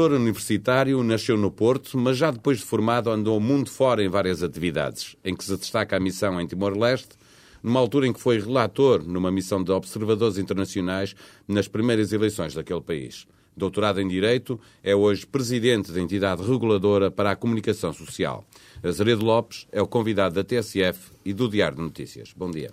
Professor 0.00 0.18
universitário, 0.18 1.02
nasceu 1.02 1.36
no 1.36 1.50
Porto, 1.50 1.98
mas 1.98 2.16
já 2.16 2.30
depois 2.30 2.56
de 2.56 2.64
formado 2.64 3.10
andou 3.10 3.36
o 3.36 3.40
mundo 3.40 3.68
fora 3.68 4.02
em 4.02 4.08
várias 4.08 4.42
atividades, 4.42 5.14
em 5.22 5.36
que 5.36 5.44
se 5.44 5.54
destaca 5.54 5.94
a 5.94 6.00
missão 6.00 6.40
em 6.40 6.46
Timor-Leste, 6.46 7.18
numa 7.62 7.80
altura 7.80 8.06
em 8.06 8.12
que 8.14 8.18
foi 8.18 8.40
relator 8.40 9.04
numa 9.04 9.30
missão 9.30 9.62
de 9.62 9.70
observadores 9.70 10.38
internacionais 10.38 11.14
nas 11.46 11.68
primeiras 11.68 12.14
eleições 12.14 12.54
daquele 12.54 12.80
país. 12.80 13.26
Doutorado 13.54 14.00
em 14.00 14.08
Direito, 14.08 14.58
é 14.82 14.96
hoje 14.96 15.26
presidente 15.26 15.92
da 15.92 16.00
entidade 16.00 16.42
reguladora 16.42 17.10
para 17.10 17.32
a 17.32 17.36
comunicação 17.36 17.92
social. 17.92 18.42
Azeredo 18.82 19.22
Lopes 19.22 19.66
é 19.70 19.82
o 19.82 19.86
convidado 19.86 20.34
da 20.34 20.42
TSF 20.42 21.12
e 21.26 21.34
do 21.34 21.46
Diário 21.46 21.76
de 21.76 21.82
Notícias. 21.82 22.32
Bom 22.34 22.50
dia. 22.50 22.70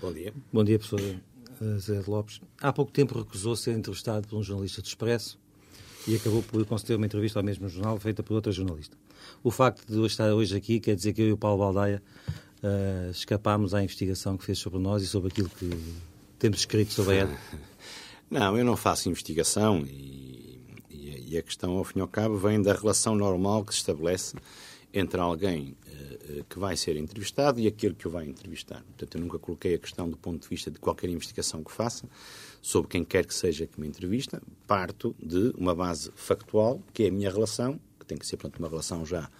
Bom 0.00 0.14
dia. 0.14 0.32
Bom 0.50 0.64
dia, 0.64 0.78
professor 0.78 1.20
Azeredo 1.60 2.10
Lopes. 2.10 2.40
Há 2.58 2.72
pouco 2.72 2.90
tempo 2.90 3.18
recusou 3.18 3.54
ser 3.54 3.72
entrevistado 3.72 4.26
por 4.26 4.38
um 4.38 4.42
jornalista 4.42 4.80
de 4.80 4.88
Expresso 4.88 5.38
e 6.06 6.16
acabou 6.16 6.42
por 6.42 6.64
conceder 6.64 6.96
uma 6.96 7.06
entrevista 7.06 7.38
ao 7.38 7.44
mesmo 7.44 7.68
jornal 7.68 7.98
feita 7.98 8.22
por 8.22 8.34
outra 8.34 8.52
jornalista. 8.52 8.96
O 9.42 9.50
facto 9.50 9.86
de 9.86 9.96
eu 9.96 10.06
estar 10.06 10.32
hoje 10.32 10.56
aqui 10.56 10.80
quer 10.80 10.94
dizer 10.94 11.12
que 11.12 11.22
eu 11.22 11.28
e 11.28 11.32
o 11.32 11.36
Paulo 11.36 11.58
Baldaia 11.58 12.02
uh, 12.62 13.10
escapámos 13.10 13.74
à 13.74 13.82
investigação 13.82 14.36
que 14.36 14.44
fez 14.44 14.58
sobre 14.58 14.78
nós 14.78 15.02
e 15.02 15.06
sobre 15.06 15.28
aquilo 15.28 15.48
que 15.48 15.70
temos 16.38 16.60
escrito 16.60 16.92
sobre 16.92 17.16
ela. 17.16 17.36
Não, 18.30 18.56
eu 18.56 18.64
não 18.64 18.76
faço 18.76 19.08
investigação 19.08 19.84
e, 19.84 20.60
e, 20.88 21.36
a 21.36 21.42
questão, 21.42 21.72
ao 21.72 21.82
fim 21.82 21.98
e 21.98 22.02
ao 22.02 22.06
cabo, 22.06 22.36
vem 22.36 22.62
da 22.62 22.72
relação 22.72 23.16
normal 23.16 23.64
que 23.64 23.72
se 23.72 23.80
estabelece 23.80 24.36
entre 24.94 25.20
alguém 25.20 25.74
uh, 25.88 26.44
que 26.48 26.56
vai 26.56 26.76
ser 26.76 26.94
entrevistado 26.94 27.58
e 27.58 27.66
aquele 27.66 27.92
que 27.92 28.06
o 28.06 28.10
vai 28.10 28.26
entrevistar. 28.26 28.84
Portanto, 28.84 29.16
eu 29.16 29.20
nunca 29.20 29.36
coloquei 29.36 29.74
a 29.74 29.78
questão 29.78 30.08
do 30.08 30.16
ponto 30.16 30.42
de 30.42 30.48
vista 30.48 30.70
de 30.70 30.78
qualquer 30.78 31.10
investigação 31.10 31.64
que 31.64 31.72
faça 31.72 32.06
sobre 32.60 32.90
quem 32.90 33.04
quer 33.04 33.26
que 33.26 33.34
seja 33.34 33.66
que 33.66 33.80
me 33.80 33.86
entrevista. 33.86 34.42
Parto 34.66 35.14
de 35.22 35.52
uma 35.56 35.74
base 35.74 36.10
factual, 36.14 36.80
que 36.92 37.04
é 37.04 37.08
a 37.08 37.12
minha 37.12 37.30
relação, 37.30 37.80
que 37.98 38.06
tem 38.06 38.18
que 38.18 38.26
ser, 38.26 38.36
portanto, 38.36 38.58
uma 38.58 38.68
relação 38.68 39.04
já 39.04 39.30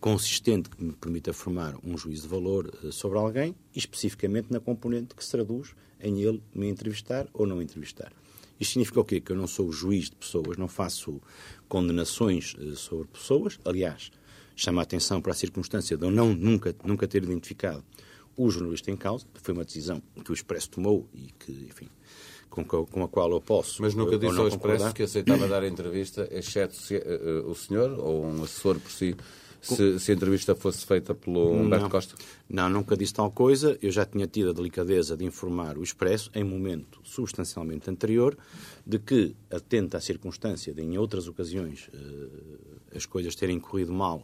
consistente 0.00 0.70
que 0.70 0.82
me 0.82 0.92
permita 0.92 1.32
formar 1.32 1.74
um 1.82 1.96
juízo 1.96 2.22
de 2.22 2.28
valor 2.28 2.72
uh, 2.82 2.92
sobre 2.92 3.18
alguém, 3.18 3.54
especificamente 3.74 4.52
na 4.52 4.60
componente 4.60 5.14
que 5.14 5.24
se 5.24 5.30
traduz 5.30 5.74
em 6.00 6.22
ele 6.22 6.42
me 6.54 6.68
entrevistar 6.68 7.26
ou 7.32 7.46
não 7.46 7.60
entrevistar. 7.60 8.12
Isto 8.60 8.72
significa 8.72 9.00
o 9.00 9.04
quê? 9.04 9.20
Que 9.20 9.32
eu 9.32 9.36
não 9.36 9.46
sou 9.46 9.70
juiz 9.72 10.10
de 10.10 10.16
pessoas, 10.16 10.56
não 10.56 10.68
faço 10.68 11.20
condenações 11.68 12.54
uh, 12.54 12.76
sobre 12.76 13.08
pessoas. 13.08 13.58
Aliás, 13.64 14.10
chama 14.54 14.82
a 14.82 14.84
atenção 14.84 15.20
para 15.20 15.32
a 15.32 15.34
circunstância 15.34 15.96
de 15.96 16.04
eu 16.04 16.10
não, 16.10 16.34
nunca, 16.34 16.74
nunca 16.84 17.06
ter 17.08 17.22
identificado 17.22 17.84
o 18.36 18.50
jornalista 18.50 18.90
em 18.90 18.96
causa. 18.96 19.26
Foi 19.34 19.54
uma 19.54 19.64
decisão 19.64 20.02
que 20.22 20.30
o 20.30 20.34
Expresso 20.34 20.70
tomou 20.70 21.08
e 21.14 21.32
que, 21.38 21.52
enfim, 21.52 21.88
com, 22.64 22.86
com 22.86 23.02
a 23.02 23.08
qual 23.08 23.30
eu 23.30 23.40
posso. 23.40 23.82
Mas 23.82 23.94
nunca 23.94 24.18
disse 24.18 24.38
ao 24.38 24.48
Expresso 24.48 24.92
que 24.92 25.02
aceitava 25.02 25.46
dar 25.48 25.62
a 25.62 25.68
entrevista, 25.68 26.28
exceto 26.30 26.74
se, 26.74 26.96
uh, 26.96 27.48
o 27.48 27.54
senhor 27.54 27.98
ou 27.98 28.24
um 28.24 28.44
assessor 28.44 28.78
por 28.78 28.90
si 28.90 29.16
se, 29.60 29.98
se, 29.98 30.12
a 30.12 30.14
entrevista 30.14 30.54
fosse 30.54 30.86
feita 30.86 31.14
pelo 31.14 31.50
Humberto 31.52 31.84
não, 31.84 31.90
Costa? 31.90 32.14
Não, 32.48 32.68
nunca 32.68 32.96
disse 32.96 33.14
tal 33.14 33.30
coisa. 33.30 33.76
Eu 33.82 33.90
já 33.90 34.04
tinha 34.04 34.26
tido 34.26 34.50
a 34.50 34.52
delicadeza 34.52 35.16
de 35.16 35.24
informar 35.24 35.76
o 35.76 35.82
Expresso, 35.82 36.30
em 36.34 36.44
momento 36.44 37.00
substancialmente 37.02 37.90
anterior, 37.90 38.36
de 38.86 38.98
que, 38.98 39.34
atenta 39.50 39.98
à 39.98 40.00
circunstância 40.00 40.72
de, 40.72 40.82
em 40.82 40.96
outras 40.96 41.26
ocasiões, 41.26 41.90
eh, 41.92 42.96
as 42.96 43.06
coisas 43.06 43.34
terem 43.34 43.58
corrido 43.58 43.92
mal 43.92 44.22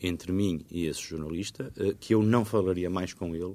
entre 0.00 0.32
mim 0.32 0.64
e 0.70 0.86
esse 0.86 1.02
jornalista, 1.02 1.70
eh, 1.76 1.94
que 1.98 2.14
eu 2.14 2.22
não 2.22 2.44
falaria 2.44 2.88
mais 2.88 3.12
com 3.12 3.34
ele 3.34 3.54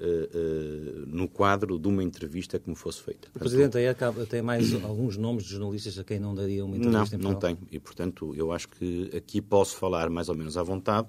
Uh, 0.00 1.02
uh, 1.02 1.06
no 1.08 1.26
quadro 1.26 1.76
de 1.76 1.88
uma 1.88 2.04
entrevista 2.04 2.56
que 2.56 2.70
me 2.70 2.76
fosse 2.76 3.02
feita. 3.02 3.26
O 3.34 3.38
Presidente 3.40 3.78
aí 3.78 3.88
acaba, 3.88 4.24
tem 4.26 4.40
mais 4.40 4.72
alguns 4.84 5.16
nomes 5.16 5.42
de 5.42 5.50
jornalistas 5.50 5.98
a 5.98 6.04
quem 6.04 6.20
não 6.20 6.36
daria 6.36 6.64
uma 6.64 6.76
entrevista 6.76 7.18
Não, 7.18 7.32
não 7.32 7.38
tenho. 7.38 7.58
E, 7.72 7.80
portanto, 7.80 8.32
eu 8.36 8.52
acho 8.52 8.68
que 8.68 9.10
aqui 9.16 9.40
posso 9.40 9.76
falar 9.76 10.08
mais 10.08 10.28
ou 10.28 10.36
menos 10.36 10.56
à 10.56 10.62
vontade 10.62 11.08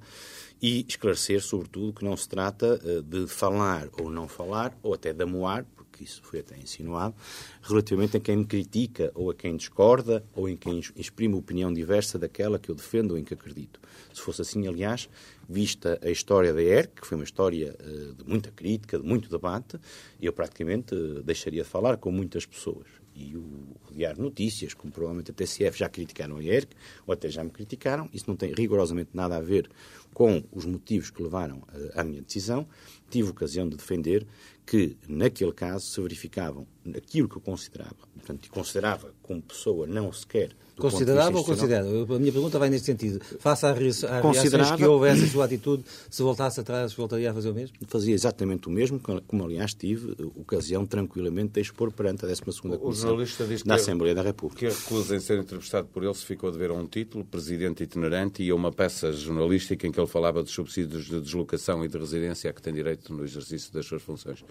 e 0.59 0.85
esclarecer, 0.87 1.39
sobretudo, 1.41 1.93
que 1.93 2.03
não 2.03 2.17
se 2.17 2.27
trata 2.27 2.79
uh, 2.83 3.01
de 3.03 3.27
falar 3.27 3.87
ou 4.01 4.09
não 4.09 4.27
falar, 4.27 4.75
ou 4.81 4.95
até 4.95 5.13
de 5.13 5.23
amoar, 5.23 5.65
porque 5.75 6.03
isso 6.03 6.21
foi 6.23 6.39
até 6.39 6.57
insinuado, 6.57 7.13
relativamente 7.61 8.17
a 8.17 8.19
quem 8.19 8.37
me 8.37 8.45
critica 8.45 9.11
ou 9.13 9.29
a 9.29 9.35
quem 9.35 9.55
discorda 9.55 10.23
ou 10.33 10.47
em 10.47 10.55
quem 10.55 10.79
exprime 10.95 11.35
opinião 11.35 11.73
diversa 11.73 12.17
daquela 12.17 12.57
que 12.57 12.69
eu 12.69 12.75
defendo 12.75 13.11
ou 13.11 13.17
em 13.17 13.23
que 13.23 13.33
acredito. 13.33 13.79
Se 14.13 14.21
fosse 14.21 14.41
assim, 14.41 14.67
aliás, 14.67 15.09
vista 15.49 15.99
a 16.03 16.09
história 16.09 16.53
da 16.53 16.61
ERC, 16.61 17.01
que 17.01 17.07
foi 17.07 17.17
uma 17.17 17.23
história 17.23 17.75
uh, 17.79 18.13
de 18.13 18.23
muita 18.23 18.51
crítica, 18.51 18.99
de 18.99 19.05
muito 19.05 19.29
debate, 19.29 19.79
eu 20.21 20.31
praticamente 20.31 20.93
uh, 20.93 21.23
deixaria 21.23 21.63
de 21.63 21.69
falar 21.69 21.97
com 21.97 22.11
muitas 22.11 22.45
pessoas. 22.45 22.87
E 23.15 23.35
o, 23.35 23.41
o 23.89 23.93
Diário 23.93 24.21
Notícias, 24.21 24.73
como 24.75 24.93
provavelmente 24.93 25.31
a 25.31 25.33
TCF 25.33 25.77
já 25.77 25.89
criticaram 25.89 26.37
a 26.37 26.43
ERC, 26.43 26.69
ou 27.05 27.13
até 27.13 27.29
já 27.29 27.43
me 27.43 27.49
criticaram, 27.49 28.07
isso 28.13 28.25
não 28.27 28.35
tem 28.35 28.53
rigorosamente 28.53 29.09
nada 29.13 29.37
a 29.37 29.41
ver 29.41 29.69
com 30.13 30.43
os 30.51 30.65
motivos 30.65 31.09
que 31.09 31.21
levaram 31.21 31.57
uh, 31.57 31.91
à 31.95 32.03
minha 32.03 32.21
decisão. 32.21 32.67
Tive 33.09 33.31
ocasião 33.31 33.67
de 33.67 33.75
defender 33.75 34.27
que, 34.69 34.95
naquele 35.07 35.51
caso, 35.51 35.83
se 35.87 35.99
verificavam 35.99 36.67
aquilo 36.95 37.27
que 37.27 37.37
eu 37.37 37.41
considerava, 37.41 37.95
portanto, 38.13 38.51
considerava 38.51 39.11
como 39.23 39.41
pessoa 39.41 39.87
não 39.87 40.13
sequer 40.13 40.55
Considerava 40.79 41.37
ou 41.37 41.43
considera? 41.43 41.85
A 41.85 42.19
minha 42.19 42.31
pergunta 42.31 42.57
vai 42.57 42.69
nesse 42.69 42.85
sentido. 42.85 43.19
Face 43.39 43.65
às 43.65 43.77
reações 43.77 44.71
que 44.77 44.85
houve 44.85 45.09
essa 45.09 45.27
sua 45.27 45.45
atitude, 45.45 45.83
se 46.09 46.23
voltasse 46.23 46.59
atrás, 46.59 46.93
voltaria 46.93 47.29
a 47.29 47.33
fazer 47.33 47.49
o 47.49 47.53
mesmo? 47.53 47.75
Fazia 47.87 48.13
exatamente 48.13 48.67
o 48.67 48.71
mesmo, 48.71 48.99
como 48.99 49.43
aliás 49.43 49.73
tive 49.73 50.15
ocasião 50.35 50.85
tranquilamente 50.85 51.53
de 51.53 51.61
expor 51.61 51.91
perante 51.91 52.25
a 52.25 52.27
12 52.27 52.41
Comissão 52.41 53.17
da 53.65 53.75
Assembleia 53.75 54.15
da 54.15 54.21
República. 54.21 54.67
Que 54.67 54.73
recusa 54.73 55.15
em 55.15 55.19
ser 55.19 55.39
entrevistado 55.39 55.87
por 55.89 56.03
ele 56.03 56.13
se 56.13 56.25
ficou 56.25 56.49
a 56.49 56.51
dever 56.51 56.71
a 56.71 56.73
um 56.73 56.87
título, 56.87 57.25
presidente 57.25 57.83
itinerante, 57.83 58.41
e 58.41 58.49
a 58.49 58.55
uma 58.55 58.71
peça 58.71 59.11
jornalística 59.11 59.85
em 59.85 59.91
que 59.91 59.99
ele 59.99 60.07
falava 60.07 60.41
dos 60.41 60.53
subsídios 60.53 61.05
de 61.05 61.19
deslocação 61.19 61.83
e 61.83 61.87
de 61.87 61.97
residência 61.97 62.49
a 62.49 62.53
que 62.53 62.61
tem 62.61 62.73
direito 62.73 63.13
no 63.13 63.23
exercício 63.23 63.73
das 63.73 63.85
suas 63.85 64.01
funções. 64.01 64.43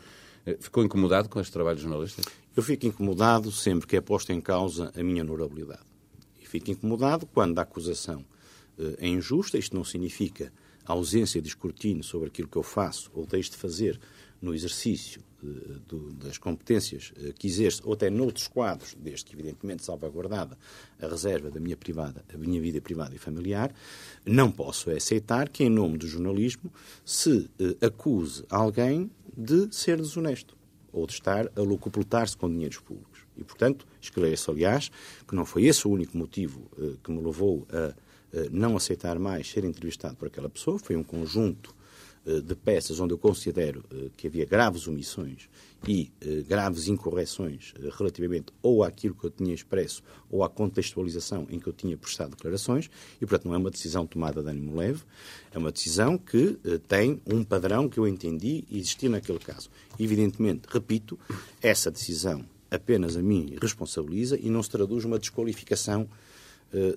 Eh, 0.49 0.57
ficou 0.59 0.83
incomodado 0.83 1.29
com 1.29 1.39
este 1.41 1.53
trabalho 1.53 1.79
jornalístico? 1.79 2.31
Eu 2.57 2.63
fico 2.63 2.87
incomodado 2.87 3.53
sempre 3.53 3.87
que 3.87 3.97
é 3.97 4.01
posta 4.01 4.33
em 4.33 4.41
causa 4.41 4.91
a 4.97 5.03
minha 5.03 5.23
honorabilidade. 5.23 5.83
Fico 6.43 6.71
incomodado 6.71 7.27
quando 7.27 7.59
a 7.59 7.63
acusação 7.63 8.25
uh, 8.79 8.97
é 8.97 9.07
injusta. 9.07 9.59
Isto 9.59 9.77
não 9.77 9.85
significa 9.85 10.51
ausência 10.87 11.43
de 11.43 11.49
escrutínio 11.49 12.03
sobre 12.03 12.29
aquilo 12.29 12.49
que 12.49 12.57
eu 12.57 12.63
faço 12.63 13.11
ou 13.13 13.27
deixo 13.27 13.51
de 13.51 13.59
fazer 13.59 14.01
no 14.41 14.55
exercício 14.55 15.23
do, 15.87 16.13
das 16.15 16.39
competências 16.39 17.13
que 17.39 17.47
exerço, 17.47 17.83
ou 17.85 17.93
até 17.93 18.09
noutros 18.09 18.49
quadros, 18.49 18.97
desde 18.99 19.27
que, 19.27 19.35
evidentemente, 19.35 19.85
salvaguardada 19.85 20.57
a 21.01 21.07
reserva 21.07 21.51
da 21.51 21.61
minha, 21.61 21.77
privada, 21.77 22.25
a 22.33 22.39
minha 22.39 22.61
vida 22.61 22.81
privada 22.81 23.15
e 23.15 23.19
familiar, 23.19 23.73
não 24.25 24.51
posso 24.51 24.91
aceitar 24.91 25.49
que, 25.49 25.65
em 25.65 25.71
nome 25.71 25.99
do 25.99 26.07
jornalismo, 26.07 26.73
se 27.05 27.49
acuse 27.81 28.45
alguém 28.49 29.11
de 29.39 29.73
ser 29.73 29.99
desonesto 29.99 30.57
ou 30.93 31.07
de 31.07 31.13
estar 31.13 31.49
a 31.55 31.61
locupletar-se 31.61 32.37
com 32.37 32.51
dinheiros 32.51 32.79
públicos. 32.81 33.21
E, 33.37 33.45
portanto, 33.45 33.87
esclareço, 34.01 34.51
aliás, 34.51 34.91
que 35.29 35.35
não 35.35 35.45
foi 35.45 35.67
esse 35.67 35.87
o 35.87 35.91
único 35.93 36.19
motivo 36.19 36.69
uh, 36.77 36.99
que 37.05 37.13
me 37.13 37.23
levou 37.23 37.65
a 37.71 37.91
uh, 38.37 38.49
não 38.51 38.77
aceitar 38.77 39.17
mais 39.17 39.49
ser 39.49 39.65
entrevistado 39.65 40.17
por 40.17 40.27
aquela 40.27 40.49
pessoa, 40.49 40.79
foi 40.79 40.97
um 40.97 41.05
conjunto 41.05 41.73
de 42.25 42.55
peças 42.55 43.01
onde 43.01 43.15
eu 43.15 43.19
considero 43.19 43.85
que 44.17 44.27
havia 44.27 44.45
graves 44.45 44.87
omissões 44.87 45.49
e 45.87 46.11
graves 46.47 46.89
incorreções 46.89 47.73
relativamente 47.97 48.53
ou 48.61 48.83
àquilo 48.83 49.15
que 49.15 49.25
eu 49.25 49.31
tinha 49.31 49.55
expresso 49.55 50.03
ou 50.31 50.45
à 50.45 50.49
contextualização 50.49 51.47
em 51.49 51.59
que 51.59 51.67
eu 51.67 51.73
tinha 51.73 51.97
prestado 51.97 52.31
declarações, 52.31 52.91
e, 53.17 53.27
portanto, 53.27 53.47
não 53.47 53.55
é 53.55 53.59
uma 53.59 53.71
decisão 53.71 54.07
tomada 54.07 54.43
de 54.43 54.49
ânimo 54.49 54.77
leve, 54.77 55.03
é 55.53 55.59
uma 55.59 55.73
decisão 55.73 56.19
que 56.19 56.59
tem 56.87 57.21
um 57.27 57.43
padrão 57.43 57.89
que 57.89 57.99
eu 57.99 58.07
entendi 58.07 58.65
existir 58.71 59.09
naquele 59.09 59.39
caso. 59.39 59.71
Evidentemente, 59.99 60.63
repito, 60.69 61.19
essa 61.63 61.91
decisão 61.91 62.45
apenas 62.71 63.17
a 63.17 63.23
mim 63.23 63.57
responsabiliza 63.63 64.39
e 64.39 64.51
não 64.51 64.63
se 64.63 64.69
traduz 64.69 65.05
uma 65.05 65.19
desqualificação 65.19 66.07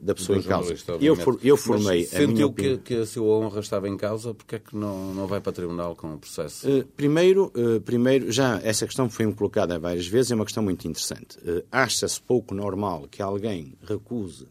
da 0.02 0.14
pessoa 0.14 0.38
em 0.38 0.42
causa. 0.42 0.76
Eu, 1.00 1.16
for, 1.16 1.40
eu 1.44 1.56
formei 1.56 2.08
Mas 2.12 2.16
a 2.16 2.28
minha 2.28 2.46
opinião... 2.46 2.78
que, 2.78 2.96
que 2.96 3.02
a 3.02 3.06
sua 3.06 3.26
honra 3.38 3.60
estava 3.62 3.88
em 3.88 3.96
causa, 3.96 4.34
porque 4.34 4.56
é 4.56 4.60
que 4.60 4.76
não, 4.76 5.14
não 5.14 5.28
vai 5.28 5.40
para 5.40 5.50
o 5.50 5.54
tribunal 5.54 5.96
com 5.96 6.14
o 6.14 6.18
processo? 6.18 6.70
Uh, 6.70 6.86
primeiro, 6.96 7.52
uh, 7.56 7.80
primeiro, 7.82 8.32
já 8.32 8.60
essa 8.64 8.86
questão 8.86 9.10
foi-me 9.10 9.34
colocada 9.34 9.80
várias 9.80 10.08
vezes, 10.08 10.32
é 10.32 10.36
uma 10.36 10.46
questão 10.46 10.64
muito 10.64 10.88
interessante. 10.88 11.38
Acha-se 11.72 12.22
pouco 12.22 12.54
normal 12.54 13.08
que 13.10 13.22
alguém 13.22 13.74
recuse 13.88 14.48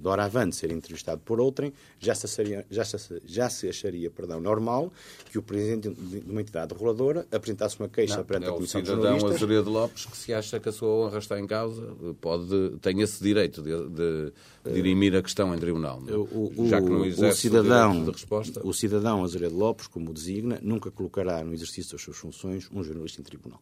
doravante 0.00 0.56
ser 0.56 0.70
entrevistado 0.70 1.20
por 1.24 1.40
outrem, 1.40 1.72
já 1.98 2.14
se, 2.14 2.26
acharia, 2.26 2.66
já, 2.70 2.84
se, 2.84 3.22
já 3.24 3.50
se 3.50 3.68
acharia 3.68 4.10
perdão, 4.10 4.40
normal 4.40 4.92
que 5.30 5.38
o 5.38 5.42
presidente 5.42 5.90
de 5.90 6.30
uma 6.30 6.40
entidade 6.40 6.72
reguladora 6.72 7.26
apresentasse 7.30 7.78
uma 7.78 7.88
queixa 7.88 8.18
não, 8.18 8.24
perante 8.24 8.46
é 8.46 8.48
a 8.48 8.52
Comissão 8.52 8.82
de 8.82 8.88
Jornalistas... 8.88 9.30
É 9.30 9.34
o 9.34 9.38
cidadão 9.38 9.62
de 9.62 9.70
Lopes 9.70 10.06
que 10.06 10.16
se 10.16 10.34
acha 10.34 10.58
que 10.58 10.68
a 10.68 10.72
sua 10.72 10.88
honra 10.88 11.18
está 11.18 11.38
em 11.38 11.46
causa, 11.46 11.94
pode, 12.20 12.78
tem 12.80 13.00
esse 13.00 13.22
direito 13.22 13.62
de, 13.62 13.70
de, 13.70 14.32
de 14.64 14.72
dirimir 14.72 15.14
a 15.14 15.22
questão 15.22 15.54
em 15.54 15.58
tribunal. 15.58 16.00
Não? 16.00 16.14
É? 16.14 16.16
O, 16.16 16.66
já 16.68 16.80
que 16.80 16.88
não 16.88 17.04
exerce 17.04 17.38
o, 17.38 17.50
cidadão, 17.50 18.04
de 18.04 18.10
resposta... 18.10 18.66
O 18.66 18.72
cidadão 18.72 19.22
Azeredo 19.22 19.56
Lopes, 19.56 19.86
como 19.86 20.10
o 20.10 20.14
designa, 20.14 20.58
nunca 20.62 20.90
colocará 20.90 21.44
no 21.44 21.52
exercício 21.52 21.92
das 21.92 22.02
suas 22.02 22.16
funções 22.16 22.68
um 22.72 22.82
jornalista 22.82 23.20
em 23.20 23.24
tribunal 23.24 23.60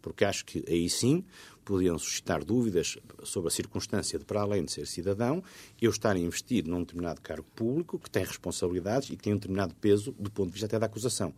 porque 0.00 0.24
acho 0.24 0.44
que 0.44 0.64
aí 0.68 0.88
sim 0.88 1.24
podiam 1.64 1.98
suscitar 1.98 2.44
dúvidas 2.44 2.98
sobre 3.22 3.48
a 3.48 3.50
circunstância 3.50 4.18
de, 4.18 4.24
para 4.24 4.40
além 4.40 4.64
de 4.64 4.72
ser 4.72 4.86
cidadão, 4.86 5.42
eu 5.80 5.90
estar 5.90 6.16
investido 6.16 6.70
num 6.70 6.80
determinado 6.80 7.20
cargo 7.20 7.46
público 7.54 7.98
que 7.98 8.10
tem 8.10 8.24
responsabilidades 8.24 9.10
e 9.10 9.16
que 9.16 9.22
tem 9.22 9.32
um 9.32 9.36
determinado 9.36 9.74
peso 9.74 10.12
do 10.18 10.30
ponto 10.30 10.46
de 10.46 10.52
vista 10.52 10.66
até 10.66 10.78
da 10.78 10.86
acusação 10.86 11.32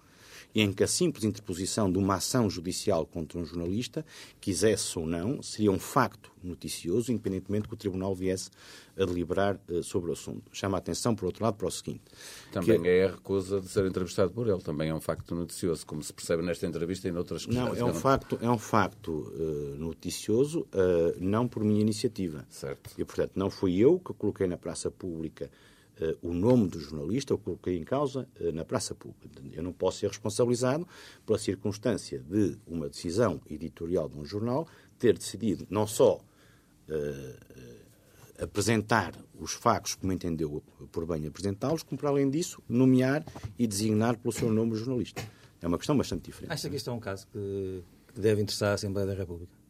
em 0.55 0.73
que 0.73 0.83
a 0.83 0.87
simples 0.87 1.25
interposição 1.25 1.91
de 1.91 1.99
uma 1.99 2.17
ação 2.17 2.49
judicial 2.51 3.07
contra 3.07 3.39
um 3.39 3.45
jornalista, 3.45 4.05
quisesse 4.41 4.99
ou 4.99 5.07
não, 5.07 5.43
seria 5.43 5.71
um 5.71 5.79
facto 5.79 6.31
noticioso, 6.43 7.13
independentemente 7.13 7.69
que 7.69 7.75
o 7.75 7.77
Tribunal 7.77 8.15
viesse 8.15 8.51
a 8.97 9.05
deliberar 9.05 9.59
uh, 9.71 9.83
sobre 9.83 10.11
o 10.11 10.13
assunto. 10.13 10.43
Chama 10.53 10.77
a 10.77 10.79
atenção, 10.79 11.15
por 11.15 11.27
outro 11.27 11.45
lado, 11.45 11.57
para 11.57 11.67
o 11.67 11.71
seguinte. 11.71 12.03
Também 12.51 12.83
que... 12.83 12.89
é 12.89 13.05
a 13.05 13.11
recusa 13.13 13.61
de 13.61 13.69
ser 13.69 13.87
entrevistado 13.87 14.33
por 14.33 14.49
ele, 14.49 14.61
também 14.61 14.91
é 14.91 14.95
um 14.95 15.01
facto 15.01 15.35
noticioso, 15.35 15.87
como 15.87 16.03
se 16.03 16.13
percebe 16.13 16.43
nesta 16.43 16.67
entrevista 16.67 17.09
e 17.09 17.13
noutras 17.13 17.47
questões. 17.47 17.79
Não, 17.79 17.89
é 17.89 17.91
um 17.91 17.95
facto, 17.95 18.39
é 18.43 18.51
um 18.51 18.59
facto 18.59 19.33
uh, 19.35 19.77
noticioso, 19.79 20.61
uh, 20.61 21.17
não 21.19 21.49
por 21.49 21.65
minha 21.65 21.81
iniciativa. 21.81 22.45
Certo. 22.51 22.91
E, 22.99 23.05
portanto, 23.05 23.33
não 23.37 23.49
fui 23.49 23.79
eu 23.79 23.99
que 23.99 24.13
coloquei 24.13 24.47
na 24.47 24.57
praça 24.57 24.91
pública 24.91 25.51
o 26.23 26.33
nome 26.33 26.69
do 26.69 26.81
jornalista, 26.81 27.33
eu 27.33 27.39
coloquei 27.39 27.77
em 27.77 27.85
causa 27.85 28.29
uh, 28.41 28.53
na 28.53 28.65
praça 28.65 28.95
pública. 28.95 29.29
Eu 29.53 29.63
não 29.63 29.73
posso 29.73 29.99
ser 29.99 30.09
responsabilizado 30.09 30.87
pela 31.25 31.39
circunstância 31.39 32.19
de 32.19 32.59
uma 32.67 32.89
decisão 32.89 33.41
editorial 33.49 34.09
de 34.09 34.19
um 34.19 34.25
jornal 34.25 34.67
ter 34.99 35.17
decidido 35.17 35.67
não 35.71 35.87
só 35.87 36.17
uh, 36.17 38.43
apresentar 38.43 39.15
os 39.39 39.53
factos 39.53 39.95
como 39.95 40.13
entendeu 40.13 40.63
por 40.91 41.07
bem 41.07 41.27
apresentá-los, 41.27 41.83
como, 41.83 41.99
para 41.99 42.09
além 42.09 42.31
disso, 42.31 42.63
nomear 42.69 43.25
e 43.59 43.67
designar 43.67 44.17
pelo 44.17 44.33
seu 44.33 44.53
nome 44.53 44.73
o 44.73 44.77
jornalista. 44.77 45.23
É 45.61 45.67
uma 45.67 45.79
questão 45.79 45.97
bastante 45.97 46.25
diferente. 46.25 46.53
Acha 46.53 46.69
que 46.69 46.77
isto 46.77 46.91
é 46.91 46.93
um 46.93 47.01
caso 47.01 47.27
que, 47.29 47.85
que 48.15 48.21
deve 48.21 48.43
interessar 48.43 48.71
a 48.71 48.75
Assembleia 48.75 49.07
da 49.07 49.15
República? 49.15 49.62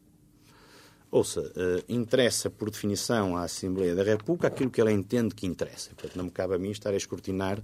Ouça, 1.13 1.41
uh, 1.41 1.83
interessa 1.87 2.49
por 2.49 2.71
definição 2.71 3.37
à 3.37 3.43
Assembleia 3.43 3.93
da 3.93 4.01
República 4.01 4.47
aquilo 4.47 4.71
que 4.71 4.81
ela 4.81 4.91
entende 4.91 5.35
que 5.35 5.45
interessa. 5.45 5.91
Portanto, 5.91 6.15
não 6.15 6.23
me 6.23 6.31
cabe 6.31 6.55
a 6.55 6.57
mim 6.57 6.71
estar 6.71 6.89
a 6.89 6.97
escrutinar 6.97 7.61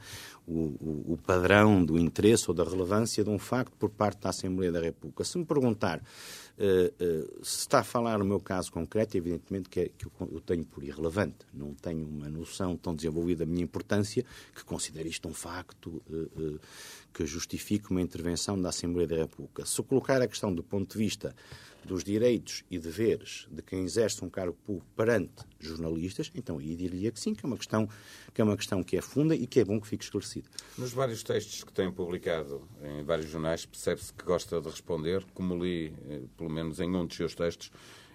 o, 0.48 0.54
o, 0.54 1.13
o, 1.13 1.18
padrão 1.18 1.84
do 1.84 1.98
interesse 1.98 2.46
ou 2.48 2.54
da 2.54 2.63
relevância 2.63 3.24
de 3.24 3.30
um 3.31 3.40
facto 3.40 3.75
por 3.75 3.90
parte 3.90 4.22
da 4.22 4.30
Assembleia 4.30 4.72
da 4.72 4.80
República. 4.80 5.24
Se 5.24 5.36
me 5.40 5.46
perguntar 5.46 5.98
uh, 5.98 6.01
uh, 6.62 7.44
se 7.44 7.62
está 7.62 7.80
a 7.80 7.84
falar 7.84 8.19
no 8.19 8.25
meu 8.25 8.40
caso 8.40 8.72
concreto, 8.72 9.18
evidentemente 9.18 9.68
que, 9.68 9.80
é, 9.80 9.90
que 9.98 10.06
eu, 10.06 10.12
eu, 10.31 10.42
tenho 10.42 10.63
por 10.63 10.84
irrelevante. 10.84 11.48
Não 11.51 11.74
tenho 11.74 12.07
uma 12.07 12.30
noção 12.30 12.78
tão 12.78 12.94
desenvolvida 12.94 13.48
da 13.48 13.51
minha 13.51 13.63
importância 13.63 14.24
que 14.54 14.63
considere 14.63 15.10
isto 15.10 15.28
um 15.28 15.34
facto 15.34 16.00
que 17.12 17.25
justifique 17.25 17.90
uma 17.90 18.01
intervenção 18.01 18.62
da 18.62 18.69
Assembleia 18.69 19.07
da 19.07 19.16
República. 19.16 19.66
Se 19.66 19.80
eu 19.80 19.84
colocar 19.84 20.22
a 20.22 20.28
questão 20.28 20.54
do 20.54 20.62
ponto 20.62 20.92
de 20.92 20.98
vista 21.00 21.36
dos 21.85 22.03
direitos 22.03 22.63
e 22.69 22.77
deveres 22.77 23.47
de 23.51 23.61
quem 23.61 23.83
exerce 23.83 24.23
um 24.23 24.29
cargo 24.29 24.57
público 24.65 24.87
perante 24.95 25.43
jornalistas, 25.59 26.31
então 26.35 26.57
aí 26.57 26.75
diria 26.75 27.11
que 27.11 27.19
sim, 27.19 27.33
que 27.33 27.45
é 27.45 27.47
uma 27.47 27.57
questão 27.57 27.87
que 28.33 28.41
é 28.41 28.43
uma 28.43 28.55
questão 28.55 28.83
que 28.83 28.97
é 28.97 29.01
funda 29.01 29.35
e 29.35 29.47
que 29.47 29.59
é 29.59 29.65
bom 29.65 29.79
que 29.79 29.87
fique 29.87 30.03
esclarecido. 30.03 30.47
Nos 30.77 30.91
vários 30.91 31.23
textos 31.23 31.63
que 31.63 31.73
tem 31.73 31.91
publicado 31.91 32.61
em 32.83 33.03
vários 33.03 33.29
jornais, 33.29 33.65
percebe-se 33.65 34.13
que 34.13 34.23
gosta 34.23 34.61
de 34.61 34.69
responder, 34.69 35.25
como 35.33 35.61
li, 35.61 35.93
eh, 36.07 36.21
pelo 36.37 36.49
menos 36.49 36.79
em 36.79 36.95
um 36.95 37.05
dos 37.05 37.17
seus 37.17 37.33
textos, 37.35 37.71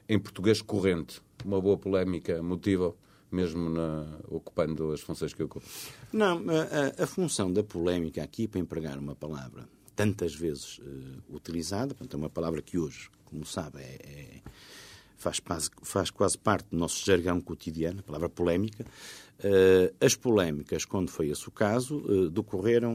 em 0.09 0.19
português 0.19 0.63
corrente. 0.63 1.21
Uma 1.45 1.61
boa 1.61 1.77
polémica 1.77 2.43
motiva 2.43 2.95
mesmo 3.31 3.69
na, 3.69 4.07
ocupando 4.29 4.93
as 4.93 5.01
funções 5.01 5.35
que 5.35 5.43
ocupa? 5.43 5.67
Não, 6.13 6.45
a, 6.49 7.03
a, 7.03 7.07
função 7.07 7.53
da 7.53 7.65
polémica 7.65 8.23
aqui, 8.23 8.47
para 8.47 8.61
empregar 8.61 8.97
uma 8.97 9.17
palavra 9.17 9.69
tantas 9.97 10.35
vezes 10.35 10.79
uh, 10.79 11.35
utilizada, 11.35 11.95
portanto, 11.95 12.15
é 12.15 12.17
uma 12.17 12.31
palavra 12.31 12.63
que 12.63 12.79
hoje 12.79 13.11
como 13.35 13.45
sabe, 13.45 13.81
é, 13.81 13.99
é, 14.05 14.41
faz, 15.17 15.41
quase, 15.41 15.71
faz 15.83 16.11
quase 16.11 16.39
parte 16.39 16.69
do 16.71 16.79
nosso 16.79 17.05
jargão 17.05 17.41
cotidiano, 17.41 17.99
a 17.99 18.03
palavra 18.05 18.29
polémica. 18.29 18.85
Uh, 19.41 19.93
as 20.01 20.15
polémicas, 20.15 20.85
quando 20.85 21.11
foi 21.11 21.29
esse 21.29 21.49
o 21.49 21.51
caso, 21.51 21.97
uh, 21.97 22.31
decorreram 22.31 22.95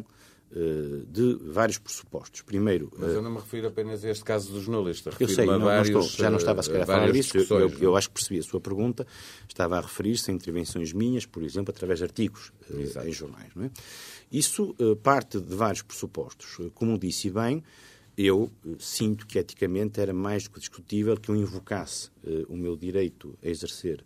uh, 0.52 1.06
de 1.06 1.38
vários 1.44 1.78
pressupostos. 1.78 2.42
Primeiro. 2.42 2.90
Mas 2.98 3.12
eu 3.12 3.22
não 3.22 3.32
me 3.32 3.38
refiro 3.38 3.68
apenas 3.68 4.06
a 4.06 4.10
este 4.10 4.24
caso 4.24 4.54
do 4.54 4.62
jornalista. 4.62 5.12
Eu 5.20 5.28
sei, 5.28 5.46
não, 5.46 5.60
vários, 5.60 5.90
não 5.90 6.00
estou, 6.00 6.18
já 6.18 6.30
não 6.30 6.38
estava 6.38 6.64
sequer 6.64 6.84
a 6.84 6.86
falar 6.86 7.12
disso. 7.12 7.38
Eu, 7.38 7.60
eu, 7.60 7.70
eu, 7.82 7.96
acho 7.98 8.08
que 8.08 8.14
percebi 8.14 8.40
a 8.40 8.44
sua 8.44 8.62
pergunta. 8.62 9.06
Estava 9.46 9.78
a 9.78 9.82
referir-se 9.82 10.32
a 10.32 10.34
intervenções 10.34 10.94
minhas, 10.94 11.26
por 11.26 11.44
exemplo, 11.44 11.74
através 11.76 12.00
de 12.00 12.06
artigos 12.06 12.54
em 13.06 13.12
jornais. 13.12 13.54
Não 13.54 13.66
é? 13.66 13.72
Isso 14.32 14.74
parte 15.04 15.42
de 15.42 15.54
vários 15.54 15.82
pressupostos. 15.82 16.58
Como 16.74 16.98
disse 16.98 17.30
bem, 17.30 17.62
eu 18.22 18.52
eh, 18.66 18.76
sinto 18.80 19.26
que 19.26 19.40
eticamente 19.40 20.02
era 20.02 20.14
mais 20.14 20.44
discutível 20.44 21.16
que 21.16 21.32
eu 21.32 21.38
invocasse 21.38 22.10
uh, 22.22 22.46
o 22.50 22.58
meu 22.58 22.76
direito 22.76 23.38
a 23.42 23.48
exercer 23.48 24.04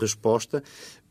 resposta 0.00 0.62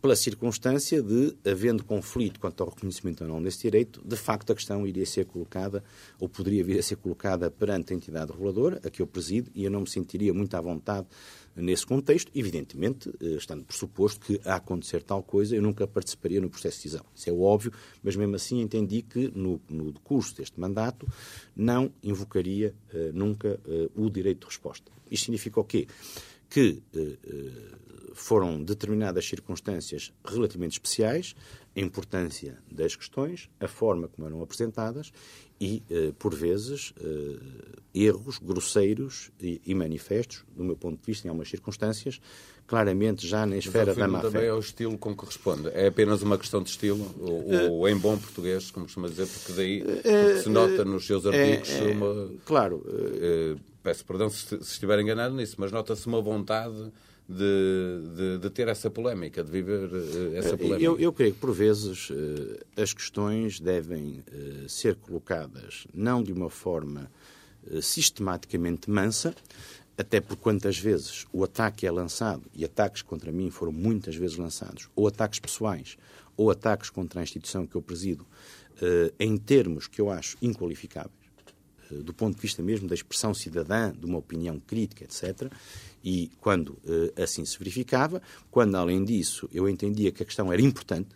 pela 0.03 0.17
circunstância 0.17 1.01
de, 1.01 1.33
havendo 1.49 1.85
conflito 1.85 2.37
quanto 2.37 2.61
ao 2.61 2.69
reconhecimento 2.69 3.23
ou 3.23 3.29
não 3.29 3.41
desse 3.41 3.61
direito, 3.61 4.01
de 4.03 4.17
facto 4.17 4.51
a 4.51 4.55
questão 4.55 4.85
iria 4.85 5.05
ser 5.05 5.25
colocada, 5.25 5.81
ou 6.19 6.27
poderia 6.27 6.61
vir 6.61 6.77
a 6.77 6.83
ser 6.83 6.97
colocada 6.97 7.49
perante 7.49 7.93
a 7.93 7.95
entidade 7.95 8.29
reguladora, 8.29 8.81
a 8.83 8.89
que 8.89 9.01
eu 9.01 9.07
presido, 9.07 9.49
e 9.55 9.63
eu 9.63 9.71
não 9.71 9.79
me 9.79 9.89
sentiria 9.89 10.33
muito 10.33 10.53
à 10.55 10.59
vontade 10.59 11.07
nesse 11.55 11.85
contexto, 11.85 12.29
evidentemente, 12.35 13.09
eh, 13.21 13.35
estando 13.37 13.63
pressuposto 13.63 14.19
que 14.25 14.41
a 14.43 14.55
acontecer 14.55 15.03
tal 15.03 15.23
coisa, 15.23 15.55
eu 15.55 15.61
nunca 15.61 15.87
participaria 15.87 16.41
no 16.41 16.49
processo 16.49 16.77
de 16.79 16.83
decisão. 16.83 17.05
Isso 17.15 17.29
é 17.29 17.33
óbvio, 17.33 17.71
mas 18.03 18.17
mesmo 18.17 18.35
assim 18.35 18.59
entendi 18.59 19.03
que 19.03 19.31
no, 19.33 19.61
no 19.69 19.91
decurso 19.93 20.35
deste 20.35 20.59
mandato 20.59 21.07
não 21.55 21.89
invocaria 22.03 22.73
uh, 22.93 23.13
nunca 23.13 23.57
uh, 23.65 24.03
o 24.03 24.09
direito 24.09 24.41
de 24.41 24.47
resposta. 24.47 24.91
Isto 25.09 25.25
significa 25.25 25.59
o 25.59 25.63
quê? 25.63 25.87
Que 26.53 26.83
uh, 26.95 28.13
foram 28.13 28.63
determinadas 28.63 29.25
circunstâncias 29.25 30.13
relativamente 30.23 30.73
especiais, 30.73 31.35
a 31.75 31.79
importância 31.79 32.59
das 32.71 32.95
questões, 32.95 33.49
a 33.59 33.67
forma 33.67 34.07
como 34.07 34.27
eram 34.27 34.39
apresentadas 34.39 35.11
e, 35.59 35.81
uh, 35.89 36.13
por 36.13 36.35
vezes, 36.35 36.93
erros 37.91 38.37
grosseiros 38.37 39.31
e, 39.41 39.73
manifestos, 39.73 40.45
do 40.55 40.63
meu 40.63 40.77
ponto 40.77 40.99
de 40.99 41.05
vista, 41.07 41.27
em 41.27 41.29
algumas 41.29 41.49
circunstâncias, 41.49 42.21
claramente 42.73 43.27
já 43.27 43.45
na 43.45 43.55
esfera 43.55 43.93
da 43.93 44.07
má-fé. 44.07 44.31
também 44.31 44.49
ao 44.49 44.57
estilo 44.57 44.97
com 44.97 45.15
que 45.15 45.23
responde. 45.23 45.69
É 45.75 45.85
apenas 45.85 46.23
uma 46.23 46.39
questão 46.39 46.63
de 46.63 46.71
estilo, 46.71 47.07
ou, 47.19 47.71
ou 47.71 47.87
em 47.87 47.95
bom 47.95 48.17
português, 48.17 48.71
como 48.71 48.87
costuma 48.87 49.07
dizer, 49.07 49.27
porque 49.27 49.53
daí 49.53 49.83
porque 49.83 50.39
se 50.41 50.49
nota 50.49 50.83
nos 50.83 51.05
seus 51.05 51.23
artigos 51.27 51.69
uma... 51.69 52.31
Claro. 52.43 52.83
peço 53.83 54.03
perdão 54.05 54.27
se, 54.27 54.47
se 54.47 54.55
estiver 54.55 54.99
enganado 54.99 55.35
nisso, 55.35 55.55
mas 55.59 55.71
nota-se 55.71 56.07
uma 56.07 56.19
vontade 56.19 56.91
de, 57.29 58.15
de, 58.15 58.37
de, 58.39 58.49
ter 58.49 58.67
essa 58.67 58.89
polémica, 58.89 59.43
de 59.43 59.51
viver 59.51 59.91
essa 60.33 60.57
polémica? 60.57 60.83
Eu, 60.83 60.99
eu, 60.99 61.13
creio 61.13 61.33
que, 61.33 61.39
por 61.39 61.53
vezes, 61.53 62.09
as 62.75 62.91
questões 62.91 63.59
devem 63.59 64.23
ser 64.67 64.95
colocadas 64.95 65.85
não 65.93 66.23
de 66.23 66.33
uma 66.33 66.49
forma 66.49 67.11
sistematicamente 67.83 68.89
mansa, 68.89 69.35
até 69.97 70.19
por 70.19 70.37
quantas 70.37 70.77
vezes 70.77 71.25
o 71.31 71.43
ataque 71.43 71.85
é 71.85 71.91
lançado, 71.91 72.43
e 72.53 72.65
ataques 72.65 73.01
contra 73.01 73.31
mim 73.31 73.49
foram 73.49 73.71
muitas 73.71 74.15
vezes 74.15 74.37
lançados, 74.37 74.89
ou 74.95 75.07
ataques 75.07 75.39
pessoais, 75.39 75.97
ou 76.35 76.49
ataques 76.49 76.89
contra 76.89 77.19
a 77.19 77.23
instituição 77.23 77.67
que 77.67 77.75
eu 77.75 77.81
presido, 77.81 78.25
em 79.19 79.37
termos 79.37 79.87
que 79.87 80.01
eu 80.01 80.09
acho 80.09 80.35
inqualificáveis, 80.41 81.23
do 82.03 82.13
ponto 82.13 82.35
de 82.35 82.41
vista 82.41 82.63
mesmo 82.63 82.87
da 82.87 82.95
expressão 82.95 83.33
cidadã, 83.33 83.93
de 83.93 84.05
uma 84.05 84.17
opinião 84.17 84.59
crítica, 84.59 85.03
etc. 85.03 85.51
E 86.03 86.31
quando 86.41 86.69
uh, 86.69 87.21
assim 87.21 87.45
se 87.45 87.57
verificava, 87.59 88.21
quando 88.49 88.75
além 88.75 89.03
disso 89.03 89.47
eu 89.53 89.69
entendia 89.69 90.11
que 90.11 90.23
a 90.23 90.25
questão 90.25 90.51
era 90.51 90.61
importante, 90.61 91.09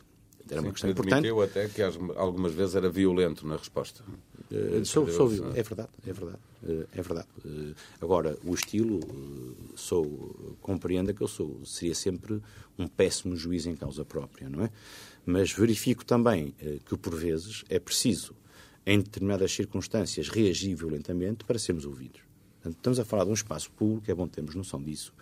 era 0.50 0.62
uma 0.62 0.68
Sim, 0.68 0.74
questão 0.74 0.90
importante. 0.92 1.30
Até 1.44 1.68
que 1.68 1.82
algumas 1.82 2.54
vezes 2.54 2.76
era 2.76 2.90
violento 2.90 3.46
na 3.46 3.58
resposta. 3.58 4.04
Uh, 4.50 4.86
sou, 4.86 5.08
sou, 5.10 5.28
é 5.54 5.62
verdade, 5.62 5.90
é 6.08 6.14
verdade, 6.14 6.40
uh, 6.64 6.88
é 6.94 7.02
verdade. 7.02 7.28
Uh, 7.44 7.76
agora, 8.02 8.38
o 8.46 8.54
estilo, 8.54 9.02
sou, 9.76 10.58
compreenda 10.62 11.14
que 11.14 11.22
eu 11.22 11.28
sou, 11.28 11.60
seria 11.66 11.94
sempre 11.94 12.42
um 12.80 12.88
péssimo 12.88 13.36
juiz 13.36 13.66
em 13.66 13.76
causa 13.76 14.06
própria, 14.06 14.50
não 14.50 14.64
é? 14.64 14.70
Mas 15.26 15.52
verifico 15.52 16.06
também 16.06 16.54
que, 16.86 16.96
por 16.96 17.14
vezes, 17.14 17.66
é 17.70 17.80
preciso, 17.80 18.34
em 18.86 19.00
determinadas 19.00 19.52
circunstâncias, 19.52 20.30
reagir 20.30 20.74
violentamente 20.74 21.44
para 21.44 21.60
sermos 21.60 21.84
ouvidos. 21.84 22.22
Portanto, 22.54 22.78
estamos 22.78 23.00
a 23.00 23.04
falar 23.04 23.26
de 23.26 23.32
um 23.32 23.34
espaço 23.34 23.70
público, 23.72 24.10
é 24.10 24.16
bom 24.16 24.26
termos 24.26 24.56
noção 24.56 24.82
disso, 24.82 25.14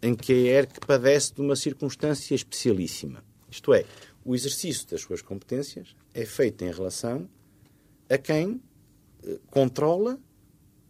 em 0.00 0.14
que 0.14 0.32
a 0.32 0.36
ERC 0.36 0.80
padece 0.86 1.34
de 1.34 1.42
uma 1.42 1.54
circunstância 1.54 2.34
especialíssima. 2.34 3.22
Isto 3.50 3.74
é, 3.74 3.84
o 4.24 4.34
exercício 4.34 4.88
das 4.88 5.02
suas 5.02 5.20
competências 5.20 5.94
é 6.14 6.24
feito 6.24 6.64
em 6.64 6.70
relação 6.70 7.28
a 8.12 8.18
quem 8.18 8.60
uh, 9.24 9.38
controla 9.50 10.18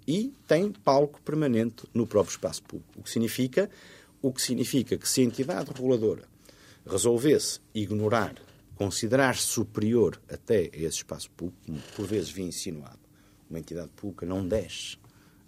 e 0.06 0.34
tem 0.46 0.72
palco 0.72 1.20
permanente 1.22 1.84
no 1.94 2.06
próprio 2.06 2.32
espaço 2.32 2.62
público. 2.62 2.98
O 2.98 3.02
que 3.02 3.10
significa, 3.10 3.70
o 4.20 4.32
que 4.32 4.42
significa 4.42 4.98
que 4.98 5.08
se 5.08 5.20
a 5.20 5.24
entidade 5.24 5.70
reguladora 5.72 6.24
resolvesse 6.84 7.60
ignorar, 7.74 8.34
considerar-se 8.74 9.42
superior 9.42 10.20
até 10.28 10.70
a 10.72 10.78
esse 10.78 10.96
espaço 10.96 11.30
público, 11.30 11.60
como 11.66 11.78
por 11.94 12.06
vezes 12.06 12.30
vem 12.30 12.46
insinuado, 12.46 12.98
uma 13.48 13.60
entidade 13.60 13.90
pública 13.90 14.26
não 14.26 14.46
desce 14.46 14.96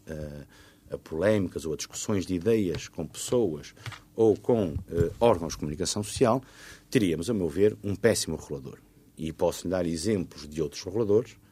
uh, 0.06 0.46
a 0.90 0.98
polémicas 0.98 1.64
ou 1.64 1.72
a 1.72 1.76
discussões 1.76 2.26
de 2.26 2.34
ideias 2.34 2.88
com 2.88 3.06
pessoas 3.06 3.74
ou 4.14 4.36
com 4.36 4.74
eh, 4.90 5.10
órgãos 5.18 5.54
de 5.54 5.58
comunicação 5.58 6.02
social, 6.02 6.42
teríamos, 6.88 7.28
a 7.28 7.34
meu 7.34 7.48
ver, 7.48 7.76
um 7.82 7.96
péssimo 7.96 8.36
regulador. 8.36 8.78
E 9.16 9.32
posso 9.32 9.64
lhe 9.64 9.70
dar 9.70 9.86
exemplos 9.86 10.48
de 10.48 10.62
outros 10.62 10.82
reguladores 10.82 11.32
eh, 11.32 11.43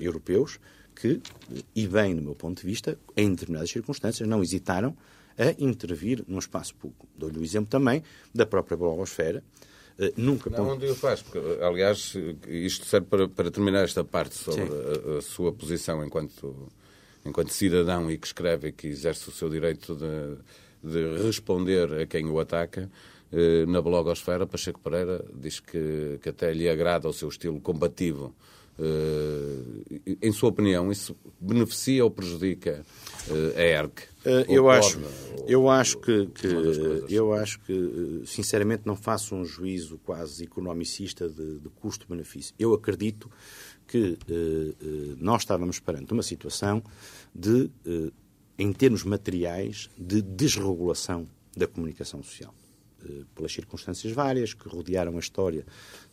europeus 0.00 0.58
que, 0.94 1.20
e 1.74 1.86
bem 1.86 2.16
do 2.16 2.22
meu 2.22 2.34
ponto 2.34 2.60
de 2.60 2.66
vista, 2.66 2.98
em 3.16 3.30
determinadas 3.30 3.70
circunstâncias, 3.70 4.28
não 4.28 4.42
hesitaram 4.42 4.96
a 5.38 5.54
intervir 5.62 6.24
no 6.26 6.38
espaço 6.38 6.74
público. 6.74 7.06
Dou-lhe 7.16 7.38
o 7.38 7.44
exemplo 7.44 7.70
também 7.70 8.02
da 8.34 8.44
própria 8.44 8.76
blogosfera. 8.76 9.42
Uh, 9.96 10.12
nunca 10.16 10.50
não, 10.50 10.70
onde 10.70 10.86
o 10.86 10.94
faz, 10.94 11.22
porque, 11.22 11.38
aliás, 11.62 12.14
isto 12.48 12.86
serve 12.86 13.06
para, 13.06 13.28
para 13.28 13.50
terminar 13.50 13.84
esta 13.84 14.04
parte 14.04 14.36
sobre 14.36 14.62
a, 14.62 15.18
a, 15.18 15.22
sua 15.22 15.52
posição 15.52 16.04
enquanto, 16.04 16.68
enquanto 17.24 17.52
cidadão 17.52 18.10
e 18.10 18.16
que 18.16 18.26
escreve 18.26 18.68
e 18.68 18.72
que 18.72 18.86
exerce 18.86 19.28
o 19.28 19.32
seu 19.32 19.48
direito 19.48 19.96
de, 19.96 20.88
de 20.88 21.22
responder 21.22 21.92
a 22.00 22.06
quem 22.06 22.26
o 22.26 22.38
ataca. 22.38 22.90
Uh, 23.32 23.70
na 23.70 23.80
blogosfera, 23.80 24.46
Pacheco 24.46 24.80
Pereira 24.80 25.24
diz 25.34 25.60
que, 25.60 26.18
que 26.22 26.28
até 26.28 26.52
lhe 26.52 26.68
agrada 26.68 27.08
o 27.08 27.12
seu 27.12 27.28
estilo 27.28 27.60
combativo 27.60 28.34
em 30.22 30.32
sua 30.32 30.50
opinião, 30.50 30.92
isso 30.92 31.16
beneficia 31.40 32.04
ou 32.04 32.10
prejudica 32.10 32.84
uh, 33.28 33.58
a 33.58 33.62
ERC? 33.62 34.02
Uh, 34.24 34.28
eu, 34.48 34.70
acho, 34.70 35.00
eu 35.46 35.68
acho 35.68 35.98
que, 35.98 36.26
que 36.26 36.46
eu 37.08 37.32
acho 37.32 37.60
que, 37.60 38.22
sinceramente, 38.24 38.82
não 38.84 38.94
faço 38.94 39.34
um 39.34 39.44
juízo 39.44 39.98
quase 40.04 40.44
economicista 40.44 41.28
de, 41.28 41.58
de 41.58 41.68
custo-benefício. 41.70 42.54
Eu 42.58 42.72
acredito 42.74 43.30
que 43.86 44.18
nós 45.18 45.42
estávamos 45.42 45.80
perante 45.80 46.12
uma 46.12 46.22
situação 46.22 46.82
de, 47.34 47.70
em 48.58 48.70
termos 48.70 49.02
materiais, 49.02 49.88
de 49.96 50.20
desregulação 50.20 51.26
da 51.56 51.66
comunicação 51.66 52.22
social. 52.22 52.54
Eh, 53.08 53.24
pelas 53.34 53.52
circunstâncias 53.52 54.12
várias 54.12 54.54
que 54.54 54.68
rodearam 54.68 55.16
a 55.16 55.20
história 55.20 55.64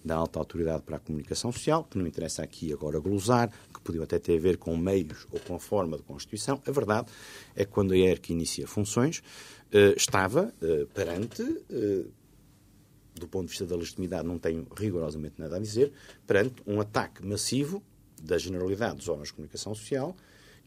da 0.03 0.15
alta 0.15 0.39
autoridade 0.39 0.83
para 0.83 0.97
a 0.97 0.99
comunicação 0.99 1.51
social, 1.51 1.83
que 1.83 1.97
não 1.97 2.05
interessa 2.07 2.43
aqui 2.43 2.71
agora 2.71 2.99
glosar, 2.99 3.51
que 3.73 3.81
podiam 3.81 4.03
até 4.03 4.19
ter 4.19 4.37
a 4.37 4.39
ver 4.39 4.57
com 4.57 4.75
meios 4.77 5.27
ou 5.31 5.39
com 5.39 5.55
a 5.55 5.59
forma 5.59 5.97
de 5.97 6.03
Constituição. 6.03 6.61
A 6.65 6.71
verdade 6.71 7.11
é 7.55 7.65
que 7.65 7.71
quando 7.71 7.93
a 7.93 7.97
ERC 7.97 8.31
inicia 8.31 8.67
funções, 8.67 9.21
eh, 9.71 9.93
estava 9.97 10.53
eh, 10.61 10.85
perante, 10.93 11.43
do 13.15 13.27
ponto 13.27 13.45
de 13.45 13.51
vista 13.51 13.65
da 13.65 13.75
legitimidade, 13.75 14.27
não 14.27 14.37
tenho 14.37 14.67
rigorosamente 14.75 15.35
nada 15.37 15.55
a 15.55 15.59
dizer, 15.59 15.91
perante 16.27 16.55
um 16.67 16.79
ataque 16.79 17.25
massivo 17.25 17.81
da 18.21 18.37
generalidade 18.37 18.97
dos 18.97 19.09
órgãos 19.09 19.29
de 19.29 19.33
comunicação 19.33 19.73
social 19.73 20.15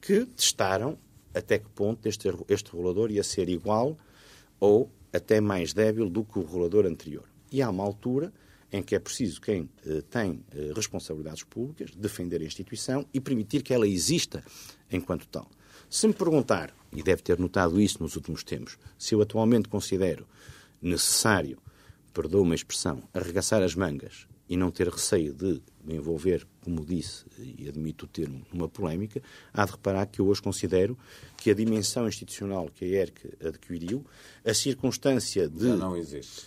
que 0.01 0.25
testaram 0.27 0.99
até 1.35 1.59
que 1.59 1.69
ponto 1.71 2.07
este, 2.07 2.29
este 2.49 2.71
regulador 2.71 3.11
ia 3.11 3.23
ser 3.23 3.49
igual 3.49 3.97
ou 4.61 4.91
até 5.13 5.41
mais 5.41 5.73
débil 5.73 6.09
do 6.09 6.25
que 6.25 6.39
o 6.39 6.45
regulador 6.45 6.87
anterior. 6.87 7.29
E 7.51 7.63
há 7.63 7.71
uma 7.71 7.85
altura 7.85 8.33
em 8.71 8.83
que 8.83 8.95
é 8.95 8.99
preciso 8.99 9.41
quem 9.41 9.69
eh, 9.87 10.03
tem 10.11 10.45
eh, 10.53 10.73
responsabilidades 10.75 11.43
públicas 11.43 11.91
defender 11.95 12.41
a 12.41 12.45
instituição 12.45 13.07
e 13.15 13.21
permitir 13.21 13.63
que 13.63 13.73
ela 13.73 13.89
exista 13.89 14.45
enquanto 14.91 15.27
tal. 15.27 15.51
Se 15.89 16.07
me 16.07 16.13
perguntar, 16.13 16.75
e 16.93 17.03
deve 17.03 17.23
ter 17.23 17.39
notado 17.39 17.81
isso 17.81 18.03
nos 18.03 18.15
últimos 18.15 18.45
tempos, 18.45 18.79
se 18.99 19.15
eu 19.15 19.23
atualmente 19.23 19.69
considero 19.69 20.27
necessário, 20.83 21.59
perdoa 22.13 22.43
uma 22.43 22.55
expressão, 22.55 23.03
arregaçar 23.15 23.63
as 23.63 23.75
mangas 23.75 24.29
e 24.49 24.57
não 24.57 24.71
ter 24.71 24.89
receio 24.89 25.35
de 25.35 25.61
me 25.85 25.97
envolver, 25.97 26.47
como 26.63 26.85
disse, 26.85 27.25
e 27.39 27.69
admito 27.69 28.05
o 28.05 28.09
termo, 28.09 28.45
numa 28.53 28.69
polémica, 28.69 29.23
há 29.53 29.65
de 29.65 29.73
reparar 29.73 30.07
que 30.07 30.21
eu 30.21 30.27
hoje 30.27 30.41
considero 30.41 30.99
que 31.37 31.51
a 31.51 31.55
dimensão 31.55 32.09
institucional 32.09 32.69
que 32.75 32.85
a 32.85 32.89
ERC 32.89 33.47
adquiriu, 33.47 34.05
a 34.45 34.55
circunstância 34.55 35.49
de... 35.49 35.69
Já 35.69 35.77
não 35.77 35.97
existe. 35.97 36.47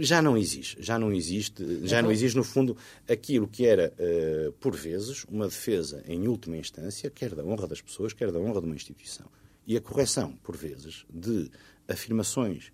Já 0.00 0.22
não 0.22 0.36
existe. 0.36 0.76
Já 0.82 0.98
não 0.98 1.12
existe, 1.12 1.86
já 1.86 2.02
não 2.02 2.10
existe 2.10 2.36
no 2.36 2.44
fundo, 2.44 2.76
aquilo 3.08 3.46
que 3.46 3.66
era, 3.66 3.92
uh, 3.98 4.52
por 4.52 4.74
vezes, 4.74 5.24
uma 5.24 5.46
defesa 5.46 6.02
em 6.06 6.26
última 6.26 6.56
instância, 6.56 7.10
quer 7.10 7.34
da 7.34 7.44
honra 7.44 7.66
das 7.66 7.80
pessoas, 7.80 8.12
quer 8.12 8.30
da 8.30 8.38
honra 8.38 8.60
de 8.60 8.66
uma 8.66 8.74
instituição. 8.74 9.26
E 9.66 9.76
a 9.76 9.80
correção, 9.80 10.36
por 10.42 10.56
vezes, 10.56 11.06
de 11.08 11.50
afirmações 11.88 12.68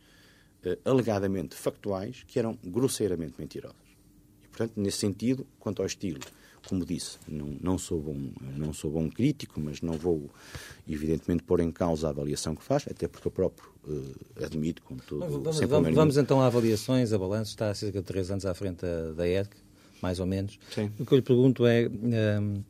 uh, 0.64 0.76
alegadamente 0.84 1.54
factuais 1.54 2.24
que 2.26 2.38
eram 2.38 2.58
grosseiramente 2.64 3.34
mentirosas. 3.38 3.89
Portanto, 4.60 4.76
nesse 4.76 4.98
sentido, 4.98 5.46
quanto 5.58 5.80
ao 5.80 5.86
estilo, 5.86 6.20
como 6.68 6.84
disse, 6.84 7.16
não, 7.26 7.56
não, 7.62 7.78
sou 7.78 7.98
bom, 7.98 8.30
não 8.58 8.74
sou 8.74 8.90
bom 8.90 9.08
crítico, 9.08 9.58
mas 9.58 9.80
não 9.80 9.94
vou, 9.94 10.28
evidentemente, 10.86 11.42
pôr 11.44 11.60
em 11.60 11.72
causa 11.72 12.08
a 12.08 12.10
avaliação 12.10 12.54
que 12.54 12.62
faz, 12.62 12.84
até 12.86 13.08
porque 13.08 13.26
eu 13.26 13.32
próprio 13.32 13.70
uh, 13.88 14.44
admito, 14.44 14.82
com 14.82 14.96
tudo. 14.96 15.20
Vamos, 15.20 15.60
vamos, 15.60 15.94
vamos, 15.94 16.16
então 16.18 16.42
a 16.42 16.46
avaliações, 16.46 17.10
a 17.10 17.18
balanço. 17.18 17.52
Está 17.52 17.70
há 17.70 17.74
cerca 17.74 18.00
de 18.00 18.04
três 18.04 18.30
anos 18.30 18.44
à 18.44 18.52
frente 18.52 18.82
da, 18.82 19.12
da 19.12 19.26
ERC, 19.26 19.56
mais 20.02 20.20
ou 20.20 20.26
menos. 20.26 20.58
Sim. 20.74 20.92
O 20.98 21.06
que 21.06 21.14
eu 21.14 21.16
lhe 21.16 21.22
pergunto 21.22 21.64
é. 21.64 21.88
Um, 21.88 22.62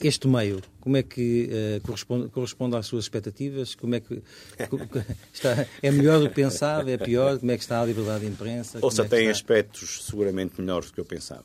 este 0.00 0.26
meio, 0.26 0.60
como 0.80 0.96
é 0.96 1.02
que 1.02 1.48
uh, 1.48 1.86
corresponde, 1.86 2.28
corresponde 2.28 2.76
às 2.76 2.86
suas 2.86 3.04
expectativas? 3.04 3.74
Como 3.74 3.94
é 3.94 4.00
que 4.00 4.22
está, 5.32 5.66
é 5.82 5.90
melhor 5.90 6.20
do 6.20 6.28
que 6.28 6.34
pensava? 6.34 6.90
É 6.90 6.96
pior? 6.96 7.38
Como 7.38 7.50
é 7.50 7.56
que 7.56 7.62
está 7.62 7.80
a 7.80 7.84
liberdade 7.84 8.24
de 8.24 8.30
imprensa? 8.30 8.78
Ouça, 8.82 9.02
é 9.02 9.08
tem 9.08 9.20
está? 9.20 9.32
aspectos 9.32 10.04
seguramente 10.04 10.60
melhores 10.60 10.88
do 10.88 10.94
que 10.94 11.00
eu 11.00 11.04
pensava. 11.04 11.44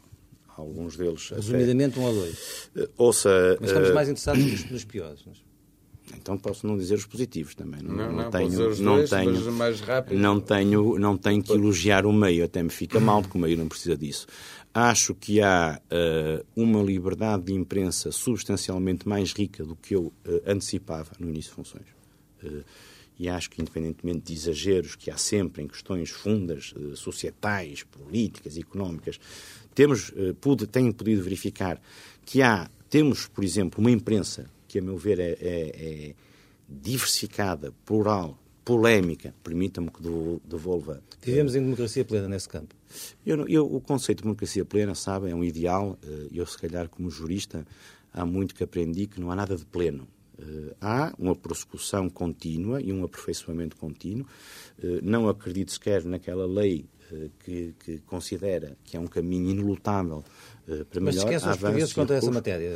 Alguns 0.55 0.97
deles. 0.97 1.29
Resumidamente, 1.29 1.99
até... 1.99 1.99
um 1.99 2.09
ou 2.09 2.13
dois. 2.13 2.69
Uh, 2.75 2.89
ouça. 2.97 3.57
Mas 3.59 3.69
estamos 3.69 3.89
uh... 3.89 3.93
mais 3.93 4.09
interessados 4.09 4.43
nos, 4.43 4.71
nos 4.71 4.83
piores. 4.83 5.21
Mas... 5.25 5.46
Então 6.15 6.37
posso 6.37 6.65
não 6.65 6.77
dizer 6.77 6.95
os 6.95 7.05
positivos 7.05 7.53
também. 7.55 7.81
Não, 7.81 7.95
não, 7.95 8.11
não 8.11 8.31
tenho, 8.31 8.49
não 8.79 8.95
dois, 8.97 9.09
tenho, 9.09 9.51
mais 9.51 9.81
rápido. 9.81 10.17
não 10.17 10.39
tenho, 10.39 10.97
não 10.99 11.17
tenho 11.17 11.43
que 11.43 11.51
elogiar 11.51 12.05
o 12.05 12.13
meio. 12.13 12.45
Até 12.45 12.63
me 12.63 12.69
fica 12.69 12.99
mal 12.99 13.21
porque 13.21 13.37
o 13.37 13.41
meio 13.41 13.57
não 13.57 13.67
precisa 13.67 13.97
disso. 13.97 14.25
Acho 14.73 15.15
que 15.15 15.41
há 15.41 15.81
uh, 15.81 16.45
uma 16.55 16.81
liberdade 16.81 17.43
de 17.43 17.53
imprensa 17.53 18.11
substancialmente 18.11 19.07
mais 19.07 19.33
rica 19.33 19.63
do 19.63 19.75
que 19.75 19.95
eu 19.95 20.03
uh, 20.03 20.13
antecipava 20.45 21.11
no 21.19 21.27
início 21.27 21.49
de 21.49 21.55
funções. 21.55 21.87
Uh, 22.43 22.63
e 23.19 23.27
acho 23.27 23.49
que, 23.49 23.59
independentemente 23.59 24.19
de 24.19 24.33
exageros 24.33 24.95
que 24.95 25.09
há 25.09 25.17
sempre 25.17 25.63
em 25.63 25.67
questões 25.67 26.11
fundas, 26.11 26.71
societais, 26.93 27.81
políticas, 27.81 28.59
económicas, 28.59 29.19
temos, 29.73 30.13
pude, 30.39 30.67
tenho 30.67 30.93
podido 30.93 31.23
verificar 31.23 31.81
que 32.23 32.43
há, 32.43 32.69
temos, 32.91 33.25
por 33.25 33.43
exemplo, 33.43 33.79
uma 33.79 33.89
imprensa 33.89 34.47
que, 34.77 34.79
a 34.79 34.81
meu 34.81 34.97
ver, 34.97 35.19
é, 35.19 35.31
é, 35.31 36.09
é 36.09 36.15
diversificada, 36.67 37.73
plural, 37.85 38.37
polémica, 38.63 39.33
permita-me 39.43 39.89
que 39.89 40.01
devolva. 40.45 41.01
Vivemos 41.21 41.55
em 41.55 41.61
democracia 41.61 42.03
plena 42.05 42.27
nesse 42.27 42.47
campo. 42.47 42.75
Eu, 43.25 43.47
eu, 43.47 43.65
o 43.65 43.81
conceito 43.81 44.19
de 44.19 44.23
democracia 44.23 44.65
plena, 44.65 44.93
sabe, 44.93 45.29
é 45.29 45.35
um 45.35 45.43
ideal. 45.43 45.97
Eh, 46.03 46.27
eu, 46.33 46.45
se 46.45 46.57
calhar, 46.57 46.89
como 46.89 47.09
jurista, 47.09 47.65
há 48.13 48.25
muito 48.25 48.53
que 48.53 48.63
aprendi 48.63 49.07
que 49.07 49.19
não 49.19 49.31
há 49.31 49.35
nada 49.35 49.55
de 49.55 49.65
pleno. 49.65 50.07
Eh, 50.39 50.75
há 50.81 51.13
uma 51.17 51.35
prossecução 51.35 52.09
contínua 52.09 52.81
e 52.81 52.91
um 52.91 53.03
aperfeiçoamento 53.03 53.75
contínuo. 53.77 54.25
Eh, 54.81 54.99
não 55.01 55.27
acredito 55.27 55.71
sequer 55.71 56.03
naquela 56.03 56.45
lei 56.45 56.85
que, 57.39 57.73
que, 57.79 57.99
considera 57.99 58.77
que 58.83 58.97
é 58.97 58.99
um 58.99 59.07
caminho 59.07 59.49
inelutável 59.51 60.25
para 60.65 60.75
Mas 60.75 60.89
melhor. 60.91 61.03
Mas 61.03 61.15
esquece 61.15 61.47
os 61.47 61.57
portugueses 61.57 61.93
quanto 61.93 62.11
a 62.11 62.15
essa 62.17 62.31
matéria? 62.31 62.69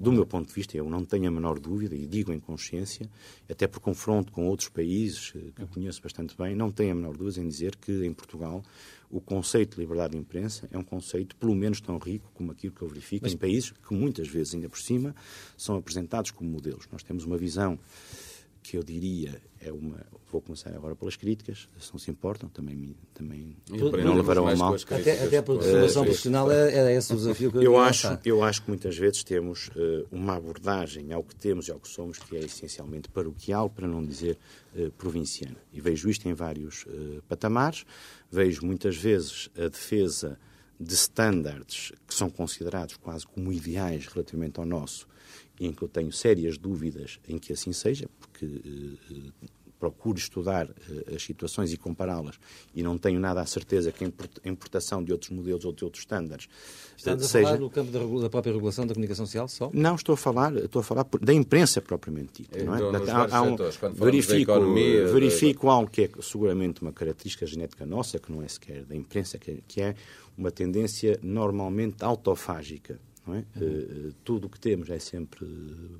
Do 0.00 0.10
meu 0.10 0.26
ponto 0.26 0.48
de 0.48 0.52
vista, 0.52 0.76
eu 0.76 0.90
não 0.90 1.04
tenho 1.04 1.28
a 1.28 1.30
menor 1.30 1.60
dúvida, 1.60 1.94
e 1.94 2.04
digo 2.04 2.32
em 2.32 2.40
consciência, 2.40 3.08
até 3.48 3.68
por 3.68 3.78
confronto 3.78 4.32
com 4.32 4.48
outros 4.48 4.68
países 4.68 5.30
que 5.30 5.66
conheço 5.72 6.02
bastante 6.02 6.36
bem, 6.36 6.56
não 6.56 6.72
tenho 6.72 6.90
a 6.90 6.94
menor 6.96 7.16
dúvida 7.16 7.40
em 7.40 7.46
dizer 7.46 7.76
que 7.76 8.04
em 8.04 8.12
Portugal 8.12 8.64
o 9.12 9.20
conceito 9.20 9.76
de 9.76 9.82
liberdade 9.82 10.12
de 10.12 10.18
imprensa 10.18 10.66
é 10.72 10.78
um 10.78 10.82
conceito 10.82 11.36
pelo 11.36 11.54
menos 11.54 11.82
tão 11.82 11.98
rico 11.98 12.30
como 12.32 12.50
aquilo 12.50 12.72
que 12.72 12.80
eu 12.80 12.88
verifico 12.88 13.26
Mas... 13.26 13.34
em 13.34 13.36
países 13.36 13.70
que 13.70 13.94
muitas 13.94 14.26
vezes, 14.26 14.54
ainda 14.54 14.70
por 14.70 14.78
cima, 14.78 15.14
são 15.56 15.76
apresentados 15.76 16.30
como 16.30 16.48
modelos. 16.48 16.88
Nós 16.90 17.02
temos 17.02 17.24
uma 17.24 17.36
visão 17.36 17.78
que 18.62 18.76
eu 18.76 18.82
diria 18.82 19.40
é 19.60 19.72
uma. 19.72 20.04
Vou 20.30 20.40
começar 20.40 20.70
agora 20.74 20.96
pelas 20.96 21.14
críticas, 21.14 21.68
se 21.78 21.92
não 21.92 21.98
se 21.98 22.10
importam, 22.10 22.48
também, 22.48 22.96
também 23.12 23.54
não 23.68 24.14
levarão 24.14 24.48
a 24.48 24.56
mal. 24.56 24.74
Até, 24.74 25.22
até 25.24 25.42
porque 25.42 25.66
a 25.66 25.70
formação 25.70 26.04
profissional 26.04 26.50
era, 26.50 26.70
é, 26.70 26.94
é 26.94 26.96
esse 26.96 27.12
o 27.12 27.16
desafio 27.16 27.50
que 27.50 27.58
eu, 27.58 27.62
eu 27.62 27.78
acho 27.78 28.18
Eu 28.24 28.42
acho 28.42 28.62
que 28.62 28.68
muitas 28.68 28.96
vezes 28.96 29.22
temos 29.22 29.68
uh, 29.68 30.06
uma 30.10 30.36
abordagem 30.36 31.12
ao 31.12 31.22
que 31.22 31.34
temos 31.34 31.68
e 31.68 31.70
ao 31.70 31.78
que 31.78 31.88
somos 31.88 32.18
que 32.18 32.34
é 32.34 32.40
essencialmente 32.40 33.10
paroquial, 33.10 33.68
para 33.68 33.86
não 33.86 34.02
dizer 34.02 34.38
uh, 34.74 34.90
provinciana. 34.92 35.58
E 35.70 35.82
vejo 35.82 36.08
isto 36.08 36.26
em 36.26 36.32
vários 36.32 36.84
uh, 36.86 37.22
patamares. 37.28 37.84
Vejo 38.30 38.64
muitas 38.64 38.96
vezes 38.96 39.50
a 39.54 39.68
defesa 39.68 40.38
de 40.80 40.94
estándares 40.94 41.92
que 42.08 42.14
são 42.14 42.30
considerados 42.30 42.96
quase 42.96 43.26
como 43.26 43.52
ideais 43.52 44.06
relativamente 44.06 44.58
ao 44.58 44.66
nosso 44.66 45.06
em 45.66 45.72
que 45.72 45.82
eu 45.82 45.88
tenho 45.88 46.12
sérias 46.12 46.58
dúvidas 46.58 47.18
em 47.28 47.38
que 47.38 47.52
assim 47.52 47.72
seja, 47.72 48.08
porque 48.18 48.60
procuro 49.82 50.16
estudar 50.16 50.66
uh, 50.66 51.14
as 51.16 51.24
situações 51.24 51.72
e 51.72 51.76
compará-las 51.76 52.38
e 52.72 52.84
não 52.84 52.96
tenho 52.96 53.18
nada 53.18 53.40
a 53.40 53.46
certeza 53.46 53.90
que 53.90 54.04
a 54.04 54.48
importação 54.48 55.02
de 55.02 55.10
outros 55.10 55.32
modelos 55.32 55.64
ou 55.64 55.72
de 55.72 55.82
outros 55.82 56.02
estándares 56.02 56.48
Estamos 56.96 57.26
seja... 57.26 57.48
a 57.48 57.50
falar 57.50 57.58
do 57.58 57.68
campo 57.68 57.90
da, 57.90 57.98
da, 57.98 58.30
própria 58.30 58.52
regulação 58.52 58.86
da 58.86 58.94
comunicação 58.94 59.26
social 59.26 59.48
só? 59.48 59.70
Não, 59.74 59.96
estou 59.96 60.12
a 60.12 60.16
falar, 60.16 60.54
estou 60.54 60.78
a 60.78 60.82
falar 60.84 61.04
da 61.20 61.34
imprensa 61.34 61.80
propriamente 61.80 62.42
dita. 62.42 62.62
Não 62.62 62.76
é? 62.76 62.78
Então, 62.78 63.16
há, 63.16 63.36
há 63.38 63.42
um, 63.42 63.56
verifico, 63.92 64.52
economia, 64.52 65.08
verifico 65.08 65.68
algo 65.68 65.90
que 65.90 66.02
é 66.02 66.10
seguramente 66.20 66.80
uma 66.80 66.92
característica 66.92 67.44
genética 67.44 67.84
nossa, 67.84 68.20
que 68.20 68.30
não 68.30 68.40
é 68.40 68.46
sequer 68.46 68.84
da 68.84 68.94
imprensa, 68.94 69.36
que, 69.36 69.64
que 69.66 69.80
é 69.82 69.96
uma 70.38 70.52
tendência 70.52 71.18
normalmente 71.22 72.04
autofágica 72.04 73.00
é? 73.28 73.44
Uh, 73.56 74.12
tudo 74.24 74.46
o 74.46 74.50
que 74.50 74.58
temos 74.58 74.90
é 74.90 74.98
sempre 74.98 75.46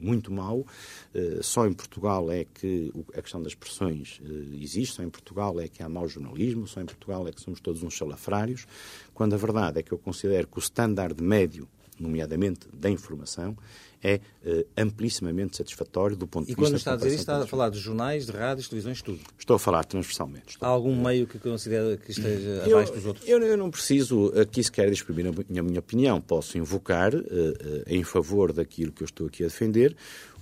muito 0.00 0.32
mau. 0.32 0.66
Uh, 1.14 1.42
só 1.42 1.66
em 1.66 1.72
Portugal 1.72 2.30
é 2.30 2.44
que 2.44 2.90
o, 2.94 3.04
a 3.16 3.22
questão 3.22 3.40
das 3.40 3.54
pressões 3.54 4.20
uh, 4.20 4.54
existe, 4.54 4.96
só 4.96 5.02
em 5.02 5.10
Portugal 5.10 5.60
é 5.60 5.68
que 5.68 5.82
há 5.82 5.88
mau 5.88 6.08
jornalismo, 6.08 6.66
só 6.66 6.80
em 6.80 6.86
Portugal 6.86 7.28
é 7.28 7.32
que 7.32 7.40
somos 7.40 7.60
todos 7.60 7.82
uns 7.82 7.96
salafrários, 7.96 8.66
quando 9.14 9.34
a 9.34 9.36
verdade 9.36 9.78
é 9.78 9.82
que 9.82 9.92
eu 9.92 9.98
considero 9.98 10.48
que 10.48 10.58
o 10.58 10.60
standard 10.60 11.22
médio, 11.22 11.68
nomeadamente 11.98 12.66
da 12.72 12.90
informação, 12.90 13.56
é 14.02 14.20
uh, 14.44 14.66
amplíssimamente 14.76 15.56
satisfatório 15.56 16.16
do 16.16 16.26
ponto 16.26 16.46
de 16.46 16.52
e 16.52 16.54
vista... 16.54 16.62
E 16.62 16.66
quando 16.66 16.76
está 16.76 16.92
a 16.94 16.96
dizer 16.96 17.08
isto, 17.08 17.20
está 17.20 17.42
a 17.42 17.46
falar 17.46 17.70
de 17.70 17.78
jornais, 17.78 18.26
de 18.26 18.32
rádios, 18.32 18.68
televisões, 18.68 19.00
tudo? 19.00 19.20
Estou 19.38 19.56
a 19.56 19.58
falar 19.58 19.84
transversalmente. 19.84 20.50
Estou... 20.50 20.68
Há 20.68 20.70
algum 20.70 20.94
meio 21.00 21.26
que 21.26 21.38
considera 21.38 21.96
que 21.96 22.10
esteja 22.10 22.64
eu, 22.66 22.78
abaixo 22.78 22.92
dos 22.92 23.06
outros? 23.06 23.28
Eu, 23.28 23.38
eu, 23.42 23.56
não 23.56 23.70
preciso 23.70 24.32
aqui 24.38 24.62
sequer 24.62 24.90
exprimir 24.90 25.26
a 25.26 25.62
minha 25.62 25.78
opinião. 25.78 26.20
Posso 26.20 26.58
invocar, 26.58 27.14
uh, 27.14 27.18
uh, 27.18 27.22
em 27.86 28.02
favor 28.02 28.52
daquilo 28.52 28.92
que 28.92 29.02
eu 29.02 29.06
estou 29.06 29.26
aqui 29.26 29.44
a 29.44 29.46
defender, 29.46 29.96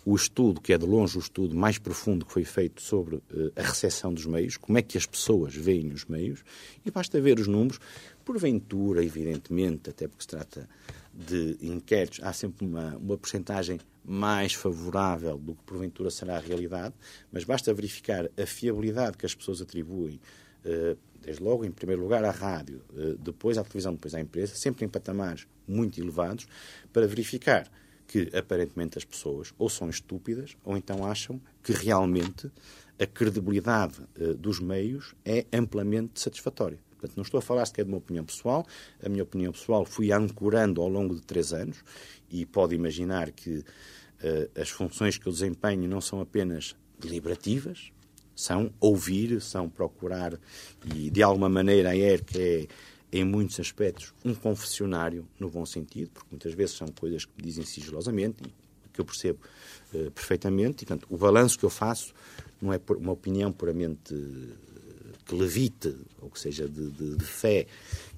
o 0.05 0.17
estudo, 0.17 0.61
que 0.61 0.73
é 0.73 0.79
de 0.79 0.87
longe 0.87 1.17
o 1.17 1.21
estudo 1.21 1.55
mais 1.55 1.79
profundo 1.79 2.25
que 2.25 2.33
foi 2.33 2.45
feito 2.45 2.83
sobre 2.83 3.17
uh, 3.17 3.23
a 3.55 3.63
recepção 3.63 4.13
dos 4.13 4.27
meios, 4.27 4.57
como 4.57 4.79
é 4.79 4.83
que 4.83 4.97
as 4.97 5.07
pessoas 5.07 5.55
veem 5.55 5.93
os 5.93 6.05
meios, 6.05 6.43
e 6.85 6.91
basta 6.91 7.21
ver 7.21 7.39
os 7.39 7.47
números, 7.47 7.79
porventura, 8.25 9.05
evidentemente, 9.05 9.91
até 9.91 10.07
porque 10.07 10.23
se 10.23 10.29
trata 10.29 10.69
de 11.13 11.57
inquéritos, 11.61 12.21
há 12.23 12.33
sempre 12.33 12.67
uma, 12.67 12.97
uma 12.97 13.19
porcentagem 13.19 13.81
mais 14.05 14.55
favorável 14.55 15.39
do 15.39 15.55
que 15.55 15.63
porventura 15.65 16.11
será 16.11 16.37
a 16.37 16.41
realidade, 16.41 16.95
mas 17.33 17.45
basta 17.45 17.73
verificar 17.75 18.31
a 18.37 18.47
fiabilidade 18.47 19.17
que 19.17 19.27
as 19.27 19.35
pessoas 19.35 19.61
atribuem, 19.61 20.21
eh, 20.65 20.97
desde 21.21 21.43
logo, 21.43 21.65
em 21.65 21.71
primeiro 21.71 22.03
lugar, 22.03 22.25
à 22.25 22.31
rádio, 22.31 22.83
eh, 22.97 23.17
depois 23.19 23.59
à 23.59 23.63
televisão, 23.63 23.93
depois 23.93 24.15
à 24.15 24.21
empresa, 24.21 24.55
sempre 24.55 24.85
em 24.85 24.89
patamares 24.89 25.47
muito 25.67 26.01
elevados, 26.01 26.47
para 26.93 27.07
verificar 27.07 27.71
que, 28.07 28.31
aparentemente, 28.35 28.99
as 28.99 29.05
pessoas 29.05 29.55
ou 29.59 29.69
são 29.69 29.89
estúpidas 29.89 30.57
ou 30.65 30.77
então 30.77 31.05
acham 31.05 31.41
que 31.63 31.73
realmente 31.73 32.51
a 32.99 33.07
credibilidade 33.07 34.01
eh, 34.19 34.35
dos 34.35 34.61
meios 34.61 35.15
é 35.25 35.47
amplamente 35.53 36.21
satisfatória. 36.21 36.79
Portanto, 37.01 37.17
não 37.17 37.23
estou 37.23 37.39
a 37.39 37.43
falar 37.43 37.65
sequer 37.65 37.85
de 37.85 37.91
uma 37.91 37.99
opinião 37.99 38.25
pessoal. 38.25 38.67
A 39.03 39.09
minha 39.09 39.23
opinião 39.23 39.53
pessoal 39.53 39.87
fui 39.87 40.13
ancorando 40.13 40.83
ao 40.83 40.89
longo 40.89 41.15
de 41.15 41.23
três 41.23 41.53
anos 41.53 41.83
e 42.31 42.45
pode 42.45 42.75
imaginar 42.75 43.31
que 43.33 43.59
uh, 43.59 44.61
as 44.61 44.69
funções 44.69 45.17
que 45.17 45.27
eu 45.27 45.33
desempenho 45.33 45.89
não 45.89 46.01
são 46.01 46.21
apenas 46.21 46.77
deliberativas, 46.99 47.91
são 48.37 48.71
ouvir, 48.79 49.41
são 49.41 49.69
procurar 49.69 50.39
e, 50.95 51.11
de 51.11 51.23
alguma 51.23 51.49
maneira, 51.49 51.91
a 51.91 51.97
ERC 51.97 52.39
é, 52.39 52.69
em 53.13 53.25
muitos 53.25 53.59
aspectos, 53.59 54.15
um 54.25 54.35
confessionário, 54.35 55.27
no 55.39 55.51
bom 55.51 55.65
sentido, 55.67 56.11
porque 56.11 56.29
muitas 56.31 56.55
vezes 56.55 56.77
são 56.77 56.89
coisas 56.89 57.25
que 57.25 57.33
me 57.37 57.43
dizem 57.43 57.65
sigilosamente 57.65 58.43
e 58.45 58.89
que 58.93 59.01
eu 59.01 59.05
percebo 59.05 59.41
uh, 59.95 60.11
perfeitamente. 60.11 60.85
E, 60.85 60.87
portanto, 60.87 61.07
o 61.11 61.17
balanço 61.17 61.59
que 61.59 61.65
eu 61.65 61.71
faço 61.71 62.13
não 62.61 62.73
é 62.73 62.81
uma 62.91 63.13
opinião 63.13 63.51
puramente 63.51 64.15
que 65.31 65.37
levite, 65.37 65.95
ou 66.21 66.29
que 66.29 66.41
seja 66.41 66.69
de, 66.69 66.91
de, 66.91 67.17
de, 67.17 67.25
fé 67.25 67.69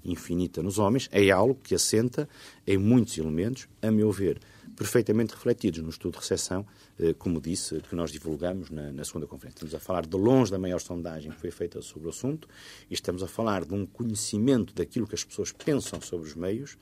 infinita 0.03 0.63
nos 0.63 0.79
homens, 0.79 1.11
é 1.13 1.31
algo 1.31 1.55
que 1.63 1.75
assenta 1.75 2.27
em 2.67 2.79
muitos 2.79 3.19
elementos, 3.19 3.69
a 3.83 3.91
meu 3.91 4.11
ver, 4.11 4.41
perfeitamente 4.75 5.35
refletidos 5.35 5.83
no 5.83 5.91
estudo 5.91 6.15
de 6.15 6.21
recessão, 6.21 6.67
eh, 6.99 7.13
como 7.13 7.39
disse, 7.39 7.83
que 7.83 7.95
nós 7.95 8.11
divulgamos 8.11 8.71
na, 8.71 8.91
na, 8.91 9.05
segunda 9.05 9.27
conferência. 9.27 9.57
Estamos 9.57 9.75
a 9.75 9.79
falar 9.79 10.07
de 10.07 10.17
longe 10.17 10.51
da 10.51 10.59
maior 10.59 10.81
sondagem 10.81 11.31
que 11.33 11.39
foi 11.39 11.51
feita 11.51 11.83
sobre 11.83 12.07
o 12.07 12.11
assunto 12.11 12.49
e 12.91 12.95
estamos 12.95 13.23
a 13.23 13.29
falar 13.29 13.67
de 13.67 13.75
um 13.75 13.85
conhecimento 13.85 14.73
daquilo 14.73 15.07
que 15.07 15.15
as 15.15 15.23
pessoas 15.23 15.53
pensam 15.53 16.01
sobre 16.01 16.27
os 16.27 16.35
meios 16.35 16.79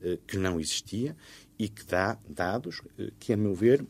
eh, 0.00 0.18
que 0.26 0.38
não 0.38 0.58
existia 0.58 1.14
e 1.58 1.68
que 1.68 1.84
dá 1.84 2.16
dados 2.26 2.80
eh, 2.98 3.10
que, 3.20 3.34
a 3.34 3.36
meu 3.36 3.54
ver, 3.54 3.84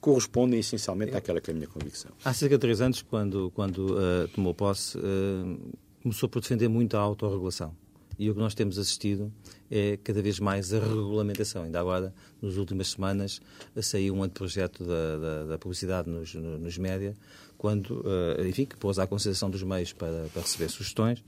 correspondem 0.00 0.60
essencialmente 0.60 1.14
àquela 1.14 1.40
que 1.40 1.50
é 1.50 1.52
a 1.52 1.56
minha 1.56 1.68
convicção. 1.68 2.10
Há 2.24 2.32
cerca 2.32 2.56
de 2.56 2.60
três 2.60 2.80
anos, 2.80 3.02
quando, 3.02 3.50
quando 3.54 3.96
uh, 3.96 4.28
tomou 4.34 4.54
posse, 4.54 4.98
uh, 4.98 5.58
começou 6.02 6.28
por 6.28 6.40
defender 6.40 6.68
muito 6.68 6.96
a 6.96 7.00
autorregulação. 7.00 7.74
E 8.18 8.28
o 8.28 8.34
que 8.34 8.40
nós 8.40 8.52
temos 8.52 8.78
assistido 8.78 9.32
é 9.70 9.96
cada 10.02 10.20
vez 10.20 10.40
mais 10.40 10.74
a 10.74 10.80
regulamentação. 10.80 11.62
Ainda 11.62 11.78
agora, 11.78 12.12
nas 12.42 12.56
últimas 12.56 12.88
semanas, 12.88 13.40
saiu 13.80 14.14
um 14.14 14.24
anteprojeto 14.24 14.84
da, 14.84 15.16
da, 15.16 15.44
da 15.44 15.58
publicidade 15.58 16.10
nos, 16.10 16.34
nos 16.34 16.76
média, 16.78 17.14
quando, 17.56 18.00
uh, 18.00 18.46
enfim, 18.46 18.64
que 18.64 18.76
pôs 18.76 18.98
à 18.98 19.06
consideração 19.06 19.48
dos 19.48 19.62
meios 19.62 19.92
para, 19.92 20.28
para 20.32 20.42
receber 20.42 20.68
sugestões, 20.68 21.22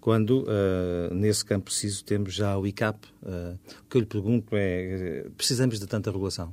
quando, 0.00 0.42
uh, 0.42 1.14
nesse 1.14 1.44
campo 1.44 1.66
preciso, 1.66 2.04
temos 2.04 2.34
já 2.34 2.58
o 2.58 2.66
ICAP. 2.66 3.06
Uh, 3.22 3.58
o 3.84 3.88
que 3.88 3.96
eu 3.96 4.00
lhe 4.00 4.06
pergunto 4.06 4.48
é, 4.52 5.26
precisamos 5.36 5.78
de 5.78 5.86
tanta 5.86 6.10
regulação? 6.10 6.52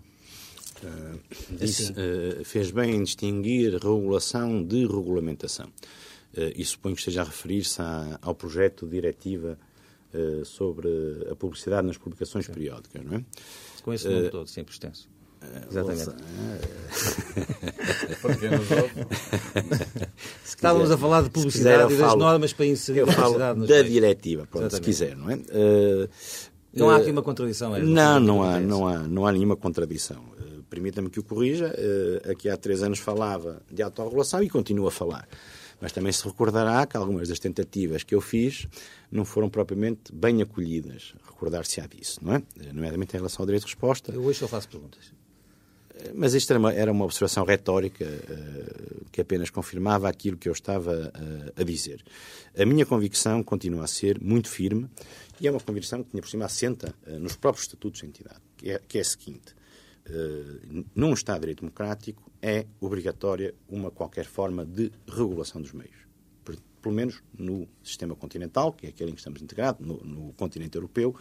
Uh, 0.83 1.19
disse, 1.51 1.91
uh, 1.91 2.43
fez 2.45 2.71
bem 2.71 2.95
em 2.95 3.03
distinguir 3.03 3.73
regulação 3.73 4.63
de 4.63 4.85
regulamentação. 4.85 5.67
Uh, 6.33 6.53
e 6.55 6.63
suponho 6.63 6.95
que 6.95 7.01
esteja 7.01 7.21
a 7.21 7.25
referir-se 7.25 7.81
ao 8.21 8.33
projeto 8.35 8.85
de 8.85 8.91
diretiva 8.91 9.57
sobre 10.43 10.89
a 11.29 11.35
publicidade 11.35 11.85
nas 11.85 11.95
publicações 11.95 12.47
sim. 12.47 12.51
periódicas, 12.51 13.05
não 13.05 13.17
é? 13.17 13.23
Com 13.83 13.93
esse 13.93 14.09
nome 14.09 14.27
todo, 14.29 14.47
sempre 14.47 14.73
extenso. 14.73 15.07
Exatamente. 15.69 16.09
Estávamos 20.43 20.89
a 20.89 20.97
falar 20.97 21.21
de 21.21 21.29
publicidade 21.29 21.83
quiser, 21.83 21.93
e 21.93 21.97
das 21.97 22.09
falo, 22.09 22.19
normas 22.19 22.53
para 22.53 22.65
inserir 22.65 23.01
eu 23.01 23.05
a 23.07 23.13
publicidade 23.13 23.67
da 23.67 23.83
diretiva, 23.83 24.47
pronto, 24.47 24.73
se 24.73 24.81
quiser, 24.81 25.15
não 25.15 25.29
é? 25.29 25.37
não 26.73 26.89
há 26.89 26.97
aqui 26.97 27.11
uma 27.11 27.21
contradição? 27.21 27.75
É? 27.75 27.83
Não, 27.83 28.19
não 28.19 28.41
há, 28.41 28.59
não, 28.59 28.87
há, 28.87 28.97
não 28.97 29.27
há 29.27 29.31
nenhuma 29.31 29.55
contradição 29.55 30.25
permita-me 30.69 31.09
que 31.09 31.19
o 31.19 31.23
corrija, 31.23 31.73
uh, 31.73 32.31
aqui 32.31 32.49
há 32.49 32.55
três 32.57 32.83
anos 32.83 32.99
falava 32.99 33.61
de 33.71 33.81
autorregulação 33.81 34.43
e 34.43 34.49
continuo 34.49 34.87
a 34.87 34.91
falar. 34.91 35.27
Mas 35.81 35.91
também 35.91 36.11
se 36.11 36.23
recordará 36.25 36.85
que 36.85 36.97
algumas 36.97 37.29
das 37.29 37.39
tentativas 37.39 38.03
que 38.03 38.13
eu 38.13 38.21
fiz 38.21 38.67
não 39.11 39.23
foram 39.23 39.49
propriamente 39.49 40.13
bem 40.13 40.41
acolhidas. 40.41 41.13
Recordar-se-á 41.25 41.87
disso, 41.87 42.19
não 42.21 42.35
é? 42.35 42.43
Eh, 42.59 42.73
nomeadamente 42.73 43.15
em 43.15 43.17
relação 43.17 43.43
ao 43.43 43.45
direito 43.45 43.63
de 43.63 43.67
resposta. 43.67 44.11
Eu 44.11 44.23
hoje 44.23 44.39
só 44.39 44.47
faço 44.47 44.67
perguntas. 44.67 45.13
Eh, 45.95 46.11
mas 46.13 46.33
isto 46.33 46.51
era 46.51 46.59
uma, 46.59 46.73
era 46.73 46.91
uma 46.91 47.05
observação 47.05 47.45
retórica 47.45 48.05
uh, 48.05 49.05
que 49.11 49.21
apenas 49.21 49.49
confirmava 49.49 50.09
aquilo 50.09 50.37
que 50.37 50.49
eu 50.49 50.53
estava 50.53 51.13
uh, 51.15 51.61
a 51.61 51.63
dizer. 51.63 52.03
A 52.57 52.65
minha 52.65 52.85
convicção 52.85 53.41
continua 53.41 53.85
a 53.85 53.87
ser 53.87 54.19
muito 54.19 54.49
firme 54.49 54.89
e 55.39 55.47
é 55.47 55.51
uma 55.51 55.61
convicção 55.61 56.03
que, 56.03 56.19
por 56.19 56.27
cima, 56.27 56.45
assenta 56.45 56.93
uh, 57.07 57.19
nos 57.19 57.37
próprios 57.37 57.67
estatutos 57.67 58.01
da 58.01 58.07
entidade, 58.07 58.41
que 58.57 58.71
é, 58.71 58.81
que 58.85 58.97
é 58.97 59.01
a 59.01 59.05
seguinte. 59.05 59.55
Uh, 60.09 60.85
num 60.95 61.13
Estado 61.13 61.35
de 61.35 61.41
Direito 61.41 61.61
Democrático, 61.61 62.31
é 62.41 62.65
obrigatória 62.79 63.53
uma 63.67 63.91
qualquer 63.91 64.25
forma 64.25 64.65
de 64.65 64.91
regulação 65.07 65.61
dos 65.61 65.71
meios. 65.71 66.07
Pelo 66.81 66.95
menos 66.95 67.21
no 67.37 67.67
sistema 67.83 68.15
continental, 68.15 68.71
que 68.71 68.85
é 68.85 68.89
aquele 68.89 69.11
em 69.11 69.13
que 69.13 69.19
estamos 69.19 69.41
integrados, 69.41 69.85
no, 69.85 69.97
no 69.97 70.33
continente 70.33 70.75
europeu, 70.77 71.13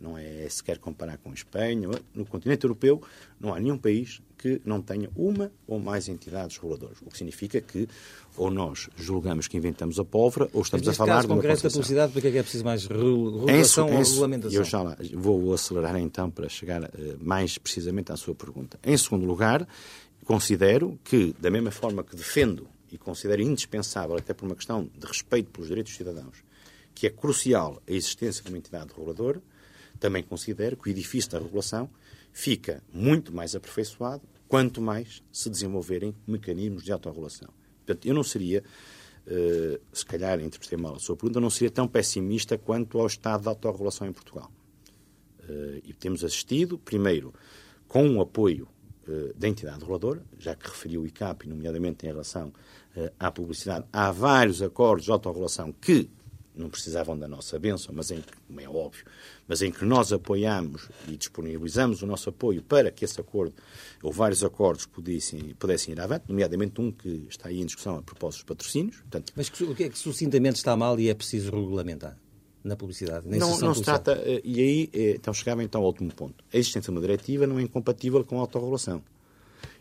não 0.00 0.16
é 0.16 0.48
sequer 0.48 0.78
comparar 0.78 1.18
com 1.18 1.30
a 1.30 1.34
Espanha. 1.34 1.88
No 2.14 2.24
continente 2.24 2.64
europeu 2.64 3.02
não 3.38 3.54
há 3.54 3.60
nenhum 3.60 3.76
país 3.76 4.22
que 4.38 4.60
não 4.64 4.80
tenha 4.80 5.10
uma 5.14 5.52
ou 5.66 5.78
mais 5.78 6.08
entidades 6.08 6.56
reguladoras, 6.56 6.96
o 7.02 7.10
que 7.10 7.18
significa 7.18 7.60
que 7.60 7.86
ou 8.36 8.50
nós 8.50 8.88
julgamos 8.96 9.46
que 9.46 9.56
inventamos 9.56 9.98
a 9.98 10.04
pólvora 10.04 10.48
ou 10.54 10.62
estamos 10.62 10.88
a 10.88 10.94
falar 10.94 11.16
caso 11.16 11.26
de 11.26 11.32
uma 11.32 11.36
concreto 11.36 11.62
da 11.62 11.70
publicidade, 11.70 12.12
porque 12.12 12.28
é 12.28 12.30
que 12.30 12.38
é 12.38 12.42
preciso 12.42 12.64
mais 12.64 12.86
regulação 12.86 13.88
em, 13.88 13.92
ou 13.92 14.02
regulamentação? 14.02 14.58
Eu 14.58 14.64
já 14.64 14.82
lá, 14.82 14.96
vou 15.12 15.52
acelerar 15.52 15.96
então 15.98 16.30
para 16.30 16.48
chegar 16.48 16.82
uh, 16.82 16.88
mais 17.20 17.58
precisamente 17.58 18.12
à 18.12 18.16
sua 18.16 18.34
pergunta. 18.34 18.78
Em 18.82 18.96
segundo 18.96 19.26
lugar, 19.26 19.68
considero 20.24 20.98
que, 21.04 21.34
da 21.38 21.50
mesma 21.50 21.70
forma 21.70 22.02
que 22.02 22.16
defendo 22.16 22.66
e 22.90 22.96
considero 22.96 23.42
indispensável, 23.42 24.16
até 24.16 24.32
por 24.32 24.46
uma 24.46 24.54
questão 24.54 24.88
de 24.96 25.06
respeito 25.06 25.50
pelos 25.50 25.68
direitos 25.68 25.92
dos 25.92 25.98
cidadãos, 25.98 26.38
que 26.94 27.06
é 27.06 27.10
crucial 27.10 27.82
a 27.86 27.92
existência 27.92 28.42
de 28.42 28.48
uma 28.48 28.58
entidade 28.58 28.90
reguladora, 28.90 29.40
também 30.00 30.22
considero 30.22 30.76
que 30.76 30.88
o 30.88 30.90
edifício 30.90 31.30
da 31.30 31.38
regulação 31.38 31.88
fica 32.32 32.82
muito 32.92 33.32
mais 33.32 33.54
aperfeiçoado 33.54 34.22
quanto 34.48 34.80
mais 34.80 35.22
se 35.30 35.48
desenvolverem 35.48 36.14
mecanismos 36.26 36.82
de 36.82 36.90
autorregulação. 36.90 37.50
Portanto, 37.86 38.06
eu 38.06 38.14
não 38.14 38.24
seria, 38.24 38.64
uh, 39.26 39.80
se 39.92 40.04
calhar 40.04 40.40
interpretei 40.40 40.76
mal 40.78 40.96
a 40.96 40.98
sua 40.98 41.16
pergunta, 41.16 41.38
não 41.38 41.50
seria 41.50 41.70
tão 41.70 41.86
pessimista 41.86 42.58
quanto 42.58 42.98
ao 42.98 43.06
estado 43.06 43.42
de 43.42 43.48
autorregulação 43.48 44.08
em 44.08 44.12
Portugal. 44.12 44.50
Uh, 45.40 45.80
e 45.84 45.92
temos 45.92 46.24
assistido, 46.24 46.78
primeiro, 46.78 47.32
com 47.86 48.16
o 48.16 48.20
apoio 48.20 48.66
uh, 49.06 49.32
da 49.36 49.46
entidade 49.46 49.78
reguladora, 49.80 50.24
já 50.38 50.56
que 50.56 50.68
referiu 50.68 51.02
o 51.02 51.06
ICAP, 51.06 51.48
nomeadamente 51.48 52.06
em 52.06 52.08
relação 52.08 52.52
à 53.20 53.30
publicidade, 53.30 53.86
há 53.92 54.10
vários 54.10 54.60
acordos 54.60 55.04
de 55.04 55.12
autorregulação 55.12 55.72
que 55.72 56.10
não 56.60 56.68
precisavam 56.68 57.18
da 57.18 57.26
nossa 57.26 57.58
bênção, 57.58 57.94
mas 57.94 58.10
em 58.10 58.20
que, 58.20 58.32
como 58.46 58.60
é 58.60 58.68
óbvio, 58.68 59.04
mas 59.48 59.62
em 59.62 59.72
que 59.72 59.84
nós 59.84 60.12
apoiamos 60.12 60.88
e 61.08 61.16
disponibilizamos 61.16 62.02
o 62.02 62.06
nosso 62.06 62.28
apoio 62.28 62.62
para 62.62 62.90
que 62.90 63.04
esse 63.04 63.20
acordo, 63.20 63.54
ou 64.02 64.12
vários 64.12 64.44
acordos, 64.44 64.86
pudessem, 64.86 65.54
pudessem 65.58 65.92
ir 65.92 66.00
avante, 66.00 66.26
nomeadamente 66.28 66.80
um 66.80 66.92
que 66.92 67.26
está 67.28 67.48
aí 67.48 67.60
em 67.60 67.66
discussão 67.66 67.96
a 67.96 68.02
propósito 68.02 68.40
dos 68.40 68.48
patrocínios. 68.48 68.96
Portanto, 68.98 69.32
mas 69.34 69.48
o 69.48 69.74
que 69.74 69.84
é 69.84 69.88
que 69.88 69.98
sucintamente 69.98 70.56
está 70.56 70.76
mal 70.76 70.98
e 71.00 71.08
é 71.08 71.14
preciso 71.14 71.50
regulamentar? 71.50 72.16
na 72.62 72.76
publicidade. 72.76 73.26
Na 73.26 73.38
não, 73.38 73.58
não 73.58 73.74
se 73.74 73.82
trata, 73.82 74.12
eh, 74.22 74.42
e 74.44 74.60
aí 74.60 74.90
eh, 74.92 75.14
então 75.16 75.32
chegava 75.32 75.64
então 75.64 75.80
ao 75.80 75.86
último 75.86 76.12
ponto. 76.12 76.44
A 76.52 76.58
existência 76.58 76.92
de 76.92 76.98
uma 76.98 77.00
diretiva 77.00 77.46
não 77.46 77.58
é 77.58 77.62
incompatível 77.62 78.22
com 78.22 78.36
a 78.36 78.40
autorregulação. 78.40 79.02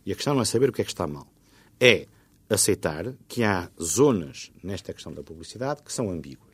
E 0.05 0.13
a 0.13 0.15
questão 0.15 0.33
não 0.33 0.41
é 0.41 0.45
saber 0.45 0.69
o 0.69 0.71
que 0.73 0.81
é 0.81 0.85
que 0.85 0.91
está 0.91 1.05
mal. 1.05 1.27
É 1.77 2.07
aceitar 2.49 3.13
que 3.27 3.43
há 3.43 3.69
zonas 3.81 4.51
nesta 4.63 4.93
questão 4.93 5.13
da 5.13 5.21
publicidade 5.21 5.83
que 5.83 5.93
são 5.93 6.09
ambíguas 6.09 6.48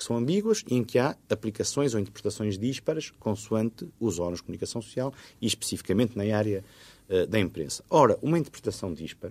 que 0.00 0.04
são 0.06 0.16
ambíguas 0.16 0.64
e 0.66 0.74
em 0.74 0.82
que 0.82 0.98
há 0.98 1.14
aplicações 1.28 1.92
ou 1.92 2.00
interpretações 2.00 2.58
díspares 2.58 3.10
consoante 3.20 3.86
os 4.00 4.18
órgãos 4.18 4.38
de 4.38 4.44
comunicação 4.44 4.80
social 4.80 5.12
e 5.38 5.46
especificamente 5.46 6.16
na 6.16 6.24
área 6.34 6.64
uh, 7.10 7.26
da 7.26 7.38
imprensa. 7.38 7.84
Ora, 7.90 8.18
uma 8.22 8.38
interpretação 8.38 8.94
díspar 8.94 9.30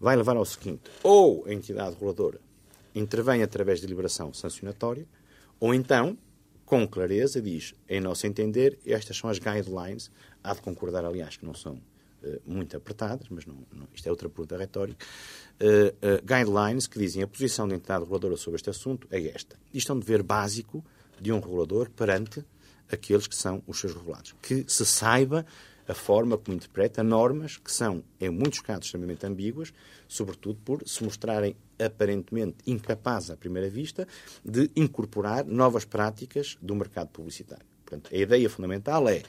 vai 0.00 0.16
levar 0.16 0.36
ao 0.36 0.44
seguinte: 0.44 0.90
ou 1.04 1.46
a 1.46 1.52
entidade 1.52 1.94
reguladora 1.94 2.40
intervém 2.92 3.44
através 3.44 3.78
de 3.78 3.86
deliberação 3.86 4.34
sancionatória, 4.34 5.06
ou 5.60 5.72
então, 5.72 6.18
com 6.66 6.86
clareza, 6.86 7.40
diz, 7.40 7.72
em 7.88 8.00
nosso 8.00 8.26
entender, 8.26 8.80
estas 8.84 9.16
são 9.16 9.30
as 9.30 9.38
guidelines, 9.38 10.10
há 10.42 10.52
de 10.52 10.60
concordar, 10.62 11.04
aliás, 11.04 11.36
que 11.36 11.46
não 11.46 11.54
são 11.54 11.80
muito 12.44 12.76
apertadas, 12.76 13.26
mas 13.30 13.46
não, 13.46 13.56
não, 13.72 13.88
isto 13.94 14.06
é 14.06 14.10
outra 14.10 14.28
pergunta 14.28 14.56
retórica, 14.56 15.04
uh, 15.60 16.22
guidelines 16.24 16.86
que 16.86 16.98
dizem 16.98 17.22
a 17.22 17.26
posição 17.26 17.66
da 17.66 17.74
entidade 17.74 18.04
reguladora 18.04 18.36
sobre 18.36 18.56
este 18.56 18.70
assunto 18.70 19.06
é 19.10 19.28
esta. 19.28 19.56
Isto 19.72 19.92
é 19.92 19.94
um 19.94 19.98
dever 19.98 20.22
básico 20.22 20.84
de 21.20 21.32
um 21.32 21.40
regulador 21.40 21.90
perante 21.90 22.44
aqueles 22.90 23.26
que 23.26 23.36
são 23.36 23.62
os 23.66 23.78
seus 23.78 23.94
regulados. 23.94 24.34
Que 24.42 24.64
se 24.68 24.84
saiba 24.84 25.46
a 25.86 25.94
forma 25.94 26.38
como 26.38 26.56
interpreta 26.56 27.02
normas 27.02 27.56
que 27.56 27.72
são, 27.72 28.04
em 28.20 28.30
muitos 28.30 28.60
casos, 28.60 28.86
extremamente 28.86 29.26
ambíguas, 29.26 29.72
sobretudo 30.06 30.60
por 30.64 30.82
se 30.86 31.02
mostrarem 31.02 31.56
aparentemente 31.78 32.58
incapazes, 32.66 33.30
à 33.30 33.36
primeira 33.36 33.68
vista, 33.68 34.06
de 34.44 34.70
incorporar 34.76 35.44
novas 35.44 35.84
práticas 35.84 36.56
do 36.60 36.74
mercado 36.74 37.08
publicitário. 37.08 37.66
Portanto, 37.84 38.14
a 38.14 38.16
ideia 38.16 38.48
fundamental 38.48 39.08
é 39.08 39.22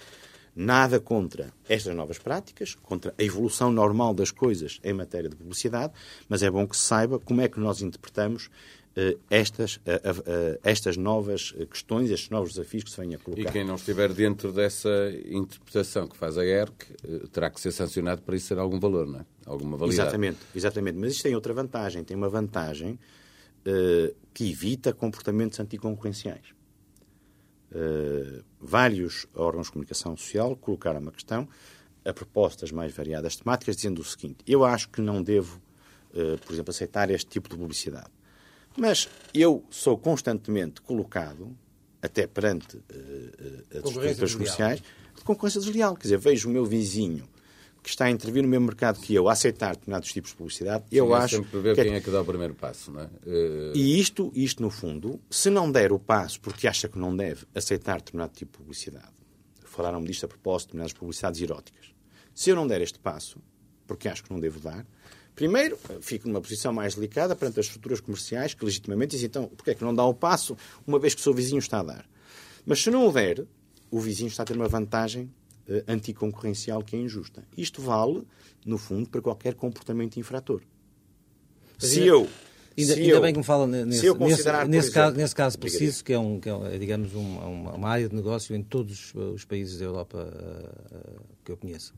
Nada 0.55 0.99
contra 0.99 1.51
estas 1.67 1.95
novas 1.95 2.19
práticas, 2.19 2.75
contra 2.75 3.13
a 3.17 3.23
evolução 3.23 3.71
normal 3.71 4.13
das 4.13 4.29
coisas 4.29 4.79
em 4.83 4.93
matéria 4.93 5.29
de 5.29 5.35
publicidade, 5.35 5.93
mas 6.29 6.43
é 6.43 6.51
bom 6.51 6.67
que 6.67 6.77
se 6.77 6.83
saiba 6.83 7.19
como 7.19 7.41
é 7.41 7.47
que 7.47 7.59
nós 7.59 7.81
interpretamos 7.81 8.49
uh, 8.97 9.19
estas, 9.29 9.77
uh, 9.77 9.79
uh, 9.79 10.59
estas 10.63 10.95
novas 10.97 11.53
questões, 11.71 12.11
estes 12.11 12.29
novos 12.29 12.53
desafios 12.53 12.83
que 12.83 12.91
se 12.91 12.97
vêm 12.97 13.15
a 13.15 13.17
colocar. 13.17 13.49
E 13.49 13.51
quem 13.51 13.65
não 13.65 13.75
estiver 13.75 14.13
dentro 14.13 14.51
dessa 14.51 14.89
interpretação 15.25 16.07
que 16.07 16.15
faz 16.15 16.37
a 16.37 16.45
ERC 16.45 16.85
terá 17.31 17.49
que 17.49 17.59
ser 17.59 17.71
sancionado 17.71 18.21
para 18.21 18.35
isso 18.35 18.49
ter 18.49 18.59
algum 18.59 18.79
valor, 18.79 19.07
não 19.07 19.21
é? 19.21 19.25
Alguma 19.45 19.75
validade. 19.75 20.07
Exatamente, 20.07 20.39
exatamente. 20.55 20.97
Mas 20.97 21.13
isto 21.13 21.23
tem 21.23 21.35
outra 21.35 21.53
vantagem. 21.53 22.03
Tem 22.03 22.15
uma 22.15 22.29
vantagem 22.29 22.99
que 24.33 24.51
evita 24.51 24.91
comportamentos 24.93 25.57
anticoncorrenciais. 25.59 26.53
Uh, 27.73 28.43
vários 28.61 29.25
órgãos 29.33 29.65
de 29.65 29.71
comunicação 29.71 30.15
social 30.15 30.55
colocaram 30.55 30.99
uma 30.99 31.11
questão 31.11 31.47
a 32.05 32.13
propostas 32.13 32.71
mais 32.71 32.93
variadas 32.93 33.35
temáticas, 33.35 33.75
dizendo 33.75 34.01
o 34.01 34.05
seguinte: 34.05 34.37
eu 34.45 34.63
acho 34.63 34.89
que 34.89 35.01
não 35.01 35.23
devo, 35.23 35.59
uh, 36.13 36.37
por 36.45 36.53
exemplo, 36.53 36.69
aceitar 36.71 37.09
este 37.09 37.29
tipo 37.29 37.49
de 37.49 37.57
publicidade. 37.57 38.11
Mas 38.77 39.09
eu 39.33 39.63
sou 39.69 39.97
constantemente 39.97 40.81
colocado, 40.81 41.55
até 42.01 42.27
perante 42.27 42.77
uh, 42.77 42.81
as 43.71 43.85
estruturas 43.85 44.33
comerciais, 44.33 44.83
de 45.15 45.23
concorrência 45.23 45.59
desleal. 45.59 45.95
Quer 45.95 46.03
dizer, 46.03 46.17
vejo 46.17 46.49
o 46.49 46.51
meu 46.51 46.65
vizinho 46.65 47.27
que 47.83 47.89
está 47.89 48.05
a 48.05 48.09
intervir 48.09 48.41
no 48.41 48.47
mesmo 48.47 48.65
mercado 48.65 48.97
que 49.01 49.13
eu, 49.13 49.27
a 49.27 49.33
aceitar 49.33 49.75
determinados 49.75 50.11
tipos 50.11 50.31
de 50.31 50.37
publicidade, 50.37 50.85
Sim, 50.89 50.95
eu 50.95 51.13
é 51.13 51.19
acho... 51.19 51.35
sempre 51.35 51.59
ver 51.59 51.75
que 51.75 51.83
quem 51.83 51.93
é 51.93 51.99
que 51.99 52.09
dá 52.09 52.21
o 52.21 52.25
primeiro 52.25 52.55
passo, 52.55 52.89
não 52.91 53.01
é? 53.01 53.05
Uh... 53.25 53.75
E 53.75 53.99
isto, 53.99 54.31
isto, 54.33 54.63
no 54.63 54.69
fundo, 54.69 55.19
se 55.29 55.49
não 55.49 55.69
der 55.69 55.91
o 55.91 55.99
passo 55.99 56.39
porque 56.39 56.65
acha 56.65 56.87
que 56.87 56.97
não 56.97 57.13
deve 57.13 57.45
aceitar 57.53 57.97
determinado 57.97 58.31
tipo 58.33 58.53
de 58.53 58.57
publicidade, 58.59 59.11
falaram-me 59.65 60.07
disto 60.07 60.25
a 60.25 60.29
propósito 60.29 60.67
de 60.67 60.71
determinadas 60.71 60.93
publicidades 60.93 61.41
eróticas, 61.41 61.93
se 62.33 62.49
eu 62.49 62.55
não 62.55 62.65
der 62.65 62.81
este 62.81 62.97
passo, 62.99 63.37
porque 63.85 64.07
acho 64.07 64.23
que 64.23 64.31
não 64.31 64.39
devo 64.39 64.61
dar, 64.61 64.85
primeiro, 65.35 65.77
fico 65.99 66.29
numa 66.29 66.39
posição 66.39 66.71
mais 66.71 66.95
delicada 66.95 67.35
perante 67.35 67.59
as 67.59 67.65
estruturas 67.65 67.99
comerciais 67.99 68.53
que 68.53 68.63
legitimamente 68.63 69.11
dizem, 69.11 69.27
então, 69.27 69.47
porque 69.47 69.71
é 69.71 69.75
que 69.75 69.83
não 69.83 69.93
dá 69.93 70.05
o 70.05 70.13
passo, 70.13 70.55
uma 70.87 70.99
vez 70.99 71.13
que 71.13 71.19
o 71.19 71.23
seu 71.23 71.33
vizinho 71.33 71.59
está 71.59 71.81
a 71.81 71.83
dar? 71.83 72.09
Mas 72.65 72.81
se 72.81 72.89
não 72.89 73.09
o 73.09 73.11
der, 73.11 73.45
o 73.91 73.99
vizinho 73.99 74.29
está 74.29 74.43
a 74.43 74.45
ter 74.45 74.55
uma 74.55 74.69
vantagem 74.69 75.29
anticoncorrencial 75.87 76.83
que 76.83 76.95
é 76.95 76.99
injusta. 76.99 77.43
Isto 77.57 77.81
vale, 77.81 78.23
no 78.65 78.77
fundo, 78.77 79.09
para 79.09 79.21
qualquer 79.21 79.55
comportamento 79.55 80.17
infrator. 80.17 80.61
Mas 81.81 81.89
se 81.89 81.99
ainda, 81.99 82.11
eu. 82.11 82.29
Ainda, 82.77 82.93
se 82.93 82.99
ainda 82.99 83.13
eu, 83.13 83.21
bem 83.21 83.33
que 83.33 83.39
me 83.39 83.45
fala 83.45 83.67
nesse, 83.67 83.85
nesse, 83.85 84.67
nesse, 84.67 84.91
caso, 84.91 85.15
nesse 85.15 85.35
caso 85.35 85.59
preciso, 85.59 86.03
que 86.03 86.11
é, 86.11 86.19
um, 86.19 86.39
que 86.39 86.49
é, 86.49 86.77
digamos, 86.77 87.13
uma, 87.13 87.45
uma, 87.75 87.89
área 87.89 88.09
de 88.09 88.15
negócio 88.15 88.55
em 88.55 88.63
todos 88.63 89.13
os 89.13 89.45
países 89.45 89.77
da 89.77 89.85
Europa 89.85 90.17
uh, 90.17 91.23
que 91.43 91.51
eu 91.51 91.57
conheço. 91.57 91.93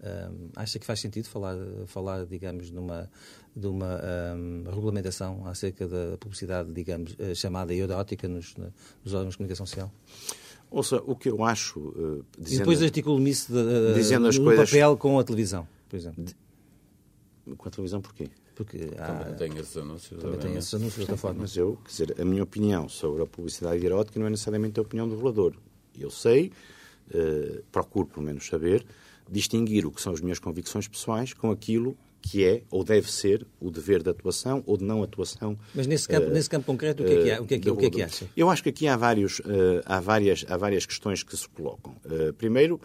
Um, 0.00 0.50
acha 0.54 0.78
que 0.78 0.86
faz 0.86 1.00
sentido 1.00 1.26
falar, 1.28 1.56
falar 1.86 2.24
digamos, 2.24 2.70
numa, 2.70 3.10
de 3.56 3.66
uma 3.66 4.00
um, 4.36 4.64
regulamentação 4.70 5.44
acerca 5.46 5.88
da 5.88 6.16
publicidade, 6.18 6.72
digamos, 6.72 7.16
chamada 7.34 7.74
erótica 7.74 8.28
nos, 8.28 8.54
nos 9.02 9.14
órgãos 9.14 9.32
de 9.32 9.38
comunicação 9.38 9.66
social? 9.66 9.90
Ouça, 10.70 11.02
o 11.06 11.16
que 11.16 11.30
eu 11.30 11.44
acho. 11.44 11.80
Uh, 11.80 12.24
dizendo, 12.38 12.54
e 12.54 12.58
depois 12.58 12.82
articula 12.82 13.28
isso 13.28 13.52
de, 13.52 13.94
dizendo 13.94 14.26
as 14.26 14.38
coisas, 14.38 14.70
papel 14.70 14.96
com 14.96 15.18
a 15.18 15.24
televisão, 15.24 15.66
por 15.88 15.96
exemplo. 15.96 16.24
De, 16.24 16.34
com 17.56 17.68
a 17.68 17.70
televisão 17.70 18.00
porquê? 18.00 18.28
Porque 18.54 18.90
há, 18.98 19.06
também 19.06 19.34
tem 19.36 19.58
esses 19.58 19.76
anúncios. 19.76 20.20
Também 20.20 20.38
tem 20.38 20.54
esses 20.56 20.74
anúncios 20.74 21.06
da 21.06 21.16
forma. 21.16 21.42
Mas 21.42 21.56
eu, 21.56 21.78
quer 21.84 21.90
dizer, 21.90 22.20
a 22.20 22.24
minha 22.24 22.42
opinião 22.42 22.88
sobre 22.88 23.22
a 23.22 23.26
publicidade 23.26 23.84
erótica 23.84 24.18
não 24.18 24.26
é 24.26 24.30
necessariamente 24.30 24.78
a 24.78 24.82
opinião 24.82 25.08
do 25.08 25.14
regulador. 25.14 25.54
Eu 25.98 26.10
sei, 26.10 26.52
uh, 27.14 27.62
procuro 27.72 28.06
pelo 28.06 28.26
menos 28.26 28.46
saber, 28.46 28.84
distinguir 29.30 29.86
o 29.86 29.90
que 29.90 30.02
são 30.02 30.12
as 30.12 30.20
minhas 30.20 30.38
convicções 30.38 30.88
pessoais 30.88 31.32
com 31.32 31.50
aquilo 31.50 31.96
que 32.20 32.44
é 32.44 32.62
ou 32.70 32.84
deve 32.84 33.10
ser 33.10 33.46
o 33.60 33.70
dever 33.70 34.02
de 34.02 34.10
atuação 34.10 34.62
ou 34.66 34.76
de 34.76 34.84
não 34.84 35.02
atuação. 35.02 35.58
Mas 35.74 35.86
nesse 35.86 36.08
campo, 36.08 36.28
uh, 36.28 36.30
nesse 36.30 36.50
campo 36.50 36.66
concreto, 36.66 37.02
o 37.02 37.06
que 37.06 37.12
é 37.12 37.22
que, 37.22 37.30
há, 37.30 37.40
o 37.40 37.46
que, 37.46 37.54
é 37.54 37.58
que, 37.58 37.70
o 37.70 37.76
que, 37.76 37.86
é 37.86 37.90
que 37.90 38.02
acha? 38.02 38.26
Eu 38.36 38.50
acho 38.50 38.62
que 38.62 38.68
aqui 38.68 38.86
há, 38.88 38.96
vários, 38.96 39.38
uh, 39.40 39.82
há, 39.84 40.00
várias, 40.00 40.44
há 40.48 40.56
várias 40.56 40.84
questões 40.84 41.22
que 41.22 41.36
se 41.36 41.48
colocam. 41.48 41.94
Uh, 42.04 42.32
primeiro, 42.34 42.80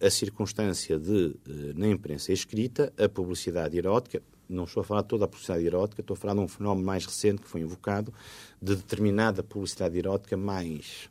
a 0.00 0.08
circunstância 0.08 0.98
de, 0.98 1.36
na 1.76 1.86
imprensa 1.88 2.32
escrita, 2.32 2.90
a 2.96 3.06
publicidade 3.10 3.76
erótica, 3.76 4.22
não 4.48 4.64
estou 4.64 4.80
a 4.80 4.84
falar 4.84 5.02
de 5.02 5.08
toda 5.08 5.26
a 5.26 5.28
publicidade 5.28 5.66
erótica, 5.66 6.00
estou 6.00 6.14
a 6.14 6.16
falar 6.16 6.32
de 6.32 6.40
um 6.40 6.48
fenómeno 6.48 6.86
mais 6.86 7.04
recente 7.04 7.42
que 7.42 7.48
foi 7.48 7.60
invocado, 7.60 8.10
de 8.62 8.74
determinada 8.74 9.42
publicidade 9.42 9.98
erótica 9.98 10.34
mais 10.34 11.10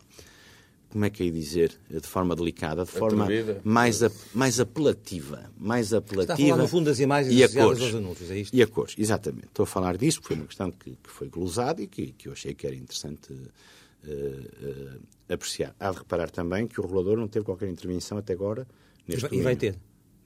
como 0.93 1.05
é 1.05 1.09
que 1.09 1.27
é 1.27 1.31
dizer, 1.31 1.75
de 1.89 2.07
forma 2.07 2.35
delicada, 2.35 2.85
de 2.85 2.91
forma 2.91 3.27
mais, 3.63 4.03
a, 4.03 4.11
mais 4.31 4.59
apelativa. 4.59 5.51
Mais 5.57 5.91
apelativa. 5.91 6.33
Está 6.33 6.33
a 6.35 6.37
falar, 6.37 6.61
no 6.61 6.67
fundo, 6.67 6.85
das 6.85 6.99
imagens 6.99 7.33
e 7.33 7.43
associadas 7.43 7.81
aos 7.81 7.95
anúncios, 7.95 8.29
é 8.29 8.37
isto? 8.37 8.55
E 8.55 8.61
a 8.61 8.67
cores, 8.67 8.93
exatamente. 8.95 9.47
Estou 9.47 9.63
a 9.63 9.65
falar 9.65 9.97
disso, 9.97 10.21
porque 10.21 10.35
foi 10.35 10.41
uma 10.41 10.45
questão 10.45 10.71
que, 10.71 10.91
que 10.91 11.09
foi 11.09 11.29
glosada 11.29 11.81
e 11.81 11.87
que, 11.87 12.11
que 12.11 12.27
eu 12.27 12.33
achei 12.33 12.53
que 12.53 12.67
era 12.67 12.75
interessante 12.75 13.33
uh, 13.33 14.07
uh, 14.07 15.01
apreciar. 15.27 15.75
Há 15.79 15.89
de 15.89 15.97
reparar 15.97 16.29
também 16.29 16.67
que 16.67 16.79
o 16.79 16.83
regulador 16.83 17.17
não 17.17 17.27
teve 17.27 17.43
qualquer 17.43 17.69
intervenção 17.69 18.19
até 18.19 18.33
agora 18.33 18.67
neste 19.07 19.33
E 19.33 19.41
vai 19.41 19.55
ter? 19.55 19.75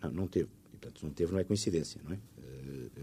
Não, 0.04 0.12
não 0.12 0.28
teve. 0.28 0.50
E, 0.74 0.78
portanto, 0.78 1.02
não 1.02 1.12
teve 1.12 1.32
não 1.32 1.40
é 1.40 1.46
coincidência, 1.46 2.02
não 2.04 2.12
é? 2.12 2.18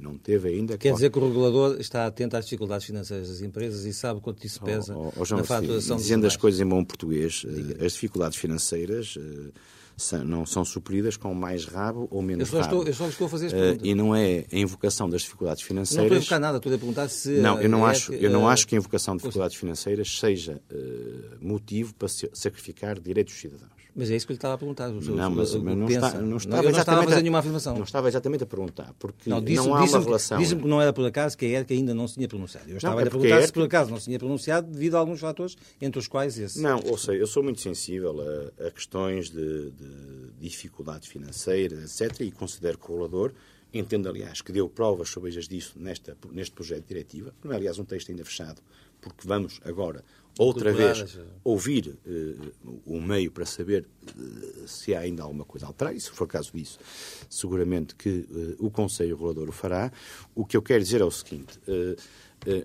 Não 0.00 0.16
teve 0.18 0.48
ainda. 0.48 0.76
Quer 0.76 0.92
dizer 0.92 1.10
que 1.10 1.18
o 1.18 1.26
regulador 1.26 1.80
está 1.80 2.06
atento 2.06 2.36
às 2.36 2.44
dificuldades 2.44 2.86
financeiras 2.86 3.28
das 3.28 3.40
empresas 3.40 3.84
e 3.84 3.92
sabe 3.92 4.20
quanto 4.20 4.44
isso 4.46 4.62
pesa 4.62 4.96
oh, 4.96 5.12
oh, 5.16 5.36
na 5.36 5.44
faturação 5.44 5.96
Dizendo 5.96 6.26
as 6.26 6.36
coisas 6.36 6.60
em 6.60 6.66
bom 6.66 6.84
português, 6.84 7.44
eh, 7.46 7.50
Diga. 7.50 7.86
as 7.86 7.92
dificuldades 7.92 8.38
financeiras 8.38 9.16
uh, 9.16 9.52
são, 9.96 10.24
não 10.24 10.46
são 10.46 10.64
supridas 10.64 11.16
com 11.16 11.34
mais 11.34 11.64
rabo 11.64 12.06
ou 12.10 12.20
menos 12.22 12.52
eu 12.52 12.60
rabo. 12.60 12.76
Estou, 12.76 12.86
eu 12.86 12.94
só 12.94 13.08
estou 13.08 13.26
a 13.26 13.30
fazer 13.30 13.46
esta 13.46 13.58
pergunta. 13.58 13.84
Uh, 13.84 13.86
e 13.86 13.94
não 13.94 14.14
é 14.14 14.44
a 14.52 14.58
invocação 14.58 15.08
das 15.08 15.22
dificuldades 15.22 15.62
financeiras... 15.62 15.96
Não 15.96 16.04
estou 16.04 16.16
a 16.16 16.20
invocar 16.20 16.40
nada, 16.40 16.56
estou 16.58 16.72
a 16.72 16.78
perguntar 16.78 17.08
se... 17.08 17.30
Não, 17.40 17.60
eu 17.60 17.68
não, 17.68 17.86
é, 17.86 17.90
acho, 17.90 18.12
eu 18.12 18.30
não 18.30 18.48
acho 18.48 18.66
que 18.66 18.74
a 18.74 18.78
invocação 18.78 19.16
de 19.16 19.22
dificuldades 19.22 19.56
financeiras 19.56 20.18
seja 20.18 20.60
uh, 20.70 21.36
motivo 21.40 21.94
para 21.94 22.08
sacrificar 22.08 22.98
direitos 22.98 23.34
dos 23.34 23.40
cidadãos. 23.40 23.73
Mas 23.96 24.10
é 24.10 24.16
isso 24.16 24.26
que 24.26 24.32
eu 24.32 24.34
lhe 24.34 24.38
estava 24.38 24.54
a 24.54 24.58
perguntar. 24.58 24.90
O 24.90 25.00
não, 25.00 25.30
mas, 25.30 25.54
mas 25.54 25.76
não, 25.76 25.86
está, 25.86 26.20
não, 26.20 26.36
estava 26.36 26.64
eu 26.64 26.72
não 26.72 26.78
estava 26.78 27.00
a 27.00 27.04
fazer 27.04 27.22
nenhuma 27.22 27.38
afirmação. 27.38 27.76
Não 27.76 27.84
estava 27.84 28.08
exatamente 28.08 28.42
a 28.42 28.46
perguntar, 28.46 28.92
porque 28.98 29.30
não, 29.30 29.40
disse, 29.40 29.64
não 29.64 29.74
há 29.74 29.84
uma 29.84 30.00
relação... 30.00 30.38
Disse-me 30.38 30.62
que 30.62 30.68
não 30.68 30.82
era 30.82 30.92
por 30.92 31.06
acaso 31.06 31.38
que 31.38 31.46
a 31.46 31.60
ERC 31.60 31.74
ainda 31.74 31.94
não 31.94 32.08
se 32.08 32.14
tinha 32.14 32.26
pronunciado. 32.26 32.68
Eu 32.68 32.76
estava 32.76 33.00
é 33.00 33.06
a 33.06 33.10
perguntar 33.10 33.42
se 33.42 33.52
por 33.52 33.62
acaso 33.62 33.90
não 33.90 33.98
se 33.98 34.06
tinha 34.06 34.18
pronunciado 34.18 34.68
devido 34.68 34.96
a 34.96 34.98
alguns 34.98 35.20
fatores, 35.20 35.56
entre 35.80 36.00
os 36.00 36.08
quais 36.08 36.36
esse. 36.36 36.60
Não, 36.60 36.80
ou 36.86 36.98
seja, 36.98 37.18
eu 37.18 37.26
sou 37.26 37.42
muito 37.44 37.60
sensível 37.60 38.16
a, 38.20 38.66
a 38.66 38.70
questões 38.72 39.30
de, 39.30 39.70
de, 39.70 40.30
dificuldades 40.40 41.08
financeiras, 41.08 42.00
etc., 42.00 42.22
e 42.22 42.32
considero 42.32 42.76
que 42.76 42.84
o 42.90 42.94
regulador, 42.94 43.32
entendo, 43.72 44.08
aliás, 44.08 44.40
que 44.40 44.50
deu 44.50 44.68
provas 44.68 45.08
sobre 45.08 45.30
disso 45.30 45.74
nesta, 45.76 46.16
neste 46.32 46.52
projeto 46.52 46.82
de 46.82 46.88
diretiva, 46.88 47.32
não 47.44 47.52
é, 47.52 47.56
aliás, 47.56 47.78
um 47.78 47.84
texto 47.84 48.10
ainda 48.10 48.24
fechado, 48.24 48.60
porque 49.00 49.26
vamos 49.26 49.60
agora 49.64 50.02
outra 50.38 50.72
vez 50.72 51.18
ouvir 51.42 51.96
uh, 52.06 52.82
o 52.84 53.00
meio 53.00 53.30
para 53.30 53.46
saber 53.46 53.86
uh, 54.16 54.68
se 54.68 54.94
há 54.94 55.00
ainda 55.00 55.22
alguma 55.22 55.44
coisa 55.44 55.66
a 55.66 55.68
alterar, 55.68 55.94
e 55.94 56.00
se 56.00 56.10
for 56.10 56.26
caso 56.26 56.50
disso, 56.52 56.78
seguramente 57.28 57.94
que 57.94 58.08
uh, 58.08 58.56
o 58.58 58.70
Conselho 58.70 59.16
Regulador 59.16 59.48
o 59.48 59.52
fará. 59.52 59.92
O 60.34 60.44
que 60.44 60.56
eu 60.56 60.62
quero 60.62 60.82
dizer 60.82 61.00
é 61.00 61.04
o 61.04 61.10
seguinte: 61.10 61.58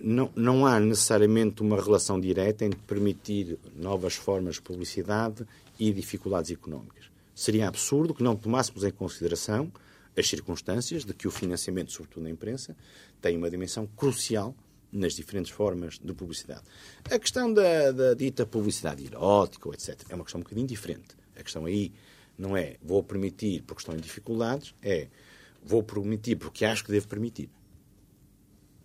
não, 0.02 0.32
não 0.36 0.66
há 0.66 0.80
necessariamente 0.80 1.62
uma 1.62 1.82
relação 1.82 2.20
direta 2.20 2.66
entre 2.66 2.80
permitir 2.82 3.58
novas 3.76 4.16
formas 4.16 4.56
de 4.56 4.62
publicidade 4.62 5.46
e 5.80 5.94
dificuldades 5.94 6.52
económicas. 6.52 7.06
Seria 7.36 7.68
absurdo 7.68 8.14
que 8.14 8.24
não 8.24 8.36
tomássemos 8.36 8.84
em 8.84 8.92
consideração 8.92 9.72
as 10.18 10.28
circunstâncias 10.28 11.06
de 11.06 11.14
que 11.14 11.28
o 11.28 11.32
financiamento, 11.32 11.92
sobretudo 11.92 12.24
na 12.24 12.30
imprensa, 12.30 12.76
tem 13.22 13.38
uma 13.38 13.50
dimensão 13.50 13.88
crucial 13.96 14.54
nas 14.92 15.14
diferentes 15.14 15.52
formas 15.52 16.00
de 16.00 16.14
publicidade. 16.14 16.64
A 17.10 17.20
questão 17.20 17.54
da, 17.54 17.92
da 17.92 18.14
dita 18.14 18.46
publicidade 18.46 19.06
erótica, 19.06 19.70
etc., 19.70 20.04
é 20.10 20.16
uma 20.16 20.24
questão 20.24 20.40
um 20.40 20.44
bocadinho 20.44 20.68
diferente. 20.68 21.16
A 21.36 21.44
questão 21.44 21.66
aí 21.66 21.92
não 22.38 22.56
é 22.56 22.78
vou 22.82 23.04
permitir 23.04 23.62
porque 23.64 23.82
estão 23.82 23.96
em 23.96 24.00
dificuldades, 24.00 24.74
é 24.82 25.08
vou 25.64 25.84
permitir 25.84 26.36
porque 26.38 26.66
acho 26.66 26.84
que 26.84 26.92
devo 26.92 27.08
permitir. 27.08 27.50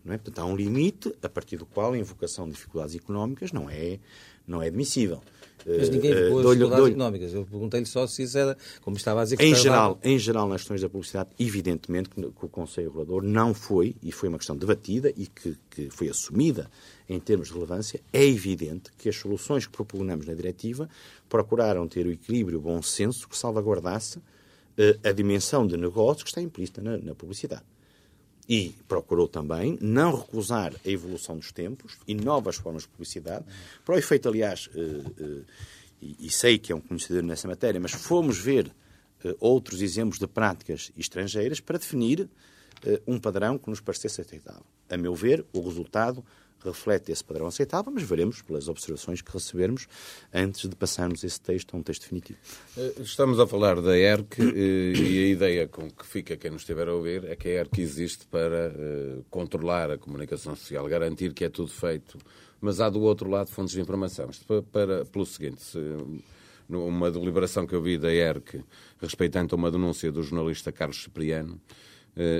Não 0.04 0.12
é? 0.12 0.18
Portanto, 0.18 0.38
há 0.40 0.44
um 0.44 0.54
limite 0.54 1.14
a 1.22 1.28
partir 1.28 1.56
do 1.56 1.64
qual 1.64 1.92
a 1.92 1.98
invocação 1.98 2.46
de 2.46 2.52
dificuldades 2.52 2.94
económicas 2.94 3.52
não 3.52 3.70
é, 3.70 3.98
não 4.46 4.62
é 4.62 4.66
admissível. 4.66 5.22
Mas 5.66 5.88
ninguém 5.88 6.10
invocou 6.12 6.36
uh, 6.36 6.40
as 6.40 6.56
dificuldades 6.56 6.88
económicas. 6.88 7.34
Eu 7.34 7.44
perguntei-lhe 7.44 7.86
só 7.86 8.06
se 8.06 8.22
isso 8.22 8.36
era, 8.36 8.56
como 8.82 8.96
estava 8.96 9.20
a 9.20 9.24
dizer... 9.24 9.40
em, 9.40 9.54
geral, 9.54 9.98
em 10.02 10.18
geral, 10.18 10.48
nas 10.48 10.62
questões 10.62 10.80
da 10.80 10.88
publicidade, 10.88 11.30
evidentemente 11.38 12.08
que, 12.10 12.20
que, 12.20 12.44
o 12.44 12.48
Conselho 12.48 12.88
Regulador 12.88 13.22
não 13.22 13.54
foi, 13.54 13.96
e 14.02 14.12
foi 14.12 14.28
uma 14.28 14.38
questão 14.38 14.56
debatida 14.56 15.12
e 15.16 15.26
que, 15.26 15.56
que 15.70 15.90
foi 15.90 16.08
assumida 16.08 16.70
em 17.08 17.18
termos 17.18 17.48
de 17.48 17.54
relevância, 17.54 18.00
é 18.12 18.24
evidente 18.24 18.90
que 18.96 19.08
as 19.08 19.16
soluções 19.16 19.66
que 19.66 19.72
propugnamos 19.72 20.26
na 20.26 20.34
diretiva 20.34 20.88
procuraram 21.28 21.86
ter 21.86 22.06
o 22.06 22.12
equilíbrio, 22.12 22.58
o 22.58 22.62
bom 22.62 22.82
senso 22.82 23.28
que 23.28 23.36
salvaguardasse 23.36 24.18
uh, 24.18 25.08
a 25.08 25.12
dimensão 25.12 25.66
de 25.66 25.76
negócio 25.76 26.24
que 26.24 26.30
está 26.30 26.40
implícita 26.40 26.80
na, 26.80 26.96
na 26.98 27.14
publicidade 27.14 27.64
e 28.48 28.74
procurou 28.86 29.26
também 29.26 29.78
não 29.80 30.16
recusar 30.16 30.74
a 30.84 30.88
evolução 30.88 31.36
dos 31.36 31.52
tempos 31.52 31.98
e 32.06 32.14
novas 32.14 32.56
formas 32.56 32.82
de 32.82 32.88
publicidade. 32.88 33.44
Para 33.84 33.94
o 33.94 33.98
efeito, 33.98 34.28
aliás, 34.28 34.68
eh, 34.74 35.00
eh, 35.20 35.42
e 36.20 36.30
sei 36.30 36.58
que 36.58 36.72
é 36.72 36.76
um 36.76 36.80
conhecedor 36.80 37.22
nessa 37.22 37.48
matéria, 37.48 37.80
mas 37.80 37.92
fomos 37.92 38.38
ver 38.38 38.70
eh, 39.24 39.34
outros 39.40 39.80
exemplos 39.80 40.18
de 40.18 40.26
práticas 40.26 40.92
estrangeiras 40.96 41.60
para 41.60 41.78
definir 41.78 42.28
um 43.06 43.18
padrão 43.18 43.56
que 43.56 43.70
nos 43.70 43.80
parecesse 43.80 44.20
aceitável. 44.20 44.66
A 44.90 44.96
meu 44.98 45.14
ver, 45.14 45.42
o 45.54 45.62
resultado 45.62 46.22
reflete 46.64 47.12
esse 47.12 47.22
padrão 47.22 47.46
aceitável, 47.46 47.92
mas 47.92 48.02
veremos 48.02 48.42
pelas 48.42 48.68
observações 48.68 49.20
que 49.20 49.32
recebermos 49.32 49.86
antes 50.32 50.68
de 50.68 50.76
passarmos 50.76 51.22
esse 51.24 51.40
texto 51.40 51.74
a 51.74 51.78
um 51.78 51.82
texto 51.82 52.02
definitivo. 52.02 52.38
Eh, 52.76 52.94
estamos 53.00 53.38
a 53.38 53.46
falar 53.46 53.80
da 53.80 53.96
ERC 53.96 54.40
eh, 54.40 54.92
e 54.96 55.24
a 55.24 55.28
ideia 55.28 55.68
com 55.68 55.90
que 55.90 56.06
fica 56.06 56.36
quem 56.36 56.50
nos 56.50 56.62
estiver 56.62 56.88
a 56.88 56.94
ouvir 56.94 57.24
é 57.24 57.36
que 57.36 57.48
a 57.48 57.52
ERC 57.60 57.80
existe 57.80 58.26
para 58.26 58.72
eh, 58.74 59.18
controlar 59.30 59.90
a 59.90 59.98
comunicação 59.98 60.54
social, 60.56 60.86
garantir 60.88 61.32
que 61.32 61.44
é 61.44 61.48
tudo 61.48 61.70
feito, 61.70 62.18
mas 62.60 62.80
há 62.80 62.88
do 62.88 63.00
outro 63.02 63.28
lado 63.28 63.50
fontes 63.50 63.74
de 63.74 63.80
informação. 63.80 64.30
Para, 64.46 64.62
para 64.62 65.04
pelo 65.04 65.26
seguinte, 65.26 65.62
se, 65.62 65.78
numa 66.68 67.10
deliberação 67.10 67.66
que 67.66 67.74
eu 67.74 67.82
vi 67.82 67.98
da 67.98 68.12
ERC 68.12 68.64
respeitando 69.00 69.54
uma 69.54 69.70
denúncia 69.70 70.10
do 70.10 70.22
jornalista 70.22 70.72
Carlos 70.72 71.02
Cipriano, 71.02 71.60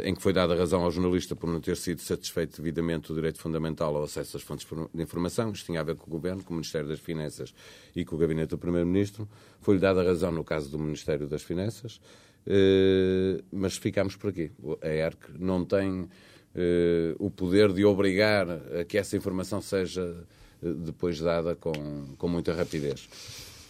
em 0.04 0.14
que 0.14 0.22
foi 0.22 0.32
dada 0.32 0.54
razão 0.54 0.84
ao 0.84 0.90
jornalista 0.90 1.34
por 1.34 1.48
não 1.48 1.60
ter 1.60 1.76
sido 1.76 2.00
satisfeito 2.00 2.56
devidamente 2.58 3.10
o 3.10 3.14
direito 3.14 3.40
fundamental 3.40 3.96
ao 3.96 4.04
acesso 4.04 4.36
às 4.36 4.42
fontes 4.42 4.66
de 4.94 5.02
informação. 5.02 5.50
Isto 5.50 5.66
tinha 5.66 5.80
a 5.80 5.82
ver 5.82 5.96
com 5.96 6.06
o 6.06 6.10
Governo, 6.10 6.44
com 6.44 6.52
o 6.52 6.56
Ministério 6.56 6.88
das 6.88 7.00
Finanças 7.00 7.52
e 7.94 8.04
com 8.04 8.14
o 8.14 8.18
Gabinete 8.18 8.50
do 8.50 8.58
Primeiro-Ministro. 8.58 9.28
Foi-lhe 9.60 9.80
dada 9.80 10.02
razão 10.04 10.30
no 10.30 10.44
caso 10.44 10.70
do 10.70 10.78
Ministério 10.78 11.26
das 11.26 11.42
Finanças, 11.42 12.00
eh, 12.46 13.42
mas 13.50 13.76
ficámos 13.76 14.14
por 14.14 14.30
aqui. 14.30 14.52
A 14.80 14.88
ERC 14.88 15.32
não 15.40 15.64
tem 15.64 16.08
eh, 16.54 17.16
o 17.18 17.28
poder 17.28 17.72
de 17.72 17.84
obrigar 17.84 18.46
a 18.80 18.84
que 18.84 18.96
essa 18.96 19.16
informação 19.16 19.60
seja 19.60 20.24
depois 20.62 21.18
dada 21.18 21.54
com, 21.54 21.72
com 22.16 22.28
muita 22.28 22.54
rapidez. 22.54 23.08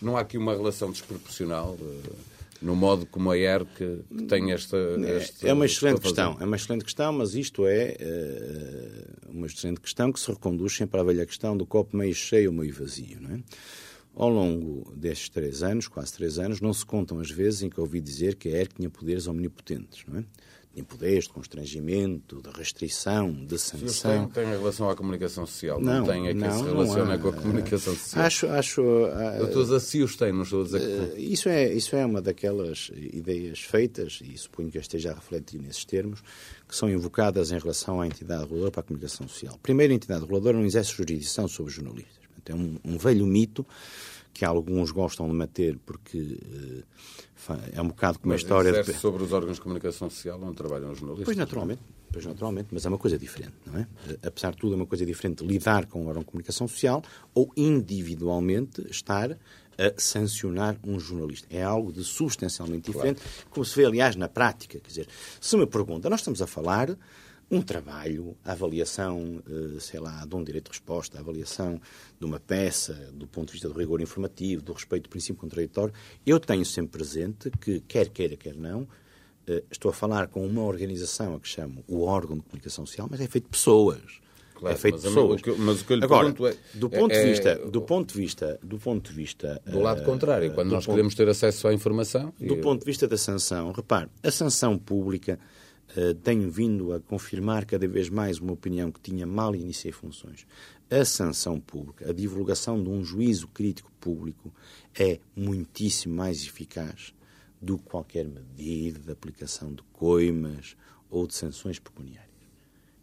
Não 0.01 0.17
há 0.17 0.21
aqui 0.21 0.37
uma 0.37 0.55
relação 0.55 0.91
desproporcional 0.91 1.77
no 2.61 2.75
modo 2.75 3.07
como 3.07 3.31
a 3.31 3.39
ERC 3.39 4.05
tem 4.29 4.53
esta, 4.53 4.77
esta... 5.07 5.49
É 5.49 5.53
uma 5.53 5.67
excelente 5.67 6.01
questão, 6.01 6.37
é 6.41 6.45
uma 6.45 6.57
excelente 6.57 6.85
questão, 6.85 7.13
mas 7.13 7.35
isto 7.35 7.67
é 7.67 7.97
uh, 8.01 9.31
uma 9.31 9.47
excelente 9.47 9.81
questão 9.81 10.13
que 10.13 10.21
se 10.21 10.31
reconduz 10.31 10.75
sempre 10.75 11.01
à 11.01 11.03
velha 11.03 11.27
questão 11.27 11.57
do 11.57 11.67
copo 11.67 11.97
meio 11.97 12.15
cheio 12.15 12.51
ou 12.51 12.57
meio 12.57 12.73
vazio, 12.73 13.21
não 13.21 13.37
é? 13.37 13.41
Ao 14.17 14.29
longo 14.29 14.93
destes 14.95 15.29
três 15.29 15.63
anos, 15.63 15.89
quase 15.89 16.13
três 16.13 16.39
anos, 16.39 16.61
não 16.61 16.73
se 16.73 16.87
contam 16.87 17.19
as 17.19 17.31
vezes 17.31 17.63
em 17.63 17.69
que 17.69 17.81
ouvi 17.81 18.01
dizer 18.01 18.37
que 18.37 18.49
a 18.49 18.59
ERC 18.61 18.75
tinha 18.77 18.89
poderes 18.89 19.27
omnipotentes, 19.27 20.05
não 20.07 20.21
é? 20.21 20.25
Tinha 20.75 20.85
poderes 20.85 21.25
de 21.25 21.31
constrangimento, 21.31 22.43
de 22.43 22.51
restrição, 22.51 23.33
de 23.33 23.57
sanção. 23.61 24.27
Tem, 24.29 24.45
tem 24.45 24.53
relação 24.53 24.91
à 24.91 24.97
comunicação 24.97 25.47
social, 25.47 25.81
não, 25.81 26.01
não 26.01 26.07
tem, 26.07 26.27
é 26.27 26.33
que 26.33 26.41
não, 26.41 26.59
se 26.59 26.65
relaciona 26.65 27.17
com 27.17 27.29
a 27.29 27.33
comunicação 27.33 27.95
social. 27.95 28.25
Acho, 28.25 28.47
acho... 28.49 28.83
Uh, 28.83 29.75
acios 29.77 30.17
têm, 30.17 30.33
não 30.33 30.43
estou 30.43 30.63
a 30.63 30.65
dizer 30.65 30.81
que... 30.81 30.87
Uh, 30.87 31.19
isso, 31.21 31.49
é, 31.49 31.73
isso 31.73 31.95
é 31.95 32.05
uma 32.05 32.21
daquelas 32.21 32.91
ideias 32.97 33.61
feitas, 33.61 34.21
e 34.25 34.37
suponho 34.37 34.69
que 34.69 34.79
esteja 34.79 35.13
a 35.13 35.15
refletir 35.15 35.61
nesses 35.61 35.85
termos, 35.85 36.21
que 36.69 36.75
são 36.75 36.91
invocadas 36.91 37.53
em 37.53 37.59
relação 37.59 38.01
à 38.01 38.07
entidade 38.09 38.43
reguladora 38.43 38.73
para 38.73 38.81
a 38.81 38.85
comunicação 38.85 39.29
social. 39.29 39.57
Primeiro, 39.63 39.93
a 39.93 39.97
entidade 39.97 40.23
reguladora 40.23 40.59
não 40.59 40.67
exerce 40.67 40.93
jurisdição 40.93 41.47
sobre 41.47 41.73
jornalistas. 41.73 42.25
É 42.47 42.55
um, 42.55 42.79
um 42.85 42.99
velho 42.99 43.25
mito 43.25 43.65
que 44.35 44.45
alguns 44.45 44.91
gostam 44.91 45.29
de 45.29 45.33
manter 45.33 45.79
porque 45.87 46.19
uh, 46.19 46.85
é 47.73 47.81
um 47.81 47.89
bocado 47.89 48.19
como 48.19 48.33
mas 48.33 48.41
a 48.41 48.45
história... 48.45 48.83
De... 48.83 48.93
sobre 48.95 49.23
os 49.23 49.33
órgãos 49.33 49.57
de 49.57 49.63
comunicação 49.63 50.11
social 50.11 50.41
onde 50.43 50.57
trabalham 50.57 50.91
os 50.91 50.99
jornalistas? 50.99 51.25
Pois 51.25 51.37
naturalmente, 51.37 51.81
pois 52.13 52.27
naturalmente, 52.27 52.69
mas 52.73 52.85
é 52.85 52.89
uma 52.89 52.99
coisa 52.99 53.17
diferente, 53.17 53.55
não 53.65 53.79
é? 53.79 53.87
Eh, 54.09 54.19
apesar 54.27 54.51
de 54.51 54.59
tudo, 54.59 54.73
é 54.75 54.77
uma 54.77 54.87
coisa 54.87 55.07
diferente 55.07 55.45
lidar 55.45 55.87
com 55.87 56.03
um 56.03 56.09
órgão 56.09 56.23
de 56.23 56.27
comunicação 56.27 56.67
social 56.67 57.03
ou 57.33 57.51
individualmente 57.57 58.85
estar 58.91 59.39
a 59.79 59.93
sancionar 59.97 60.77
um 60.85 60.99
jornalista. 60.99 61.47
É 61.51 61.63
algo 61.63 61.93
de 61.93 62.05
substancialmente 62.05 62.91
diferente, 62.91 63.21
claro. 63.21 63.49
como 63.51 63.65
se 63.65 63.77
vê, 63.77 63.87
aliás, 63.87 64.17
na 64.17 64.29
prática. 64.29 64.81
Quer 64.81 64.89
dizer, 64.89 65.09
se 65.41 65.57
me 65.57 65.67
pergunta, 65.67 66.11
nós 66.11 66.21
estamos 66.21 66.43
a 66.43 66.47
falar 66.47 66.97
um 67.51 67.61
trabalho, 67.61 68.37
a 68.45 68.53
avaliação, 68.53 69.43
eh, 69.47 69.81
sei 69.81 70.01
lá, 70.01 70.25
de 70.25 70.35
um 70.35 70.43
direito 70.43 70.67
de 70.67 70.79
resposta, 70.79 71.19
a 71.19 71.21
avaliação 71.21 71.81
de 72.19 72.25
uma 72.25 72.41
peça, 72.41 72.95
do 73.13 73.27
ponto 73.27 73.49
de 73.49 73.53
vista 73.53 73.69
do 73.69 73.79
rigor 73.79 74.01
informativo, 74.01 74.63
do 74.63 74.73
respeito 74.73 75.05
do 75.05 75.09
princípio 75.11 75.41
contraditório, 75.41 75.93
eu 76.27 76.41
tenho 76.41 76.65
sempre 76.65 76.99
presente 76.99 77.51
que, 77.61 77.81
quer 77.81 78.09
queira, 78.09 78.37
quer 78.37 78.57
não, 78.57 78.89
eh, 79.47 79.63
estou 79.71 79.91
a 79.91 79.95
falar 79.95 80.29
com 80.29 80.47
uma 80.47 80.63
organização 80.63 81.35
a 81.35 81.41
que 81.41 81.49
chamo 81.49 81.85
o 81.87 82.03
órgão 82.03 82.37
de 82.37 82.43
comunicação 82.43 82.87
social, 82.87 83.09
mas 83.11 83.21
é 83.21 83.27
feito 83.27 83.45
de 83.45 83.51
pessoas. 83.51 84.21
Claro, 84.55 84.75
é 84.75 84.79
feito 84.79 84.99
de 84.99 85.03
pessoas. 85.03 85.41
O 85.41 85.45
que, 85.45 85.51
mas 85.53 85.81
o 85.81 85.85
que 85.85 85.93
eu 85.93 85.97
lhe 85.97 86.05
Agora, 86.05 86.29
é... 86.29 86.79
Do 86.79 86.89
ponto, 86.89 87.13
é, 87.13 87.25
de 87.25 87.31
vista, 87.31 87.57
do 87.57 87.83
ponto 87.83 88.15
de 88.15 88.21
vista... 88.21 88.59
Do 88.63 88.79
ponto 88.79 89.11
de 89.11 89.17
vista... 89.17 89.61
Do 89.67 89.81
lado 89.81 90.03
uh, 90.03 90.05
contrário, 90.05 90.53
quando 90.55 90.71
nós 90.71 90.87
ponto, 90.87 90.95
queremos 90.95 91.15
ter 91.15 91.29
acesso 91.29 91.67
à 91.67 91.75
informação... 91.75 92.33
Do 92.41 92.57
ponto 92.59 92.81
de 92.81 92.87
vista 92.87 93.07
da 93.09 93.19
sanção, 93.19 93.73
repare, 93.73 94.09
a 94.23 94.31
sanção 94.31 94.79
pública 94.79 95.39
tenho 96.23 96.51
vindo 96.51 96.93
a 96.93 97.01
confirmar 97.01 97.65
cada 97.65 97.87
vez 97.87 98.09
mais 98.09 98.39
uma 98.39 98.53
opinião 98.53 98.91
que 98.91 99.01
tinha 99.01 99.27
mal 99.27 99.55
iniciei 99.55 99.93
funções. 99.93 100.47
A 100.91 101.05
sanção 101.05 101.61
pública, 101.61 102.11
a 102.11 102.13
divulgação 102.13 102.83
de 102.83 102.89
um 102.89 103.05
juízo 103.05 103.49
crítico 103.49 103.91
público 104.01 104.53
é 104.99 105.19
muitíssimo 105.37 106.15
mais 106.15 106.43
eficaz 106.45 107.15
do 107.61 107.79
que 107.79 107.85
qualquer 107.85 108.27
medida 108.27 108.99
de 108.99 109.11
aplicação 109.11 109.73
de 109.73 109.83
coimas 109.93 110.77
ou 111.09 111.27
de 111.27 111.35
sanções 111.35 111.79
pecuniárias. 111.79 112.35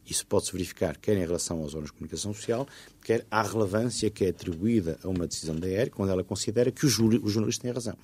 Isso 0.05 0.25
pode-se 0.27 0.51
verificar 0.51 0.97
quer 0.97 1.15
em 1.15 1.21
relação 1.21 1.59
aos 1.59 1.73
órgãos 1.73 1.87
de 1.87 1.93
comunicação 1.93 2.33
social, 2.33 2.67
quer 3.01 3.25
à 3.31 3.41
relevância 3.41 4.09
que 4.09 4.25
é 4.25 4.29
atribuída 4.29 4.99
a 5.03 5.07
uma 5.07 5.25
decisão 5.25 5.55
da 5.55 5.69
ERC, 5.69 5.91
quando 5.91 6.09
ela 6.09 6.23
considera 6.23 6.71
que 6.71 6.85
o, 6.85 6.89
jornalista 6.89 7.61
tem 7.63 7.71
razão. 7.71 7.97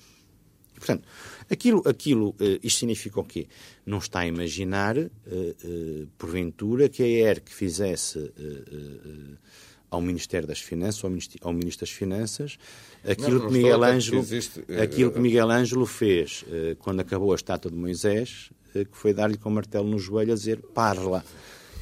Portanto, 0.78 1.06
aquilo, 1.50 1.82
aquilo 1.86 2.30
uh, 2.30 2.58
isto 2.62 2.80
significa 2.80 3.20
o 3.20 3.24
quê? 3.24 3.46
Não 3.84 3.98
está 3.98 4.20
a 4.20 4.26
imaginar, 4.26 4.96
uh, 4.96 5.02
uh, 5.04 6.08
porventura, 6.16 6.88
que 6.88 7.02
a 7.02 7.06
ERC 7.06 7.50
fizesse 7.50 8.32
ao 9.90 10.00
Ministério 10.00 10.46
das 10.46 10.60
Finanças, 10.60 11.02
ao 11.02 11.10
Ministro, 11.10 11.38
ao 11.42 11.52
Ministro 11.52 11.86
das 11.86 11.94
Finanças, 11.94 12.58
aquilo, 13.04 13.30
não, 13.30 13.38
não 13.38 13.46
que, 13.48 13.52
Miguel 13.52 13.84
Ângelo, 13.84 14.16
que 14.16 14.26
existe, 14.26 14.64
aquilo 14.82 15.12
que 15.12 15.18
Miguel 15.18 15.50
Ângelo 15.50 15.86
fez 15.86 16.44
quando 16.80 17.00
acabou 17.00 17.32
a 17.32 17.36
estátua 17.36 17.70
de 17.70 17.76
Moisés, 17.76 18.50
que 18.72 18.88
foi 18.92 19.14
dar-lhe 19.14 19.38
com 19.38 19.48
o 19.48 19.52
martelo 19.52 19.88
no 19.88 19.98
joelho 19.98 20.32
a 20.32 20.34
dizer, 20.34 20.60
parla. 20.74 21.24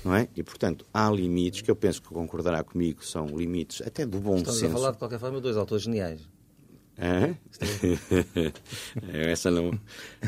Não 0.04 0.14
é? 0.14 0.28
E, 0.36 0.42
portanto, 0.44 0.86
há 0.94 1.10
limites 1.10 1.62
que 1.62 1.70
eu 1.70 1.74
penso 1.74 2.00
que 2.00 2.08
concordará 2.10 2.62
comigo, 2.62 3.04
são 3.04 3.26
limites 3.26 3.82
até 3.84 4.06
do 4.06 4.20
bom 4.20 4.36
Estamos 4.36 4.60
senso. 4.60 4.66
Estamos 4.66 4.74
a 4.74 4.78
falar, 4.78 4.92
de 4.92 4.98
qualquer 4.98 5.18
forma, 5.18 5.36
de 5.38 5.42
dois 5.42 5.56
autores 5.56 5.82
geniais. 5.82 6.20
É? 6.98 7.34
Essa 9.30 9.50
não, 9.50 9.78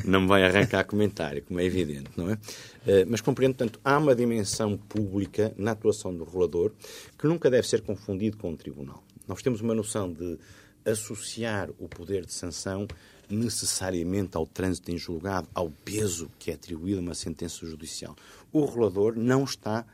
não 0.05 0.27
vai 0.27 0.45
arrancar 0.45 0.85
comentário, 0.85 1.43
como 1.43 1.59
é 1.61 1.65
evidente, 1.65 2.11
não 2.15 2.31
é? 2.31 2.39
Eh, 2.87 3.07
mas 3.07 3.23
compreendo, 3.23 3.55
portanto, 3.55 3.81
há 3.83 3.97
uma 3.97 4.15
dimensão 4.15 4.77
pública 4.77 5.55
na 5.57 5.71
atuação 5.71 6.15
do 6.15 6.25
regulador 6.25 6.73
que 7.19 7.27
nunca 7.27 7.51
deve 7.51 7.67
ser 7.67 7.81
confundido 7.81 8.37
com 8.37 8.53
o 8.53 8.57
tribunal. 8.57 9.03
Nós 9.27 9.41
temos 9.41 9.63
uma 9.63 9.75
noção 9.75 10.13
de 10.13 10.39
associar 10.85 11.71
o 11.79 11.89
poder 11.89 12.27
de 12.27 12.33
sanção 12.33 12.87
necessariamente 13.31 14.37
ao 14.37 14.47
trânsito 14.47 14.91
em 14.91 14.99
julgado, 14.99 15.49
ao 15.55 15.71
peso 15.71 16.31
que 16.39 16.51
é 16.51 16.55
atribuído 16.55 16.99
a 16.99 17.03
uma 17.03 17.15
sentença 17.15 17.67
judicial. 17.67 18.17
O 18.53 18.65
regulador 18.65 19.15
não 19.17 19.45
está, 19.45 19.87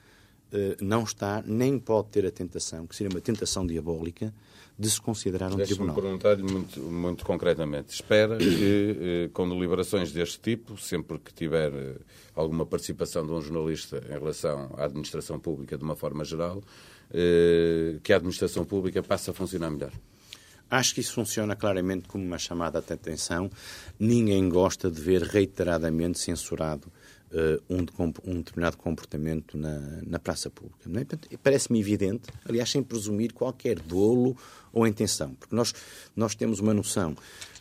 eh, 0.52 0.76
não 0.80 1.04
está 1.04 1.42
nem 1.46 1.78
pode 1.78 2.08
ter 2.08 2.26
a 2.26 2.30
tentação, 2.32 2.86
que 2.86 2.96
seria 2.96 3.10
uma 3.10 3.20
tentação 3.20 3.66
diabólica, 3.66 4.32
de 4.78 4.90
se 4.90 5.00
considerar 5.00 5.52
um 5.52 5.56
tribunal. 5.56 5.94
Deixe-me 5.94 5.94
perguntar-lhe 5.94 6.42
muito, 6.42 6.80
muito 6.80 7.24
concretamente. 7.24 7.94
Espera 7.94 8.36
que, 8.36 8.96
eh, 9.00 9.30
com 9.32 9.48
deliberações 9.48 10.10
deste 10.12 10.40
tipo, 10.40 10.76
sempre 10.76 11.18
que 11.18 11.32
tiver 11.32 11.72
eh, 11.72 11.96
alguma 12.34 12.66
participação 12.66 13.24
de 13.24 13.32
um 13.32 13.40
jornalista 13.40 14.02
em 14.08 14.12
relação 14.12 14.74
à 14.76 14.84
administração 14.84 15.38
pública 15.38 15.78
de 15.78 15.84
uma 15.84 15.94
forma 15.94 16.24
geral, 16.24 16.62
que 18.02 18.12
a 18.12 18.16
administração 18.16 18.64
pública 18.64 19.00
passe 19.00 19.30
a 19.30 19.32
funcionar 19.32 19.70
melhor? 19.70 19.92
Acho 20.68 20.94
que 20.94 21.00
isso 21.00 21.12
funciona 21.12 21.54
claramente 21.54 22.08
como 22.08 22.24
uma 22.24 22.38
chamada 22.38 22.80
de 22.80 22.92
atenção. 22.92 23.48
Ninguém 24.00 24.48
gosta 24.48 24.90
de 24.90 25.00
ver 25.00 25.22
reiteradamente 25.22 26.18
censurado 26.18 26.90
um, 27.68 28.38
determinado 28.38 28.76
comportamento 28.76 29.58
na, 29.58 30.00
na 30.06 30.18
praça 30.18 30.50
pública. 30.50 30.88
É? 31.32 31.36
Parece-me 31.36 31.80
evidente, 31.80 32.30
aliás, 32.48 32.70
sem 32.70 32.82
presumir 32.82 33.32
qualquer 33.32 33.78
dolo 33.80 34.36
ou 34.74 34.86
intenção, 34.86 35.34
porque 35.34 35.54
nós, 35.54 35.72
nós 36.14 36.34
temos 36.34 36.58
uma 36.58 36.74
noção 36.74 37.12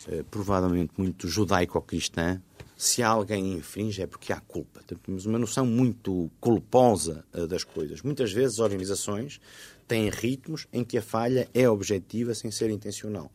uh, 0.08 0.24
provavelmente 0.24 0.92
muito 0.98 1.28
judaico-cristã 1.28 2.40
se 2.76 3.02
alguém 3.02 3.54
infringe 3.54 4.02
é 4.02 4.06
porque 4.06 4.32
há 4.32 4.40
culpa. 4.40 4.80
Temos 5.04 5.26
uma 5.26 5.38
noção 5.38 5.64
muito 5.64 6.30
culposa 6.40 7.24
uh, 7.32 7.46
das 7.46 7.62
coisas. 7.64 8.02
Muitas 8.02 8.32
vezes 8.32 8.58
organizações 8.58 9.40
têm 9.86 10.10
ritmos 10.10 10.66
em 10.72 10.82
que 10.82 10.98
a 10.98 11.02
falha 11.02 11.48
é 11.54 11.68
objetiva 11.68 12.34
sem 12.34 12.50
ser 12.50 12.70
intencional. 12.70 13.30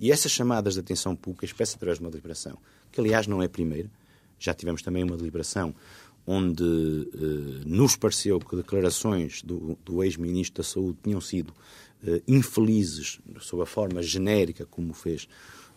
E 0.00 0.10
essas 0.10 0.32
chamadas 0.32 0.74
de 0.74 0.80
atenção 0.80 1.14
pública, 1.14 1.44
espécie 1.44 1.76
através 1.76 1.98
de 1.98 2.04
uma 2.04 2.10
deliberação, 2.10 2.56
que 2.90 3.00
aliás 3.00 3.26
não 3.26 3.42
é 3.42 3.46
a 3.46 3.48
primeira, 3.48 3.90
já 4.38 4.54
tivemos 4.54 4.80
também 4.80 5.02
uma 5.02 5.16
deliberação 5.16 5.74
onde 6.26 6.62
uh, 6.62 7.66
nos 7.66 7.96
pareceu 7.96 8.38
que 8.38 8.54
declarações 8.54 9.42
do, 9.42 9.78
do 9.84 10.04
ex-ministro 10.04 10.62
da 10.62 10.68
Saúde 10.68 10.98
tinham 11.02 11.20
sido 11.20 11.52
infelizes 12.26 13.18
sob 13.40 13.62
a 13.62 13.66
forma 13.66 14.02
genérica 14.02 14.64
como 14.66 14.92
fez 14.92 15.28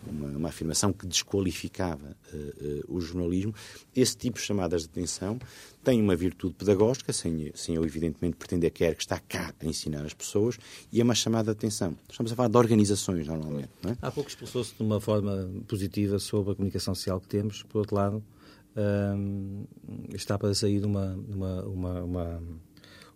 uma, 0.07 0.27
uma 0.29 0.49
afirmação 0.49 0.91
que 0.91 1.05
desqualificava 1.05 2.17
uh, 2.33 2.37
uh, 2.37 2.95
o 2.95 3.01
jornalismo, 3.01 3.53
esse 3.95 4.15
tipo 4.17 4.39
de 4.39 4.45
chamadas 4.45 4.83
de 4.83 4.89
atenção 4.89 5.39
tem 5.83 6.01
uma 6.01 6.15
virtude 6.15 6.53
pedagógica, 6.55 7.11
sem, 7.11 7.51
sem 7.55 7.75
eu 7.75 7.83
evidentemente 7.83 8.35
pretender 8.35 8.71
que 8.71 8.91
que 8.93 9.01
está 9.01 9.19
cá 9.19 9.53
a 9.59 9.65
ensinar 9.65 10.05
as 10.05 10.13
pessoas, 10.13 10.57
e 10.91 10.99
é 10.99 11.03
uma 11.03 11.15
chamada 11.15 11.45
de 11.45 11.51
atenção. 11.51 11.95
Estamos 12.09 12.31
a 12.31 12.35
falar 12.35 12.49
de 12.49 12.57
organizações, 12.57 13.27
normalmente. 13.27 13.69
É? 13.87 13.95
Há 14.01 14.11
pouco 14.11 14.29
expulsou-se 14.29 14.75
de 14.75 14.83
uma 14.83 14.99
forma 14.99 15.49
positiva 15.67 16.19
sobre 16.19 16.51
a 16.53 16.55
comunicação 16.55 16.93
social 16.93 17.19
que 17.19 17.27
temos, 17.27 17.63
por 17.63 17.79
outro 17.79 17.95
lado, 17.95 18.23
um, 18.75 19.65
está 20.13 20.37
para 20.37 20.53
sair 20.53 20.83
uma, 20.85 21.13
uma, 21.27 21.63
uma, 21.63 22.03
uma, 22.03 22.43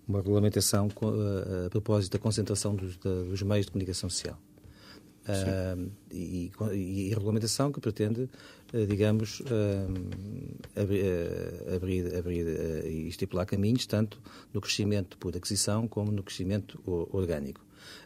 uma 0.08 0.20
regulamentação 0.20 0.88
a, 1.02 1.66
a, 1.66 1.70
propósito 1.70 2.14
da 2.14 2.20
concentração 2.20 2.76
dos, 2.76 2.98
dos 2.98 3.42
meios 3.42 3.66
de 3.66 3.72
comunicação 3.72 4.10
social. 4.10 4.40
Uh, 5.28 5.90
e, 6.12 6.52
e, 6.72 7.08
e, 7.08 7.10
regulamentação 7.10 7.72
que 7.72 7.80
pretende, 7.80 8.30
uh, 8.74 8.86
digamos, 8.88 9.40
uh, 9.40 9.46
abrir, 10.80 11.04
abrir, 11.76 12.16
abrir 12.16 12.48
e 12.86 13.08
estipular 13.08 13.44
caminhos 13.48 13.88
tanto 13.88 14.22
no 14.54 14.62
crescimento 14.62 15.18
por 15.18 15.36
aquisição 15.36 15.88
como 15.88 16.12
no 16.12 16.22
crescimento 16.22 16.80
orgânico. 17.12 17.65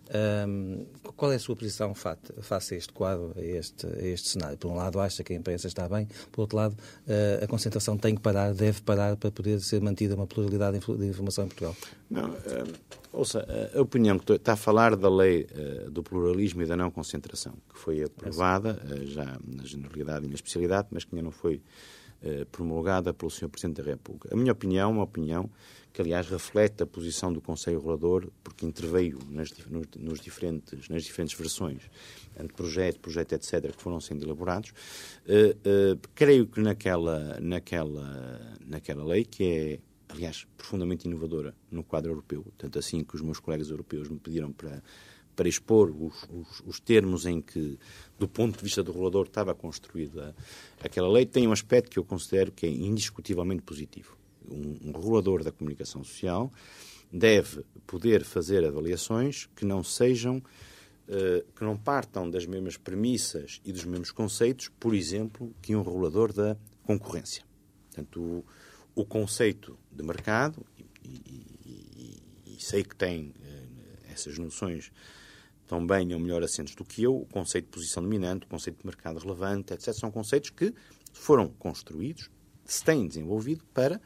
Um, 0.10 0.88
qual 1.16 1.32
é 1.32 1.36
a 1.36 1.40
sua 1.40 1.56
posição 1.56 1.94
face 1.94 2.74
a 2.74 2.78
este 2.78 2.92
quadro, 2.92 3.32
a 3.36 3.42
este, 3.42 3.86
a 3.86 4.08
este 4.08 4.30
cenário? 4.30 4.58
Por 4.58 4.72
um 4.72 4.76
lado, 4.76 5.00
acha 5.00 5.24
que 5.24 5.34
a 5.34 5.36
imprensa 5.36 5.68
está 5.68 5.88
bem, 5.88 6.08
por 6.32 6.42
outro 6.42 6.58
lado, 6.58 6.74
uh, 6.74 7.44
a 7.44 7.48
concentração 7.48 7.96
tem 7.96 8.16
que 8.16 8.22
parar, 8.22 8.54
deve 8.54 8.82
parar 8.82 9.16
para 9.18 9.30
poder 9.30 9.60
ser 9.60 9.82
mantida 9.82 10.16
uma 10.16 10.26
pluralidade 10.26 10.80
de 10.80 11.06
informação 11.06 11.46
em 11.46 11.48
Portugal? 11.48 11.76
Não, 12.10 12.32
uh, 12.32 12.74
ouça, 13.14 13.46
a 13.76 13.82
opinião 13.82 14.18
que 14.18 14.34
está 14.34 14.54
a 14.54 14.56
falar 14.56 14.96
da 14.96 15.10
lei 15.10 15.48
uh, 15.52 15.92
do 15.92 16.02
pluralismo 16.02 16.64
e 16.64 16.66
da 16.66 16.76
não 16.76 16.90
concentração, 16.90 17.54
que 17.72 17.78
foi 17.78 18.04
aprovada 18.04 18.82
já 19.04 19.38
na 19.46 19.64
generalidade 19.64 20.26
e 20.26 20.30
na 20.30 20.36
especialidade, 20.36 20.88
mas 20.92 21.04
que 21.04 21.16
ainda 21.16 21.26
não 21.26 21.32
foi 21.32 21.62
promulgada 22.52 23.14
pelo 23.14 23.32
Sr. 23.32 23.48
Presidente 23.48 23.82
da 23.82 23.92
República. 23.92 24.28
A 24.34 24.36
minha 24.36 24.52
opinião 24.52 24.92
uma 24.92 25.04
opinião 25.04 25.50
que 25.92 26.02
aliás 26.02 26.28
reflete 26.28 26.84
a 26.84 26.86
posição 26.86 27.34
do 27.34 27.42
Conselho 27.42 27.78
Regulador, 27.78 28.30
porque 28.44 28.66
interveio 28.66 29.20
nas, 29.30 29.52
nos, 29.68 29.88
nos 29.98 30.20
diferentes, 30.20 30.88
nas 30.88 31.04
diferentes 31.04 31.38
versões, 31.38 31.84
projeto, 32.56 33.00
projeto, 33.00 33.34
etc., 33.34 33.76
que 33.76 33.82
foram 33.82 34.00
sendo 34.00 34.24
elaborados. 34.26 34.72
Uh, 35.26 35.96
uh, 35.96 36.00
creio 36.14 36.48
que 36.48 36.62
naquela, 36.62 37.40
naquela, 37.40 38.58
naquela 38.66 39.04
lei, 39.04 39.26
que 39.26 39.44
é, 39.44 39.80
aliás, 40.10 40.46
profundamente 40.56 41.08
inovadora 41.08 41.56
no 41.72 41.84
quadro 41.84 42.12
europeu, 42.12 42.46
tanto 42.58 42.80
assim 42.80 43.04
que 43.04 43.16
os 43.16 43.22
meus 43.22 43.40
colegas 43.40 43.70
europeus 43.70 44.10
me 44.10 44.20
pediram 44.20 44.52
para, 44.52 44.82
para 45.36 45.50
expor 45.50 45.90
os, 45.90 46.24
os, 46.30 46.62
os 46.66 46.80
termos 46.80 47.26
em 47.26 47.42
que, 47.42 47.80
do 48.18 48.28
ponto 48.28 48.58
de 48.58 48.64
vista 48.64 48.84
do 48.84 48.92
regulador, 48.92 49.26
estava 49.26 49.56
construída 49.56 50.36
aquela 50.80 51.10
lei, 51.10 51.26
tem 51.26 51.48
um 51.48 51.52
aspecto 51.52 51.90
que 51.90 52.00
eu 52.00 52.06
considero 52.06 52.52
que 52.52 52.66
é 52.66 52.70
indiscutivelmente 52.70 53.64
positivo 53.64 54.19
um, 54.50 54.90
um 54.90 54.92
regulador 54.92 55.44
da 55.44 55.52
comunicação 55.52 56.04
social 56.04 56.52
deve 57.12 57.64
poder 57.88 58.24
fazer 58.24 58.64
avaliações 58.66 59.48
que 59.56 59.66
não 59.66 59.84
sejam 59.84 60.38
uh, 60.38 61.52
que 61.54 61.64
não 61.64 61.76
partam 61.76 62.30
das 62.30 62.46
mesmas 62.46 62.78
premissas 62.78 63.60
e 63.66 63.72
dos 63.72 63.84
mesmos 63.84 64.12
conceitos, 64.12 64.70
por 64.80 64.94
exemplo, 64.94 65.54
que 65.62 65.76
um 65.76 65.82
regulador 65.82 66.32
da 66.32 66.56
concorrência. 66.84 67.44
Portanto, 67.88 68.22
o, 68.22 68.46
o 69.02 69.06
conceito 69.06 69.78
de 69.92 70.04
mercado, 70.04 70.66
e, 71.04 71.10
e, 71.66 72.24
e, 72.46 72.62
sei 72.62 72.84
que 72.84 72.96
tem 72.96 73.30
uh, 73.30 74.12
essas 74.12 74.38
noções 74.38 74.92
tão 75.68 75.86
bem 75.86 76.14
ou 76.14 76.20
melhor 76.20 76.44
assentos 76.44 76.76
do 76.76 76.84
que 76.84 77.04
eu, 77.04 77.16
o 77.16 77.26
conceito 77.26 77.66
de 77.66 77.72
posição 77.72 78.04
dominante, 78.04 78.46
o 78.46 78.50
conceito 78.50 78.80
de 78.80 78.86
mercado 78.86 79.20
relevante, 79.20 79.74
etc., 79.74 79.94
são 79.94 80.12
conceitos 80.12 80.50
que 80.50 80.74
foram 81.14 81.48
construídos, 81.48 82.30
se 82.66 82.84
têm 82.84 83.08
desenvolvido 83.08 83.64
para 83.74 84.02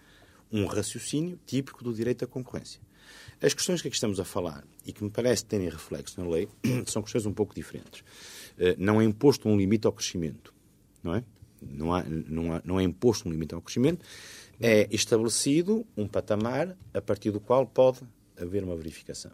um 0.53 0.65
raciocínio 0.65 1.39
típico 1.45 1.83
do 1.83 1.91
direito 1.91 2.23
à 2.23 2.27
concorrência. 2.27 2.79
As 3.41 3.53
questões 3.53 3.81
que 3.81 3.87
aqui 3.89 3.97
estamos 3.97 4.19
a 4.19 4.23
falar 4.23 4.63
e 4.85 4.93
que 4.93 5.03
me 5.03 5.09
parece 5.09 5.43
terem 5.43 5.67
reflexo 5.67 6.21
na 6.21 6.29
lei 6.29 6.47
são 6.85 7.01
questões 7.01 7.25
um 7.25 7.33
pouco 7.33 7.53
diferentes. 7.53 8.03
Eh, 8.57 8.75
não 8.77 9.01
é 9.01 9.03
imposto 9.03 9.49
um 9.49 9.57
limite 9.57 9.87
ao 9.87 9.91
crescimento, 9.91 10.53
não 11.03 11.15
é? 11.15 11.23
Não, 11.61 11.93
há, 11.93 12.03
não, 12.03 12.53
há, 12.53 12.61
não 12.63 12.79
é 12.79 12.83
imposto 12.83 13.27
um 13.27 13.31
limite 13.31 13.55
ao 13.55 13.61
crescimento, 13.61 14.05
é 14.61 14.87
estabelecido 14.91 15.85
um 15.97 16.07
patamar 16.07 16.77
a 16.93 17.01
partir 17.01 17.31
do 17.31 17.39
qual 17.39 17.65
pode 17.65 18.01
haver 18.37 18.63
uma 18.63 18.75
verificação. 18.75 19.31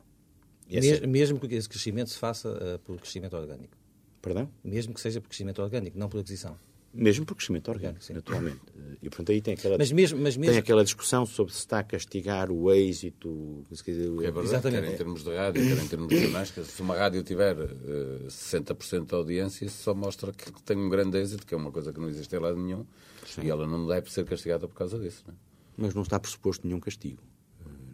Mesmo, 0.69 1.03
é... 1.03 1.08
mesmo 1.08 1.39
que 1.39 1.53
esse 1.53 1.67
crescimento 1.67 2.10
se 2.12 2.17
faça 2.17 2.49
uh, 2.49 2.79
por 2.79 2.97
crescimento 2.97 3.36
orgânico. 3.36 3.75
Perdão? 4.21 4.49
Mesmo 4.63 4.93
que 4.93 5.01
seja 5.01 5.19
por 5.19 5.27
crescimento 5.27 5.62
orgânico, 5.62 5.97
não 5.97 6.08
por 6.08 6.19
aquisição. 6.19 6.58
Mesmo 6.93 7.25
por 7.25 7.36
crescimento 7.36 7.69
orgânico, 7.69 8.04
sim. 8.04 8.13
naturalmente. 8.13 8.60
E, 9.02 9.10
portanto, 9.10 9.32
aí 9.32 9.41
tem 9.41 9.54
aquela, 9.54 9.78
mas 9.78 9.91
mesmo, 9.91 10.19
mas 10.19 10.36
mesmo... 10.36 10.52
tem 10.52 10.60
aquela 10.60 10.84
discussão 10.84 11.25
sobre 11.25 11.54
se 11.54 11.60
está 11.60 11.80
a 11.80 11.84
castigar 11.84 12.52
o 12.52 12.71
êxito. 12.71 13.65
Quer 13.84 13.91
dizer, 13.91 14.08
é 14.08 14.32
verdade, 14.32 14.45
Exatamente. 14.45 14.82
quer 14.82 14.93
em 14.93 14.97
termos 14.97 15.24
de 15.24 15.36
rádio, 15.36 15.61
quer 15.63 15.84
em 15.84 15.88
termos 15.88 16.07
de 16.09 16.20
jornais. 16.20 16.49
Se 16.49 16.82
uma 16.82 16.95
rádio 16.95 17.24
tiver 17.24 17.57
uh, 17.57 18.26
eh, 18.26 18.28
60% 18.28 19.05
de 19.05 19.16
audiência, 19.16 19.66
isso 19.66 19.84
só 19.84 19.93
mostra 19.93 20.32
que 20.32 20.51
tem 20.63 20.78
um 20.78 20.89
grande 20.89 21.18
êxito, 21.18 21.45
que 21.45 21.53
é 21.53 21.57
uma 21.57 21.72
coisa 21.72 21.93
que 21.93 21.99
não 21.99 22.09
existe 22.09 22.36
em 22.36 22.39
lado 22.39 22.57
nenhum. 22.57 22.86
Sim. 23.26 23.41
E 23.43 23.49
ela 23.49 23.68
não 23.68 23.86
deve 23.88 24.11
ser 24.11 24.26
castigada 24.26 24.68
por 24.68 24.76
causa 24.76 24.97
disso. 24.97 25.24
Não 25.28 25.34
é? 25.34 25.38
Mas 25.78 25.93
não 25.93 26.01
está 26.01 26.20
pressuposto 26.20 26.66
nenhum 26.66 26.80
castigo 26.80 27.22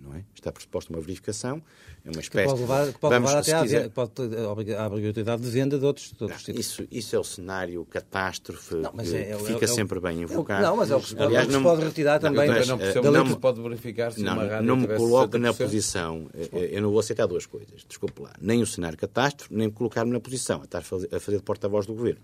não 0.05 0.15
é? 0.15 0.23
Está 0.33 0.51
pressuposta 0.51 0.93
uma 0.93 1.01
verificação, 1.01 1.61
é 2.03 2.11
uma 2.11 2.21
espécie... 2.21 2.45
Que 2.45 2.49
pode 2.49 2.61
levar, 2.61 2.93
que 2.93 2.99
pode 2.99 3.13
Vamos, 3.15 3.29
levar 3.29 3.41
até 3.41 3.61
quiser... 3.61 4.77
à 4.77 4.87
obrigatoriedade 4.87 5.41
de 5.41 5.49
venda 5.49 5.79
de 5.79 5.85
outros, 5.85 6.11
de 6.11 6.23
outros 6.23 6.41
não, 6.41 6.45
tipos. 6.45 6.65
Isso, 6.65 6.87
isso 6.91 7.15
é 7.15 7.19
o 7.19 7.23
cenário 7.23 7.83
catástrofe 7.85 8.75
não, 8.75 8.91
que, 8.91 9.15
é, 9.15 9.35
que 9.35 9.43
fica 9.43 9.65
é, 9.65 9.67
sempre 9.67 9.99
bem 9.99 10.21
invocado. 10.21 10.61
Não, 10.61 10.77
mas 10.77 10.91
é 10.91 10.95
o 10.95 10.99
que 11.01 11.09
se 11.09 11.15
pode, 11.15 11.27
Aliás, 11.27 11.47
não, 11.47 11.63
pode 11.63 11.83
retirar 11.83 12.19
também. 12.19 12.47
Não, 12.47 12.65
não 12.65 12.77
percebo 12.77 13.11
não, 13.11 13.25
que 13.25 13.39
pode 13.39 13.61
verificar 13.61 14.11
se 14.11 14.21
não, 14.21 14.33
uma 14.33 14.45
rádio 14.45 14.67
Não 14.67 14.75
me 14.75 14.87
coloco 14.87 15.37
na 15.37 15.53
posição, 15.53 16.29
eh, 16.33 16.69
eu 16.71 16.81
não 16.81 16.91
vou 16.91 16.99
aceitar 16.99 17.25
duas 17.25 17.45
coisas, 17.45 17.85
desculpe 17.87 18.21
lá, 18.21 18.33
nem 18.39 18.61
o 18.61 18.65
cenário 18.65 18.97
catástrofe, 18.97 19.53
nem 19.53 19.69
colocar-me 19.69 20.11
na 20.11 20.19
posição, 20.19 20.61
a 20.61 20.65
estar 20.65 20.79
a 20.79 21.19
fazer 21.19 21.37
de 21.37 21.43
porta-voz 21.43 21.85
do 21.85 21.93
governo. 21.93 22.21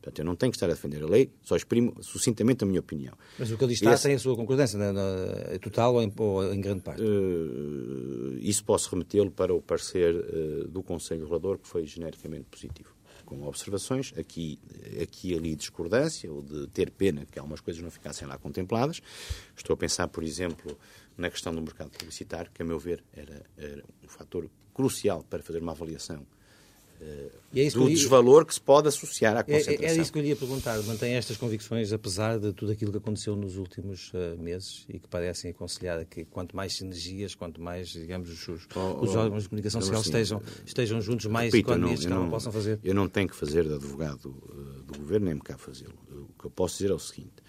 Portanto, 0.00 0.18
eu 0.18 0.24
não 0.24 0.34
tenho 0.34 0.50
que 0.50 0.56
estar 0.56 0.66
a 0.66 0.70
defender 0.70 1.02
a 1.02 1.06
lei, 1.06 1.30
só 1.42 1.54
exprimo 1.54 1.94
sucintamente 2.02 2.64
a 2.64 2.66
minha 2.66 2.80
opinião. 2.80 3.12
Mas 3.38 3.50
o 3.50 3.58
que 3.58 3.64
ele 3.64 3.74
está 3.74 3.92
Esse... 3.92 4.04
tem 4.04 4.14
a 4.14 4.18
sua 4.18 4.34
concordância, 4.34 4.78
na, 4.78 4.92
na, 4.94 5.02
é 5.50 5.58
total 5.58 5.94
ou 5.94 6.02
em, 6.02 6.10
ou 6.16 6.54
em 6.54 6.60
grande 6.60 6.80
parte? 6.80 7.02
Uh, 7.02 8.38
isso 8.40 8.64
posso 8.64 8.90
remetê-lo 8.90 9.30
para 9.30 9.52
o 9.54 9.60
parecer 9.60 10.14
uh, 10.14 10.68
do 10.68 10.82
Conselho 10.82 11.20
Regulador, 11.20 11.58
que 11.58 11.68
foi 11.68 11.84
genericamente 11.84 12.46
positivo. 12.50 12.94
com 13.26 13.46
observações, 13.46 14.12
aqui, 14.18 14.58
aqui 15.00 15.36
ali 15.36 15.54
discordância, 15.54 16.32
ou 16.32 16.42
de 16.42 16.66
ter 16.68 16.90
pena 16.90 17.26
que 17.30 17.38
algumas 17.38 17.60
coisas 17.60 17.82
não 17.82 17.90
ficassem 17.90 18.26
lá 18.26 18.36
contempladas. 18.38 19.00
Estou 19.56 19.74
a 19.74 19.76
pensar, 19.76 20.08
por 20.08 20.24
exemplo, 20.24 20.76
na 21.16 21.30
questão 21.30 21.54
do 21.54 21.60
mercado 21.60 21.90
publicitário, 21.90 22.50
que, 22.52 22.62
a 22.62 22.64
meu 22.64 22.78
ver, 22.78 23.04
era, 23.12 23.44
era 23.56 23.84
um 24.02 24.08
fator 24.08 24.50
crucial 24.74 25.22
para 25.28 25.42
fazer 25.42 25.60
uma 25.60 25.72
avaliação 25.72 26.26
é 27.02 27.68
do 27.70 27.88
desvalor 27.88 28.44
que 28.44 28.54
se 28.54 28.60
pode 28.60 28.88
associar 28.88 29.36
à 29.36 29.42
concentração. 29.42 29.84
É, 29.84 29.90
era 29.90 30.00
isso 30.00 30.12
que 30.12 30.18
eu 30.18 30.22
lhe 30.22 30.28
ia 30.28 30.36
perguntar. 30.36 30.80
Mantém 30.82 31.14
estas 31.14 31.36
convicções, 31.36 31.92
apesar 31.92 32.38
de 32.38 32.52
tudo 32.52 32.72
aquilo 32.72 32.92
que 32.92 32.98
aconteceu 32.98 33.34
nos 33.34 33.56
últimos 33.56 34.12
uh, 34.12 34.38
meses 34.38 34.84
e 34.88 34.98
que 34.98 35.08
parecem 35.08 35.50
aconselhar 35.50 36.04
que 36.04 36.24
quanto 36.24 36.54
mais 36.54 36.76
sinergias, 36.76 37.34
quanto 37.34 37.60
mais, 37.60 37.88
digamos, 37.88 38.30
os, 38.30 38.68
oh, 38.74 39.02
os 39.02 39.16
órgãos 39.16 39.44
de 39.44 39.48
comunicação 39.48 39.80
social 39.80 40.00
assim, 40.00 40.10
estejam, 40.10 40.42
estejam 40.64 41.00
juntos, 41.00 41.26
mais 41.26 41.52
repito, 41.52 41.70
economias 41.70 42.00
que 42.00 42.08
não, 42.08 42.24
não 42.24 42.30
possam 42.30 42.52
fazer? 42.52 42.78
Eu 42.84 42.94
não 42.94 43.08
tenho 43.08 43.28
que 43.28 43.36
fazer 43.36 43.66
de 43.66 43.74
advogado 43.74 44.26
uh, 44.26 44.82
do 44.84 44.98
governo, 44.98 45.26
nem 45.26 45.34
me 45.34 45.40
cá 45.40 45.56
fazê-lo. 45.56 45.98
O 46.10 46.40
que 46.40 46.46
eu 46.46 46.50
posso 46.50 46.76
dizer 46.76 46.90
é 46.90 46.94
o 46.94 46.98
seguinte. 46.98 47.42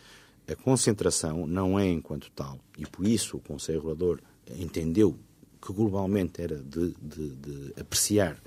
A 0.47 0.55
concentração 0.55 1.45
não 1.45 1.79
é 1.79 1.87
enquanto 1.87 2.31
tal, 2.31 2.59
e 2.77 2.85
por 2.85 3.05
isso 3.05 3.37
o 3.37 3.39
Conselho 3.39 3.79
Regulador 3.79 4.19
entendeu 4.57 5.17
que 5.61 5.71
globalmente 5.71 6.41
era 6.41 6.57
de, 6.57 6.95
de, 6.99 7.29
de 7.35 7.73
apreciar 7.79 8.41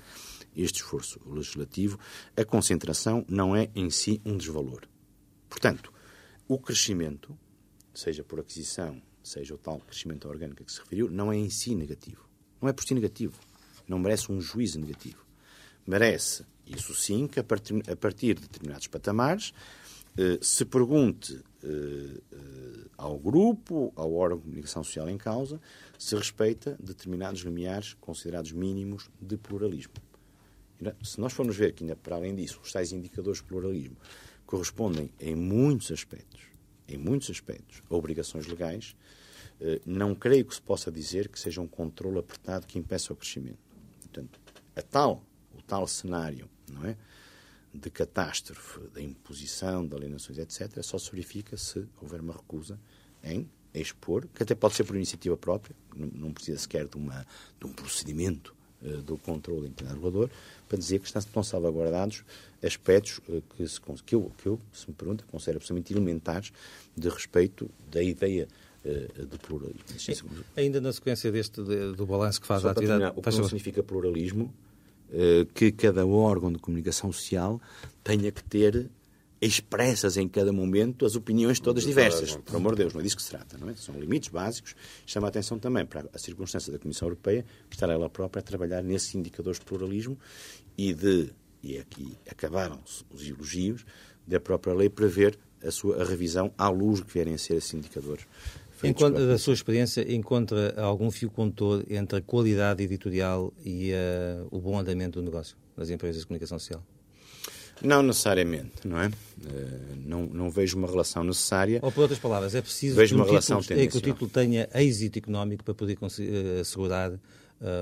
este 0.55 0.81
esforço 0.81 1.19
legislativo, 1.25 1.99
a 2.35 2.45
concentração 2.45 3.25
não 3.27 3.55
é 3.55 3.69
em 3.75 3.89
si 3.89 4.21
um 4.25 4.37
desvalor. 4.37 4.87
Portanto, 5.49 5.91
o 6.47 6.59
crescimento, 6.59 7.37
seja 7.93 8.23
por 8.23 8.39
aquisição, 8.39 9.01
seja 9.23 9.55
o 9.55 9.57
tal 9.57 9.79
crescimento 9.79 10.27
orgânico 10.27 10.61
a 10.61 10.65
que 10.65 10.71
se 10.71 10.79
referiu, 10.79 11.09
não 11.09 11.31
é 11.31 11.37
em 11.37 11.49
si 11.49 11.75
negativo. 11.75 12.27
Não 12.61 12.69
é 12.69 12.73
por 12.73 12.83
si 12.83 12.93
negativo. 12.93 13.39
Não 13.87 13.99
merece 13.99 14.31
um 14.31 14.39
juízo 14.39 14.79
negativo. 14.79 15.25
Merece, 15.85 16.45
isso 16.65 16.93
sim, 16.93 17.27
que 17.27 17.39
a 17.39 17.43
partir, 17.43 17.81
a 17.89 17.95
partir 17.95 18.35
de 18.35 18.41
determinados 18.41 18.87
patamares 18.87 19.53
eh, 20.17 20.39
se 20.41 20.63
pergunte 20.63 21.43
eh, 21.61 21.67
eh, 22.31 22.87
ao 22.97 23.19
grupo, 23.19 23.91
ao 23.95 24.13
órgão 24.13 24.37
de 24.37 24.43
comunicação 24.45 24.83
social 24.83 25.09
em 25.09 25.17
causa, 25.17 25.59
se 25.99 26.15
respeita 26.15 26.77
determinados 26.79 27.41
limiares 27.41 27.93
considerados 27.95 28.53
mínimos 28.53 29.09
de 29.21 29.37
pluralismo. 29.37 29.93
Se 31.03 31.19
nós 31.19 31.33
formos 31.33 31.55
ver 31.55 31.73
que, 31.73 31.83
ainda 31.83 31.95
para 31.95 32.15
além 32.15 32.35
disso, 32.35 32.59
os 32.63 32.71
tais 32.71 32.91
indicadores 32.91 33.39
de 33.39 33.45
pluralismo 33.45 33.97
correspondem 34.45 35.09
em 35.19 35.35
muitos 35.35 35.91
aspectos, 35.91 36.41
em 36.87 36.97
muitos 36.97 37.29
aspectos, 37.29 37.81
a 37.89 37.95
obrigações 37.95 38.45
legais, 38.45 38.95
eh, 39.59 39.81
não 39.85 40.13
creio 40.13 40.45
que 40.45 40.53
se 40.53 40.61
possa 40.61 40.91
dizer 40.91 41.29
que 41.29 41.39
seja 41.39 41.61
um 41.61 41.67
controle 41.67 42.19
apertado 42.19 42.67
que 42.67 42.77
impeça 42.77 43.13
o 43.13 43.15
crescimento. 43.15 43.57
Portanto, 44.01 44.39
a 44.75 44.81
tal, 44.81 45.23
o 45.57 45.61
tal 45.61 45.87
cenário, 45.87 46.49
não 46.69 46.85
é? 46.85 46.95
de 47.73 47.89
catástrofe, 47.89 48.79
da 48.93 49.01
imposição, 49.01 49.85
de 49.85 49.95
alienações, 49.95 50.37
etc., 50.37 50.81
só 50.81 50.97
se 50.97 51.11
verifica 51.11 51.57
se 51.57 51.85
houver 52.01 52.21
uma 52.21 52.33
recusa 52.33 52.79
em 53.23 53.49
expor, 53.73 54.27
que 54.33 54.43
até 54.43 54.55
pode 54.55 54.75
ser 54.75 54.85
por 54.85 54.95
iniciativa 54.95 55.35
própria, 55.35 55.75
não, 55.93 56.31
precisa 56.31 56.57
sequer 56.59 56.87
de, 56.87 56.95
uma, 56.95 57.25
de 57.59 57.65
um 57.65 57.73
procedimento 57.73 58.55
do 59.05 59.17
controle 59.17 59.71
regulador, 59.87 60.29
para 60.67 60.77
dizer 60.77 60.99
que 60.99 61.07
estão 61.07 61.43
salvaguardados 61.43 62.23
aspectos 62.63 63.19
eh, 63.29 63.41
que, 63.55 63.67
se, 63.67 63.79
que, 64.05 64.15
eu, 64.15 64.31
que 64.37 64.47
eu, 64.47 64.59
se 64.73 64.87
me 64.87 64.95
pergunta, 64.95 65.23
considero 65.31 65.57
absolutamente 65.57 65.93
elementares 65.93 66.51
de 66.95 67.09
respeito 67.09 67.69
da 67.91 68.01
ideia 68.01 68.47
uh, 68.83 69.25
de 69.25 69.37
pluralismo. 69.37 70.43
Ainda 70.55 70.81
na 70.81 70.91
sequência 70.91 71.31
deste 71.31 71.61
de, 71.61 71.93
do 71.93 72.05
balanço 72.05 72.41
que 72.41 72.47
faz 72.47 72.61
Só 72.61 72.69
a 72.69 72.71
atividade... 72.71 72.99
Terminar, 72.99 73.19
o 73.19 73.21
que 73.21 73.37
não 73.37 73.43
significa 73.43 73.83
pluralismo 73.83 74.53
que 75.53 75.71
cada 75.71 76.05
órgão 76.05 76.51
de 76.51 76.57
comunicação 76.57 77.11
social 77.13 77.61
tenha 78.03 78.31
que 78.31 78.43
ter 78.43 78.89
expressas 79.45 80.17
em 80.17 80.27
cada 80.27 80.51
momento 80.51 81.05
as 81.05 81.15
opiniões 81.15 81.59
todas 81.59 81.85
diversas. 81.85 82.35
Por 82.35 82.55
amor 82.55 82.73
de 82.75 82.83
Deus, 82.83 82.93
não 82.93 83.01
é 83.01 83.03
disso 83.03 83.17
que 83.17 83.23
se 83.23 83.29
trata, 83.29 83.57
não 83.57 83.69
é? 83.69 83.75
São 83.75 83.95
limites 83.99 84.29
básicos. 84.29 84.75
Chama 85.05 85.27
a 85.27 85.29
atenção 85.29 85.59
também 85.59 85.85
para 85.85 86.09
a 86.13 86.17
circunstância 86.17 86.71
da 86.71 86.79
Comissão 86.79 87.07
Europeia, 87.07 87.45
que 87.69 87.75
estará 87.75 87.93
ela 87.93 88.09
própria 88.09 88.39
a 88.39 88.43
trabalhar 88.43 88.81
nesses 88.81 89.13
indicadores 89.15 89.59
de 89.59 89.65
pluralismo 89.65 90.17
e 90.77 90.93
de, 90.93 91.29
e 91.61 91.77
aqui 91.77 92.17
acabaram-se 92.29 93.03
os 93.09 93.27
elogios, 93.27 93.85
da 94.27 94.39
própria 94.39 94.73
lei 94.73 94.89
prever 94.89 95.37
a 95.63 95.71
sua 95.71 96.01
a 96.01 96.05
revisão 96.05 96.51
à 96.57 96.69
luz 96.69 97.01
que 97.01 97.13
vierem 97.13 97.35
a 97.35 97.37
ser 97.37 97.55
esses 97.55 97.73
indicadores. 97.73 98.25
Encontra, 98.83 99.25
da 99.25 99.37
sua 99.37 99.53
experiência, 99.53 100.13
encontra 100.13 100.79
algum 100.81 101.09
fio 101.09 101.29
condutor 101.29 101.83
entre 101.89 102.19
a 102.19 102.21
qualidade 102.21 102.83
editorial 102.83 103.53
e 103.63 103.91
uh, 103.91 104.47
o 104.51 104.59
bom 104.59 104.77
andamento 104.77 105.19
do 105.19 105.25
negócio 105.25 105.55
das 105.77 105.89
empresas 105.89 106.21
de 106.21 106.27
comunicação 106.27 106.59
social? 106.59 106.83
Não 107.81 108.01
necessariamente, 108.01 108.87
não 108.87 108.99
é? 108.99 109.07
Uh, 109.07 109.11
não, 110.05 110.25
não 110.25 110.49
vejo 110.49 110.77
uma 110.77 110.87
relação 110.87 111.23
necessária. 111.23 111.79
Ou, 111.81 111.91
por 111.91 112.01
outras 112.01 112.19
palavras, 112.19 112.55
é 112.55 112.61
preciso 112.61 112.95
vejo 112.95 113.15
que, 113.15 113.21
uma 113.21 113.25
relação 113.25 113.61
título, 113.61 113.79
é 113.79 113.87
que 113.87 113.97
o 113.97 114.01
título 114.01 114.29
tenha 114.29 114.69
êxito 114.73 115.19
económico 115.19 115.63
para 115.63 115.73
poder 115.73 115.97
uh, 116.01 116.61
assegurar 116.61 117.11
uh, 117.11 117.19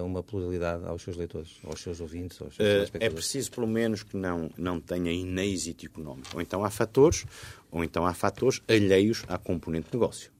uma 0.03 0.23
pluralidade 0.23 0.85
aos 0.85 1.01
seus 1.01 1.15
leitores, 1.15 1.59
aos 1.63 1.81
seus 1.81 2.01
ouvintes, 2.01 2.41
aos 2.41 2.55
seus 2.55 2.91
É 2.99 3.09
preciso, 3.09 3.51
pelo 3.51 3.67
menos, 3.67 4.03
que 4.03 4.17
não, 4.17 4.49
não 4.57 4.79
tenha 4.79 5.11
inêxito 5.11 5.85
económico. 5.85 6.29
Ou 6.33 6.41
então 6.41 6.63
há 6.65 6.69
fatores, 6.69 7.25
ou 7.71 7.83
então 7.83 8.05
há 8.05 8.13
fatores 8.13 8.61
alheios 8.67 9.23
à 9.27 9.37
componente 9.37 9.89
de 9.91 9.97
negócio. 9.97 10.31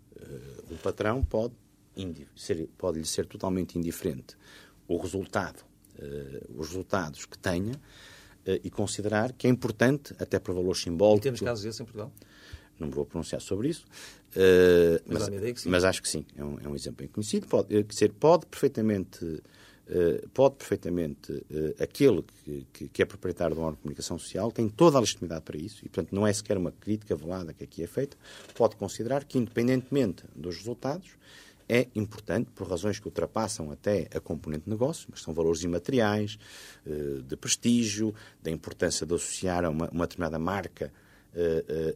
o 0.71 0.75
patrão 0.77 1.23
pode, 1.23 1.53
ser, 2.35 2.67
pode 2.77 2.99
lhe 2.99 3.05
ser 3.05 3.25
totalmente 3.27 3.77
indiferente 3.77 4.35
o 4.87 4.97
resultado, 4.97 5.63
os 6.55 6.67
resultados 6.67 7.25
que 7.25 7.37
tenha, 7.37 7.71
uh, 7.71 8.12
e 8.63 8.69
considerar 8.69 9.31
que 9.33 9.47
é 9.47 9.49
importante, 9.49 10.13
até 10.19 10.39
por 10.39 10.53
valor 10.53 10.75
simbólico. 10.75 11.19
E 11.19 11.23
temos 11.23 11.41
casos 11.41 11.63
desses 11.63 11.79
em 11.79 11.85
Portugal? 11.85 12.11
Não 12.79 12.87
me 12.87 12.93
vou 12.93 13.05
pronunciar 13.05 13.39
sobre 13.39 13.69
isso, 13.69 13.85
uh, 14.35 15.01
mas, 15.05 15.29
mas, 15.29 15.65
mas, 15.65 15.83
acho 15.83 16.01
que 16.01 16.09
sim, 16.09 16.25
é 16.35 16.43
um, 16.43 16.59
é 16.59 16.67
um 16.67 16.75
exemplo 16.75 16.99
bem 16.99 17.07
conhecido. 17.07 17.47
Pode, 17.47 17.83
dizer, 17.83 18.11
pode 18.13 18.45
perfeitamente. 18.47 19.23
Uh, 19.23 20.29
pode 20.29 20.55
perfeitamente 20.55 21.33
uh, 21.33 21.83
aquele 21.83 22.23
que, 22.23 22.65
que, 22.71 22.87
que, 22.87 23.01
é 23.01 23.05
proprietário 23.05 23.53
de 23.53 23.61
uma 23.61 23.73
comunicação 23.73 24.17
social 24.17 24.49
tem 24.49 24.69
toda 24.69 24.97
a 24.97 25.01
legitimidade 25.01 25.41
para 25.41 25.57
isso 25.57 25.85
e, 25.85 25.89
portanto, 25.89 26.15
não 26.15 26.25
é 26.25 26.31
sequer 26.31 26.57
uma 26.57 26.71
crítica 26.71 27.13
velada 27.17 27.53
que 27.53 27.65
aqui 27.65 27.83
é 27.83 27.87
feita. 27.87 28.15
Pode 28.55 28.77
considerar 28.77 29.25
que, 29.25 29.37
independentemente 29.37 30.23
dos 30.33 30.55
resultados, 30.55 31.09
é 31.68 31.88
importante 31.95 32.49
por 32.51 32.68
razões 32.68 32.99
que 32.99 33.07
ultrapassam 33.07 33.72
até 33.72 34.07
a 34.14 34.20
componente 34.20 34.66
de 34.66 34.70
negócio, 34.70 35.07
mas 35.09 35.22
são 35.22 35.34
valores 35.34 35.64
imateriais, 35.64 36.38
eh, 36.86 37.22
de 37.26 37.36
prestígio, 37.36 38.14
da 38.41 38.51
importância 38.51 39.05
de 39.05 39.14
associar 39.14 39.66
a 39.66 39.70
uma, 39.70 39.89
uma 39.89 40.05
determinada 40.05 40.39
marca 40.39 40.91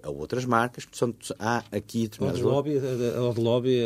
a 0.03 0.09
outras 0.09 0.45
marcas. 0.45 0.85
Portanto, 0.85 1.35
há 1.37 1.63
aqui 1.71 2.03
determinadas... 2.07 2.41
Ou 2.41 2.49
de 2.49 2.55
lobby, 2.55 2.81
ou 3.19 3.33
de 3.33 3.39
lobby 3.39 3.79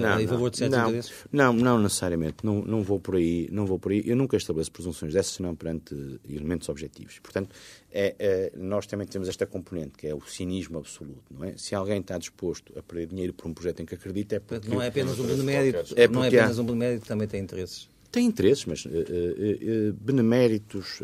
não, 0.00 0.20
em 0.20 0.26
favor 0.26 0.50
de 0.50 0.58
certos 0.58 0.78
não, 0.78 0.88
interesses? 0.88 1.12
Não, 1.32 1.52
não 1.52 1.78
necessariamente. 1.78 2.36
Não, 2.42 2.62
não, 2.62 2.82
vou 2.82 2.98
por 2.98 3.16
aí, 3.16 3.48
não 3.50 3.66
vou 3.66 3.78
por 3.78 3.92
aí. 3.92 4.02
Eu 4.04 4.16
nunca 4.16 4.36
estabeleço 4.36 4.72
presunções 4.72 5.12
dessas, 5.12 5.34
senão 5.34 5.54
perante 5.54 5.94
elementos 6.28 6.68
objetivos. 6.68 7.18
Portanto, 7.20 7.54
é, 7.90 8.14
é, 8.18 8.52
nós 8.56 8.86
também 8.86 9.06
temos 9.06 9.28
esta 9.28 9.46
componente, 9.46 9.92
que 9.96 10.06
é 10.06 10.14
o 10.14 10.20
cinismo 10.20 10.78
absoluto. 10.78 11.22
Não 11.30 11.44
é? 11.44 11.56
Se 11.56 11.74
alguém 11.74 12.00
está 12.00 12.18
disposto 12.18 12.76
a 12.78 12.82
perder 12.82 13.06
dinheiro 13.06 13.32
por 13.32 13.48
um 13.48 13.54
projeto 13.54 13.80
em 13.80 13.86
que 13.86 13.94
acredita, 13.94 14.36
é 14.36 14.40
porque... 14.40 14.68
Não 14.68 14.82
é 14.82 14.88
apenas 14.88 15.18
um 15.18 15.26
benemérito, 15.26 15.94
é 15.96 16.08
não 16.08 16.24
é 16.24 16.28
apenas 16.28 16.58
um 16.58 16.64
benemérito, 16.64 17.06
também 17.06 17.28
tem 17.28 17.40
interesses. 17.40 17.88
Tem 18.10 18.24
interesses, 18.24 18.64
mas 18.64 18.84
uh, 18.86 18.88
uh, 18.88 18.92
uh, 18.92 19.92
beneméritos, 20.00 21.00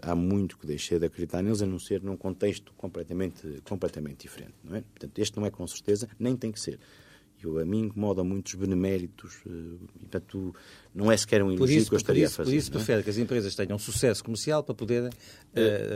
há 0.00 0.14
muito 0.14 0.56
que 0.56 0.66
deixei 0.66 0.98
de 0.98 1.04
acreditar 1.04 1.42
neles, 1.42 1.60
a 1.60 1.66
não 1.66 1.78
ser 1.78 2.02
num 2.02 2.16
contexto 2.16 2.72
completamente, 2.78 3.60
completamente 3.68 4.22
diferente. 4.22 4.54
Não 4.64 4.76
é? 4.76 4.80
Portanto, 4.80 5.18
este 5.18 5.36
não 5.36 5.44
é 5.44 5.50
com 5.50 5.66
certeza, 5.66 6.08
nem 6.18 6.34
tem 6.36 6.50
que 6.50 6.58
ser. 6.58 6.78
Eu, 7.42 7.58
a 7.58 7.64
mim 7.64 7.84
incomoda 7.84 8.22
muitos 8.22 8.54
beneméritos, 8.54 9.40
e, 9.46 10.00
portanto, 10.00 10.54
não 10.94 11.10
é 11.10 11.16
sequer 11.16 11.42
um 11.42 11.50
elogio 11.50 11.86
que 11.86 11.94
eu 11.94 11.96
estaria 11.96 12.24
isso, 12.24 12.34
a 12.34 12.36
fazer. 12.38 12.50
Por 12.50 12.56
isso, 12.56 12.70
é? 12.70 12.72
prefere 12.72 13.02
que 13.02 13.10
as 13.10 13.18
empresas 13.18 13.54
tenham 13.54 13.78
sucesso 13.78 14.22
comercial 14.22 14.62
para 14.62 14.74
poderem 14.74 15.10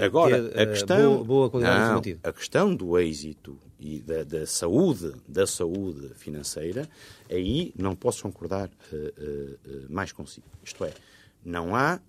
Agora, 0.03 0.49
ter 0.49 0.61
a 0.61 0.67
questão, 0.67 1.15
boa, 1.15 1.25
boa 1.25 1.51
qualidade 1.51 1.79
não, 1.79 1.87
informativa. 1.87 2.21
A 2.23 2.33
questão 2.33 2.75
do 2.75 2.99
êxito 2.99 3.59
e 3.79 4.01
da, 4.01 4.25
da, 4.25 4.47
saúde, 4.47 5.13
da 5.29 5.47
saúde 5.47 6.15
financeira, 6.15 6.89
aí 7.31 7.73
não 7.77 7.95
posso 7.95 8.23
concordar 8.23 8.69
uh, 8.69 8.97
uh, 8.97 9.93
mais 9.93 10.13
consigo. 10.13 10.47
Isto 10.63 10.85
é, 10.85 10.93
não 11.45 11.77
há, 11.77 12.01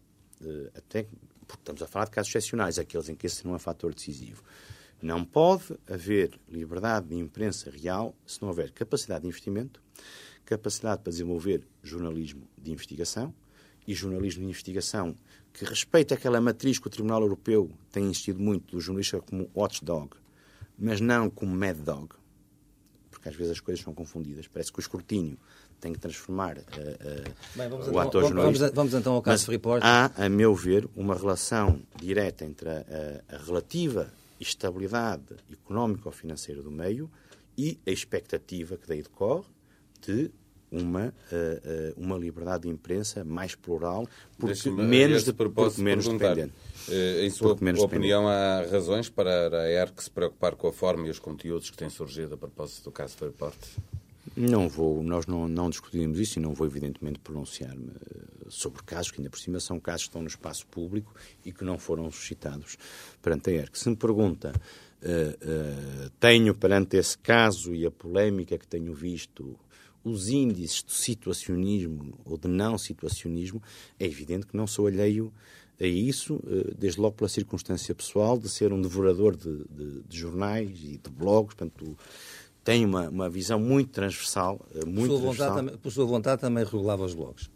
até 0.76 1.06
porque 1.48 1.62
estamos 1.62 1.82
a 1.82 1.88
falar 1.88 2.06
de 2.06 2.12
casos 2.12 2.30
excepcionais, 2.30 2.80
aqueles 2.80 3.10
em 3.10 3.16
que 3.16 3.26
esse 3.26 3.46
não 3.46 3.56
é 3.56 3.60
fator 3.60 3.94
decisivo. 3.94 4.44
Não 5.02 5.24
pode 5.24 5.78
haver 5.90 6.32
liberdade 6.50 7.08
de 7.10 7.16
imprensa 7.16 7.70
real 7.70 8.16
se 8.26 8.42
não 8.42 8.50
houver 8.50 8.72
capacidade 8.72 9.22
de 9.22 9.28
investimento, 9.28 9.82
capacidade 10.46 11.02
para 11.02 11.12
desenvolver 11.12 11.62
jornalismo 11.84 12.48
de 12.58 12.72
investigação 12.72 13.34
e 13.88 13.94
jornalismo 13.94 14.42
de 14.42 14.48
investigação 14.50 15.16
que 15.54 15.64
respeita 15.66 16.16
aquela 16.16 16.42
matriz 16.42 16.80
que 16.80 16.88
o 16.88 16.90
Tribunal 16.90 17.22
Europeu 17.22 17.70
tem 17.92 18.06
insistido 18.06 18.40
muito 18.40 18.72
do 18.76 18.82
jornalista 18.82 19.22
como 19.22 19.50
watchdog, 19.56 20.12
mas 20.78 21.00
não 21.00 21.30
como 21.30 21.56
Mad 21.56 21.78
Dog. 21.78 22.10
Porque 23.12 23.30
às 23.30 23.36
vezes 23.36 23.54
as 23.54 23.60
coisas 23.60 23.84
são 23.84 23.94
confundidas. 23.94 24.48
Parece 24.48 24.72
que 24.72 24.80
o 24.80 24.82
escrutínio 24.82 25.38
tem 25.80 25.94
que 25.94 26.00
transformar 26.00 26.58
uh, 26.58 26.62
uh, 26.62 27.34
Bem, 27.56 27.70
vamos 27.70 27.88
o 27.88 27.90
então, 27.90 28.00
ator 28.02 28.22
vamos, 28.24 28.36
jornalista. 28.36 28.72
vamos 28.74 28.94
então 28.94 29.14
ao 29.14 29.22
caso 29.22 29.34
Mas 29.34 29.46
Freeport. 29.46 29.82
Há, 29.84 30.12
a 30.26 30.30
meu 30.30 30.54
ver, 30.56 30.88
uma 30.96 31.16
relação 31.16 31.82
direta 32.00 32.44
entre 32.44 32.68
a, 32.70 32.86
a- 33.30 33.36
a 33.36 33.38
relativa 33.38 34.12
estabilidade 34.40 35.36
económica 35.52 36.08
ou 36.08 36.12
financeira 36.12 36.62
do 36.62 36.72
meio 36.72 37.10
e 37.58 37.80
a 37.86 37.92
expectativa 37.92 38.78
que 38.78 38.88
daí 38.88 39.02
decorre 39.02 39.48
de 40.02 40.32
uma, 40.72 41.14
eh, 41.32 41.62
eh, 41.64 41.94
uma 41.96 42.18
liberdade 42.18 42.64
de 42.64 42.70
imprensa 42.70 43.24
mais 43.24 43.56
plural, 43.56 44.08
porque 44.38 44.70
menos, 44.70 45.24
de, 45.24 45.32
propósito, 45.32 45.76
porque 45.76 45.84
menos 45.84 46.08
dependente. 46.08 46.54
eh, 46.90 47.26
Em 47.26 47.30
sua 47.30 47.54
opinião, 47.54 48.28
há 48.28 48.66
razões 48.70 49.08
para 49.10 49.62
a 49.62 49.70
ERC 49.72 50.04
se 50.04 50.12
preocupar 50.12 50.56
com 50.56 50.68
a 50.68 50.74
forma 50.74 51.08
e 51.08 51.10
os 51.10 51.20
conteúdos 51.20 51.70
que 51.70 51.78
têm 51.78 51.90
surgido 51.90 52.34
a 52.36 52.38
propósito 52.38 52.86
do 52.86 52.92
caso 52.92 53.16
Freeport? 53.16 53.56
Não 54.36 54.68
vou, 54.68 55.02
nós 55.02 55.26
não, 55.28 55.48
não 55.48 55.70
discutimos 55.70 56.20
isso 56.20 56.40
e 56.40 56.42
não 56.42 56.54
vou, 56.54 56.68
evidentemente, 56.68 57.20
pronunciar-me 57.20 57.88
eh, 57.90 58.46
sobre 58.50 58.84
casos 58.84 59.10
que, 59.12 59.20
ainda 59.20 59.30
por 59.30 59.40
cima, 59.40 59.62
são 59.62 59.80
casos 59.80 60.04
que 60.04 60.10
estão 60.10 60.22
no 60.22 60.28
espaço 60.28 60.68
público 60.68 61.14
e 61.46 61.54
que 61.54 61.64
não 61.64 61.78
foram 61.80 62.12
suscitados 62.12 62.78
perante 63.22 63.50
a 63.50 63.54
ERC. 63.54 63.80
Se 63.80 63.90
me 63.90 63.96
pergunta, 63.96 64.52
eh, 65.02 65.38
eh, 65.40 66.10
tenho 66.20 66.54
perante 66.54 66.98
esse 66.98 67.18
caso 67.18 67.74
e 67.74 67.86
a 67.86 67.92
polémica 67.92 68.58
que 68.58 68.68
tenho 68.68 68.94
visto 68.94 69.58
os 70.04 70.28
índices 70.28 70.84
de 70.84 70.94
situacionismo 70.94 72.20
ou 72.26 72.38
de 72.38 72.50
não 72.50 72.78
situacionismo, 72.78 73.64
é 73.98 74.06
evidente 74.06 74.46
que 74.48 74.58
não 74.58 74.68
sou 74.68 74.86
alheio 74.88 75.32
a 75.80 75.86
isso, 75.86 76.40
desde 76.78 77.02
logo 77.02 77.16
pela 77.18 77.28
circunstância 77.28 77.94
pessoal 77.94 78.38
de 78.38 78.48
ser 78.48 78.72
um 78.72 78.82
devorador 78.82 79.36
de, 79.36 79.66
de- 79.66 80.04
de 80.08 80.18
jornais 80.18 80.70
e 80.82 80.98
de 80.98 81.10
blogs, 81.10 81.54
portanto, 81.56 81.98
tenho 82.66 82.86
uma, 82.90 83.08
uma 83.10 83.30
visão 83.30 83.58
muito 83.60 83.92
transversal, 83.92 84.60
eh, 84.76 84.80
por, 84.80 84.88
muito 84.88 85.08
sua 85.08 85.18
vontade, 85.20 85.22
transversal. 85.38 85.56
também- 85.56 85.78
por 85.78 85.92
sua 85.92 86.06
vontade 86.06 86.42
também 86.42 86.64
regulava 86.66 87.06
os 87.06 87.14
blogs. 87.14 87.50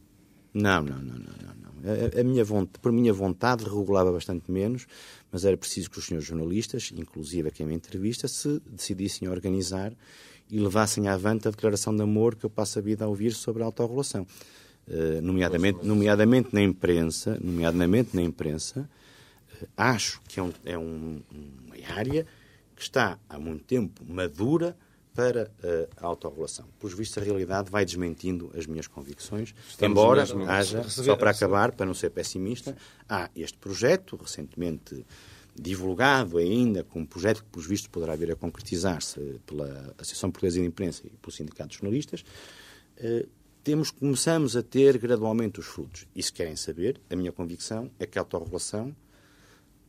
Não, 0.53 0.82
não, 0.82 0.97
não, 0.97 1.16
não, 1.16 1.20
não. 1.20 1.55
não. 1.62 1.70
A, 2.18 2.22
a 2.22 2.24
minha 2.24 2.43
vontade, 2.43 2.80
por 2.82 2.91
minha 2.91 3.12
vontade 3.14 3.64
regulava 3.66 4.12
bastante 4.12 4.49
menos, 4.51 4.86
mas 5.32 5.43
era 5.45 5.55
preciso 5.57 5.89
que 5.89 5.99
os 5.99 6.05
senhores 6.05 6.28
jornalistas, 6.28 6.91
inclusive 6.95 7.49
a 7.49 7.51
quem 7.51 7.66
me 7.66 7.74
entrevista, 7.74 8.28
se 8.28 8.62
decidissem 8.70 9.28
a 9.28 9.32
organizar 9.32 9.93
e 10.49 10.60
levassem 10.60 11.07
avante 11.07 11.47
a 11.47 11.51
declaração 11.51 11.95
de 11.95 12.01
amor 12.01 12.36
que 12.36 12.45
eu 12.45 12.49
passo 12.49 12.80
a 12.80 12.82
vida 12.82 13.05
a 13.05 13.07
ouvir 13.07 13.32
sobre 13.34 13.62
a 13.64 13.66
autorregulação. 13.66 14.26
Eh, 14.88 15.22
nomeadamente, 15.22 15.86
nomeadamente 15.86 16.49
na 16.51 16.62
imprensa, 16.64 17.38
nomeadamente 17.41 18.16
na 18.16 18.24
imprensa, 18.24 18.89
eh, 19.62 19.68
acho 19.78 20.20
que 20.28 20.39
é, 20.39 20.43
um- 20.43 20.53
é 20.66 20.78
um- 20.78 21.22
uma 21.32 21.76
área 21.95 22.26
que 22.76 22.82
está 22.82 23.20
há 23.30 23.38
muito 23.39 23.64
tempo 23.66 24.01
madura 24.07 24.76
para 25.20 25.51
a 25.97 26.05
autorregulação. 26.05 26.65
Por 26.80 26.89
visto, 26.95 27.20
a 27.20 27.24
realidade 27.24 27.70
vai 27.70 27.84
desmentindo 27.84 28.49
as 28.57 28.65
minhas 28.65 28.88
convicções, 28.88 29.53
Estamos 29.67 29.91
embora 29.91 30.26
haja, 30.47 30.82
só 30.88 31.17
para 31.17 31.32
acabar, 31.32 31.74
para 31.74 31.86
não 31.86 31.93
ser 31.93 32.09
pessimista, 32.09 32.78
há 33.07 33.30
este 33.36 33.57
projeto, 33.57 34.15
recentemente 34.15 35.05
divulgado 35.53 36.38
ainda, 36.38 36.86
como 36.86 37.05
projeto 37.05 37.43
que, 37.43 37.49
por 37.49 37.61
vistos, 37.61 37.89
poderá 37.89 38.15
vir 38.15 38.32
a 38.32 38.36
concretizar-se 38.36 39.20
pela 39.45 39.93
Associação 39.97 40.32
Portuguesa 40.32 40.61
de 40.61 40.65
Imprensa 40.65 41.01
e 41.05 41.09
pelo 41.09 41.34
Sindicato 41.34 41.72
de 41.72 41.76
Jornalistas, 41.76 42.24
eh, 42.95 43.26
temos, 43.61 43.91
começamos 43.91 44.55
a 44.55 44.63
ter 44.63 44.97
gradualmente 44.97 45.59
os 45.59 45.65
frutos. 45.65 46.07
E 46.15 46.24
se 46.24 46.32
querem 46.32 46.55
saber, 46.55 47.01
a 47.09 47.15
minha 47.15 47.34
convicção 47.34 47.91
é 47.99 48.05
que 48.05 48.17
a 48.17 48.22
autorregulação, 48.22 48.95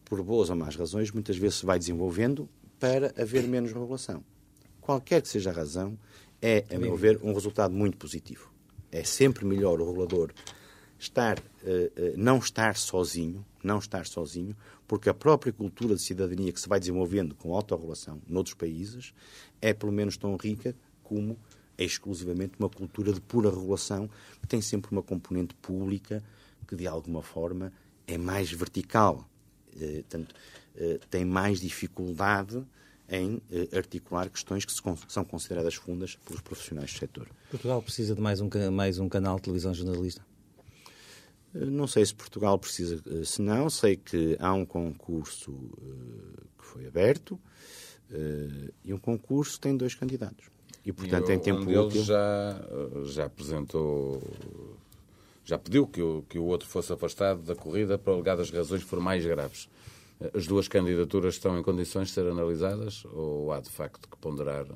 por 0.05 0.21
boas 0.25 0.51
ou 0.51 0.57
más 0.57 0.75
razões, 0.75 1.13
muitas 1.13 1.37
vezes 1.37 1.59
se 1.59 1.67
vai 1.67 1.79
desenvolvendo 1.79 2.49
para 2.81 3.15
haver 3.17 3.47
menos 3.47 3.73
regulação. 3.73 4.25
Qualquer 4.91 5.23
que 5.23 5.29
seja 5.29 5.51
a 5.51 5.53
razão, 5.53 5.97
é, 6.43 6.65
a 6.69 6.77
meu 6.77 6.97
ver, 6.97 7.21
um 7.23 7.33
resultado 7.33 7.73
muito 7.73 7.97
positivo. 7.97 8.53
É 8.91 9.05
sempre 9.05 9.45
melhor 9.45 9.81
o 9.81 9.87
regulador 9.87 10.33
estar, 10.99 11.39
eh, 11.65 11.93
eh, 11.95 12.15
não 12.17 12.39
estar 12.39 12.77
sozinho, 12.77 13.47
não 13.63 13.79
estar 13.79 14.05
sozinho, 14.05 14.57
porque 14.89 15.09
a 15.09 15.15
própria 15.15 15.53
cultura 15.53 15.95
de 15.95 16.03
cidadania 16.03 16.53
que 16.53 16.61
se 16.61 16.69
vai 16.69 16.81
desenvolvendo 16.81 17.37
com 17.37 17.53
a 17.53 17.59
autorregulação 17.59 18.21
noutros 18.27 18.57
países 18.57 19.15
é 19.63 19.73
pelo 19.73 19.93
menos 19.93 20.17
tão 20.17 20.35
rica 20.35 20.75
como 21.05 21.39
é 21.79 21.85
exclusivamente 21.85 22.55
uma 22.59 22.69
cultura 22.69 23.13
de 23.13 23.21
pura 23.21 23.49
regulação 23.49 24.11
que 24.43 24.49
tem 24.49 24.61
sempre 24.61 24.91
uma 24.91 25.05
componente 25.05 25.55
pública 25.55 26.21
que 26.67 26.75
de 26.75 26.89
alguma 26.89 27.23
forma 27.23 27.73
é 28.09 28.19
mais 28.19 28.51
vertical, 28.51 29.25
eh, 29.81 30.03
tanto, 30.09 30.35
eh, 30.75 30.99
tem 31.09 31.25
mais 31.25 31.61
dificuldade 31.61 32.67
em 33.11 33.41
eh, 33.51 33.69
articular 33.77 34.31
questões 34.31 34.65
que 34.65 34.73
são 35.09 35.25
consideradas 35.25 35.75
fundas 35.75 36.17
pelos 36.25 36.41
profissionais 36.41 36.93
do 36.93 36.99
setor. 36.99 37.27
Portugal 37.51 37.83
precisa 37.83 38.15
de 38.15 38.21
mais 38.21 38.41
um, 38.41 38.49
mais 38.73 38.99
um 38.99 39.09
canal 39.09 39.37
de 39.37 39.43
televisão 39.43 39.75
jornalista. 39.75 40.25
Eh, 41.55 41.65
Não 41.67 41.87
sei 41.87 42.07
se 42.07 42.15
Portugal 42.15 42.59
precisa, 42.59 43.03
eh, 43.07 43.25
se 43.25 43.43
não, 43.43 43.69
sei 43.69 43.97
que 43.97 44.37
há 44.39 44.53
um 44.55 44.65
concurso 44.65 45.53
eh, 45.83 46.43
que 46.59 46.65
foi 46.65 46.87
aberto 46.87 47.39
eh, 48.13 48.71
e 48.85 48.95
um 48.95 48.99
concurso 48.99 49.59
tem 49.61 49.77
dois 49.77 49.95
candidatos. 49.95 50.47
E, 50.87 50.93
portanto, 50.93 51.29
E 51.31 51.35
em 51.35 51.37
o- 51.37 51.41
tempo 51.41 51.61
um 51.63 51.67
deles 51.67 51.87
útil... 51.87 52.05
já, 52.05 52.61
já 53.07 53.25
apresentou, 53.27 54.23
já 55.45 55.59
pediu 55.59 55.87
que 55.87 56.01
o, 56.01 56.23
que 56.29 56.39
o 56.39 56.45
outro 56.45 56.67
fosse 56.69 56.93
afastado 56.93 57.43
da 57.43 57.55
corrida 57.55 57.99
por 57.99 58.13
alegadas 58.15 58.51
razões 58.51 58.83
formais 58.83 59.25
graves. 59.27 59.69
As 60.35 60.47
duas 60.47 60.69
candidaturas 60.69 61.35
estão 61.35 61.59
em 61.59 61.63
condições 61.63 62.09
de 62.09 62.15
ser 62.15 62.27
analisadas 62.27 63.05
ou 63.07 63.53
há 63.53 63.61
de 63.61 63.71
facto 63.71 64.09
que 64.09 64.17
ponderar 64.19 64.67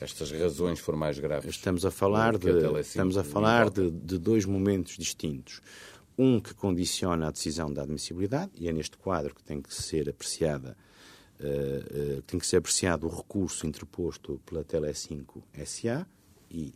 estas 0.00 0.32
razões 0.32 0.80
formais 0.80 1.18
graves? 1.18 1.50
Estamos 1.50 1.86
a 1.86 1.90
falar, 1.90 2.36
de, 2.36 2.50
estamos 2.80 3.16
a 3.16 3.22
falar 3.22 3.70
de, 3.70 3.90
de 3.90 4.18
dois 4.18 4.44
momentos 4.44 4.96
distintos. 4.98 5.60
Um 6.18 6.40
que 6.40 6.54
condiciona 6.54 7.28
a 7.28 7.30
decisão 7.30 7.72
da 7.72 7.82
admissibilidade, 7.82 8.52
e 8.56 8.68
é 8.68 8.72
neste 8.72 8.96
quadro 8.96 9.34
que 9.34 9.42
tem 9.42 9.60
que 9.60 9.74
ser 9.74 10.08
apreciada 10.08 10.76
eh, 11.40 11.84
eh, 11.90 12.22
tem 12.26 12.38
que 12.38 12.46
ser 12.46 12.58
apreciado 12.58 13.06
o 13.06 13.10
recurso 13.10 13.66
interposto 13.66 14.40
pela 14.46 14.62
Telecinco 14.62 15.42
SA 15.66 16.06
e 16.48 16.72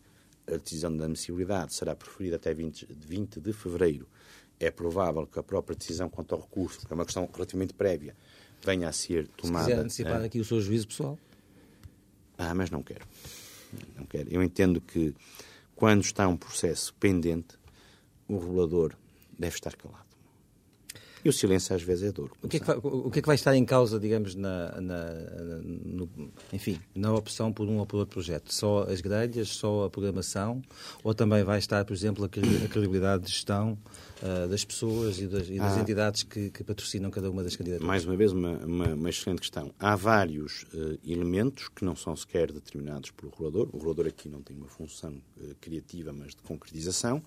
a 0.46 0.56
decisão 0.56 0.96
da 0.96 1.04
admissibilidade 1.04 1.74
será 1.74 1.94
preferida 1.94 2.36
até 2.36 2.52
20, 2.52 2.88
20 2.90 3.40
de 3.40 3.52
fevereiro. 3.52 4.08
É 4.60 4.70
provável 4.70 5.26
que 5.26 5.38
a 5.38 5.42
própria 5.42 5.76
decisão 5.76 6.08
quanto 6.08 6.34
ao 6.34 6.40
recurso, 6.40 6.86
que 6.86 6.92
é 6.92 6.94
uma 6.94 7.04
questão 7.04 7.28
relativamente 7.32 7.72
prévia, 7.74 8.16
venha 8.64 8.88
a 8.88 8.92
ser 8.92 9.24
Se 9.24 9.30
tomada. 9.36 9.66
quiser 9.66 9.78
antecipar 9.80 10.22
eh, 10.22 10.24
aqui 10.26 10.40
o 10.40 10.44
seu 10.44 10.60
juízo 10.60 10.88
pessoal. 10.88 11.18
ah, 12.36 12.54
mas 12.54 12.70
não 12.70 12.82
quero. 12.82 13.06
Não 13.96 14.04
quero. 14.06 14.28
Eu 14.32 14.42
entendo 14.42 14.80
que 14.80 15.14
quando 15.76 16.02
está 16.02 16.26
um 16.26 16.36
processo 16.36 16.92
pendente, 16.94 17.56
o 18.26 18.38
regulador 18.38 18.94
deve 19.38 19.54
estar 19.54 19.76
calado. 19.76 20.06
E 21.24 21.28
o 21.28 21.32
silêncio 21.32 21.74
às 21.74 21.82
vezes 21.82 22.04
é 22.08 22.12
duro. 22.12 22.32
O 22.42 22.48
que, 22.48 22.56
é 22.58 22.60
que 22.60 22.66
vai, 22.66 22.76
o 22.76 23.10
que 23.10 23.18
é 23.18 23.22
que 23.22 23.26
vai 23.26 23.34
estar 23.34 23.54
em 23.54 23.64
causa, 23.64 23.98
digamos, 23.98 24.34
na, 24.36 24.80
na- 24.80 25.12
no- 25.62 26.08
enfim, 26.52 26.80
na 26.94 27.12
opção 27.12 27.52
por 27.52 27.68
um 27.68 27.78
ou 27.78 27.86
por 27.86 27.98
outro 27.98 28.14
projeto? 28.14 28.54
Só 28.54 28.84
as 28.84 29.00
grelhas, 29.00 29.48
só 29.48 29.84
a 29.84 29.90
programação? 29.90 30.62
Ou 31.02 31.12
também 31.14 31.42
vai 31.42 31.58
estar, 31.58 31.84
por 31.84 31.92
exemplo, 31.92 32.24
a 32.24 32.28
credibilidade 32.28 33.24
de 33.24 33.30
gestão 33.30 33.76
ah, 34.22 34.46
das 34.46 34.64
pessoas 34.64 35.18
e 35.20 35.26
das, 35.26 35.48
e 35.48 35.58
das 35.58 35.76
Ah. 35.76 35.80
entidades 35.80 36.22
que, 36.22 36.50
que 36.50 36.64
patrocinam 36.64 37.10
cada 37.10 37.30
uma 37.30 37.42
das 37.44 37.54
candidaturas? 37.56 37.86
Mais 37.86 38.04
uma 38.04 38.16
vez, 38.16 38.32
uma, 38.32 38.56
uma- 38.58 38.94
uma 38.94 39.08
excelente 39.10 39.40
questão. 39.40 39.72
Há 39.78 39.94
vários 39.96 40.66
eh, 40.74 40.98
elementos 41.04 41.68
que 41.68 41.84
não 41.84 41.94
são 41.96 42.14
sequer 42.16 42.50
determinados 42.52 43.10
pelo 43.10 43.30
regulador. 43.30 43.68
O 43.72 43.78
regulador 43.78 44.06
aqui 44.06 44.28
não 44.28 44.42
tem 44.42 44.56
uma 44.56 44.66
função 44.68 45.20
eh, 45.40 45.54
criativa, 45.60 46.12
mas 46.12 46.34
de 46.34 46.42
concretização, 46.42 47.22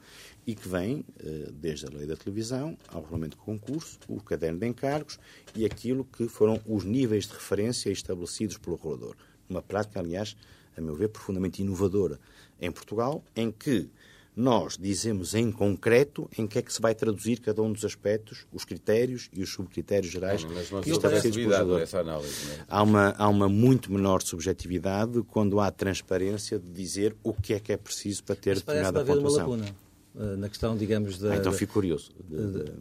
e 0.45 0.55
que 0.55 0.67
vem 0.67 1.05
desde 1.53 1.85
a 1.85 1.89
lei 1.89 2.05
da 2.07 2.15
televisão 2.15 2.77
ao 2.89 3.01
regulamento 3.01 3.37
de 3.37 3.43
concurso, 3.43 3.99
o 4.07 4.19
caderno 4.21 4.59
de 4.59 4.67
encargos 4.67 5.19
e 5.55 5.65
aquilo 5.65 6.03
que 6.05 6.27
foram 6.27 6.59
os 6.65 6.83
níveis 6.83 7.25
de 7.27 7.33
referência 7.33 7.89
estabelecidos 7.91 8.57
pelo 8.57 8.75
regulador. 8.75 9.15
Uma 9.47 9.61
prática, 9.61 9.99
aliás, 9.99 10.35
a 10.75 10.81
meu 10.81 10.95
ver, 10.95 11.09
profundamente 11.09 11.61
inovadora 11.61 12.19
em 12.59 12.71
Portugal, 12.71 13.23
em 13.35 13.51
que 13.51 13.87
nós 14.35 14.77
dizemos 14.77 15.35
em 15.35 15.51
concreto 15.51 16.29
em 16.37 16.47
que 16.47 16.57
é 16.57 16.61
que 16.61 16.71
se 16.73 16.81
vai 16.81 16.95
traduzir 16.95 17.39
cada 17.41 17.61
um 17.61 17.71
dos 17.73 17.83
aspectos, 17.83 18.45
os 18.51 18.63
critérios 18.63 19.29
e 19.33 19.43
os 19.43 19.49
subcritérios 19.51 20.11
gerais 20.11 20.43
Mas 20.45 20.51
uma 20.71 20.79
estabelecidos 20.81 20.99
pelo 20.99 21.11
subjetividade 21.11 21.51
regulador. 21.59 21.79
nessa 21.79 21.99
análise. 21.99 22.45
Não 22.47 22.53
é? 22.53 22.65
Há 22.67 22.83
uma, 22.83 23.09
há 23.17 23.27
uma 23.27 23.49
muito 23.49 23.91
menor 23.91 24.21
subjetividade 24.21 25.21
quando 25.23 25.59
há 25.59 25.69
transparência 25.69 26.57
de 26.57 26.69
dizer 26.71 27.15
o 27.23 27.33
que 27.33 27.53
é 27.53 27.59
que 27.59 27.73
é 27.73 27.77
preciso 27.77 28.23
para 28.23 28.35
ter 28.35 28.51
Mas 28.51 28.59
determinada 28.59 28.99
haver 29.01 29.11
uma 29.17 29.21
pontuação. 29.21 29.49
lacuna 29.49 29.75
ah, 30.15 30.37
na 30.37 30.49
questão, 30.49 30.77
digamos, 30.77 31.17
da... 31.19 31.33
Ah, 31.33 31.37
então 31.37 31.51
fico 31.53 31.73
curioso. 31.73 32.11
De- 32.29 32.37
de- 32.63 32.71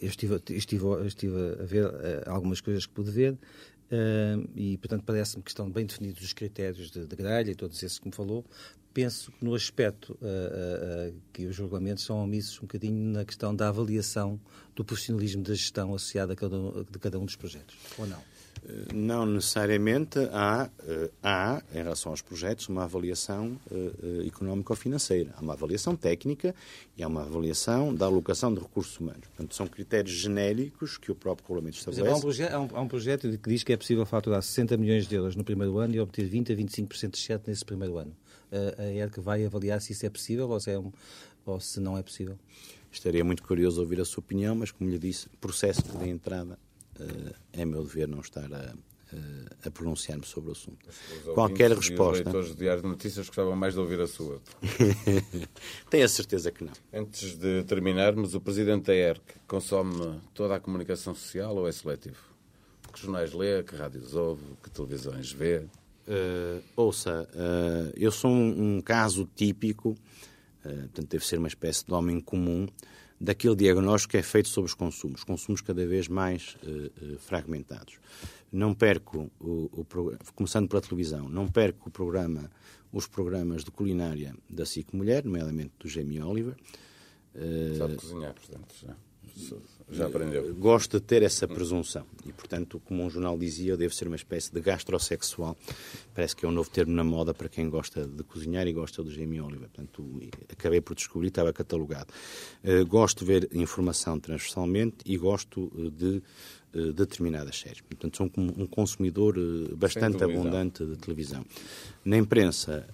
Eu 0.00 0.08
estive, 0.08 0.40
estive, 0.50 1.06
estive 1.06 1.36
a 1.60 1.64
ver 1.64 1.84
eh, 1.86 2.22
algumas 2.26 2.60
coisas 2.60 2.86
que 2.86 2.92
pude 2.92 3.10
ver 3.10 3.32
eh, 3.34 3.36
e, 4.56 4.76
portanto, 4.78 5.02
parece-me 5.04 5.42
que 5.42 5.50
estão 5.50 5.70
bem 5.70 5.84
definidos 5.86 6.22
os 6.22 6.32
critérios 6.32 6.90
de, 6.90 7.06
de 7.06 7.16
grelha 7.16 7.50
e 7.50 7.54
todos 7.54 7.82
esses 7.82 7.98
que 7.98 8.06
me 8.08 8.14
falou. 8.14 8.44
Penso 8.92 9.30
que 9.32 9.44
no 9.44 9.54
aspecto 9.54 10.18
eh, 10.20 10.26
eh, 10.26 11.08
eh, 11.10 11.14
que 11.32 11.46
os 11.46 11.56
regulamentos 11.56 12.02
são 12.04 12.22
omissos 12.22 12.58
um 12.58 12.62
bocadinho 12.62 13.12
na 13.12 13.24
questão 13.24 13.54
da 13.54 13.68
avaliação 13.68 14.40
do 14.74 14.84
profissionalismo 14.84 15.42
da 15.44 15.54
gestão 15.54 15.94
associada 15.94 16.32
a 16.32 16.36
cada, 16.36 16.56
um- 16.58 16.82
de 16.82 16.98
cada 16.98 17.18
um 17.18 17.24
dos 17.24 17.36
projetos, 17.36 17.76
ou 17.96 18.06
não? 18.06 18.20
Não 18.94 19.24
necessariamente 19.24 20.18
há, 20.32 20.68
eh, 20.86 21.10
há, 21.22 21.62
em 21.72 21.82
relação 21.82 22.12
aos 22.12 22.20
projetos, 22.20 22.68
uma 22.68 22.84
avaliação 22.84 23.58
uh, 23.70 24.26
económico-financeira. 24.26 25.32
Há 25.36 25.40
uma 25.40 25.54
avaliação 25.54 25.96
técnica 25.96 26.54
e 26.96 27.02
há 27.02 27.08
uma 27.08 27.22
avaliação 27.22 27.94
da 27.94 28.06
alocação 28.06 28.52
de 28.52 28.60
recursos 28.60 28.98
humanos. 29.00 29.26
Portanto, 29.28 29.54
são 29.54 29.66
critérios 29.66 30.14
genéricos 30.14 30.98
que 30.98 31.10
o 31.10 31.14
próprio 31.14 31.46
regulamento 31.46 31.78
estabelece. 31.78 32.12
Há 32.12 32.16
um, 32.16 32.20
projeto, 32.20 32.52
há, 32.52 32.80
um, 32.80 32.88
projeto 32.88 33.38
que 33.38 33.48
diz 33.48 33.62
que 33.62 33.72
é 33.72 33.76
possível 33.76 34.04
faturar 34.04 34.42
60 34.42 34.76
milhões 34.76 35.06
de 35.06 35.14
euros 35.14 35.34
no 35.34 35.42
primeiro 35.42 35.78
ano 35.78 35.94
e 35.94 36.00
obter 36.00 36.26
20 36.26 36.52
a 36.52 36.56
25% 36.56 37.10
de 37.10 37.18
exceto 37.18 37.50
nesse 37.50 37.64
primeiro 37.64 37.96
ano. 37.96 38.14
A 38.78 38.84
ERC 38.84 39.20
vai 39.20 39.44
avaliar 39.44 39.80
se 39.80 39.92
isso 39.92 40.04
é 40.04 40.10
possível 40.10 40.48
ou 40.50 40.60
se, 40.60 40.70
é 40.72 40.78
um, 40.78 40.92
ou 41.46 41.60
se 41.60 41.80
não 41.80 41.96
é 41.96 42.02
possível? 42.02 42.38
Estaria 42.92 43.24
muito 43.24 43.42
curioso 43.42 43.80
ouvir 43.80 44.00
a 44.00 44.04
sua 44.04 44.20
opinião, 44.20 44.54
mas, 44.54 44.70
como 44.72 44.90
lhe 44.90 44.98
disse, 44.98 45.28
processo 45.40 45.82
de 45.82 46.08
entrada 46.08 46.58
é 47.52 47.64
meu 47.64 47.84
dever 47.84 48.08
não 48.08 48.20
estar 48.20 48.52
a, 48.52 48.74
a 49.64 49.70
pronunciar-me 49.70 50.24
sobre 50.24 50.50
o 50.50 50.52
assunto. 50.52 50.86
Os 50.88 51.34
Qualquer 51.34 51.70
resposta. 51.72 52.20
Os 52.20 52.24
leitores 52.24 52.48
de 52.50 52.56
Diário 52.56 52.82
de 52.82 52.88
Notícias 52.88 53.26
gostavam 53.26 53.56
mais 53.56 53.74
de 53.74 53.80
ouvir 53.80 54.00
a 54.00 54.06
sua. 54.06 54.40
Tenho 55.90 56.04
a 56.04 56.08
certeza 56.08 56.50
que 56.50 56.64
não. 56.64 56.72
Antes 56.92 57.36
de 57.36 57.64
terminarmos, 57.64 58.34
o 58.34 58.40
presidente 58.40 58.86
da 58.86 58.94
ERC 58.94 59.22
consome 59.46 60.20
toda 60.34 60.56
a 60.56 60.60
comunicação 60.60 61.14
social 61.14 61.56
ou 61.56 61.68
é 61.68 61.72
seletivo? 61.72 62.18
Que 62.92 63.00
jornais 63.00 63.32
lê, 63.32 63.62
que 63.62 63.76
rádios 63.76 64.14
ouve, 64.14 64.42
que 64.62 64.70
televisões 64.70 65.32
vê? 65.32 65.64
Uh, 66.08 66.62
ouça, 66.74 67.28
uh, 67.34 67.92
eu 67.96 68.10
sou 68.10 68.30
um, 68.30 68.76
um 68.76 68.80
caso 68.80 69.28
típico, 69.36 69.90
uh, 69.90 69.96
portanto, 70.64 71.08
deve 71.08 71.24
ser 71.24 71.38
uma 71.38 71.46
espécie 71.46 71.86
de 71.86 71.92
homem 71.92 72.20
comum 72.20 72.66
daquele 73.20 73.54
diagnóstico 73.54 74.12
que 74.12 74.16
é 74.16 74.22
feito 74.22 74.48
sobre 74.48 74.68
os 74.68 74.74
consumos, 74.74 75.22
consumos 75.22 75.60
cada 75.60 75.86
vez 75.86 76.08
mais 76.08 76.56
uh, 76.62 77.18
fragmentados. 77.18 77.98
Não 78.50 78.74
perco, 78.74 79.30
o, 79.38 79.70
o, 79.72 79.86
começando 80.34 80.68
pela 80.68 80.80
televisão, 80.80 81.28
não 81.28 81.46
perco 81.46 81.88
o 81.88 81.92
programa, 81.92 82.50
os 82.92 83.06
programas 83.06 83.62
de 83.62 83.70
culinária 83.70 84.34
da 84.48 84.64
SIC 84.64 84.94
Mulher, 84.96 85.24
nomeadamente 85.24 85.72
do 85.78 85.88
Jamie 85.88 86.22
Oliver. 86.22 86.56
Uh, 87.34 87.76
Sabe 87.76 87.94
cozinhar, 87.96 88.34
portanto, 88.34 88.74
já. 88.80 88.96
Já 89.92 90.06
aprendeu. 90.06 90.54
Gosto 90.54 91.00
de 91.00 91.04
ter 91.04 91.22
essa 91.22 91.48
presunção. 91.48 92.06
E, 92.24 92.32
portanto, 92.32 92.80
como 92.84 93.02
um 93.04 93.10
jornal 93.10 93.36
dizia, 93.36 93.72
eu 93.72 93.76
devo 93.76 93.92
ser 93.92 94.06
uma 94.06 94.16
espécie 94.16 94.52
de 94.52 94.60
gastrosexual. 94.60 95.56
Parece 96.14 96.36
que 96.36 96.46
é 96.46 96.48
um 96.48 96.52
novo 96.52 96.70
termo 96.70 96.92
na 96.92 97.02
moda 97.02 97.34
para 97.34 97.48
quem 97.48 97.68
gosta 97.68 98.06
de 98.06 98.22
cozinhar 98.22 98.66
e 98.68 98.72
gosta 98.72 99.02
do 99.02 99.10
Jamie 99.10 99.40
Oliver. 99.40 99.68
Portanto, 99.68 100.04
acabei 100.48 100.80
por 100.80 100.94
descobrir, 100.94 101.28
estava 101.28 101.52
catalogado. 101.52 102.12
Uh, 102.62 102.86
gosto 102.86 103.20
de 103.20 103.24
ver 103.24 103.48
informação 103.52 104.20
transversalmente 104.20 104.98
e 105.04 105.16
gosto 105.16 105.72
uh, 105.74 105.90
de 105.90 106.22
uh, 106.72 106.92
determinadas 106.92 107.58
séries. 107.58 107.80
Portanto, 107.80 108.16
sou 108.16 108.30
um, 108.36 108.62
um 108.62 108.66
consumidor 108.66 109.34
bastante 109.76 110.22
abundante 110.22 110.84
de 110.84 110.96
televisão. 110.98 111.44
Na 112.04 112.16
imprensa, 112.16 112.86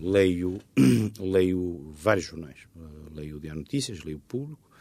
leio, 0.00 0.60
leio 1.18 1.92
vários 1.94 2.26
jornais. 2.26 2.58
leio 3.12 3.36
o 3.36 3.40
Diário 3.40 3.60
Notícias, 3.60 4.04
leio 4.04 4.18
o 4.18 4.20
Público, 4.20 4.72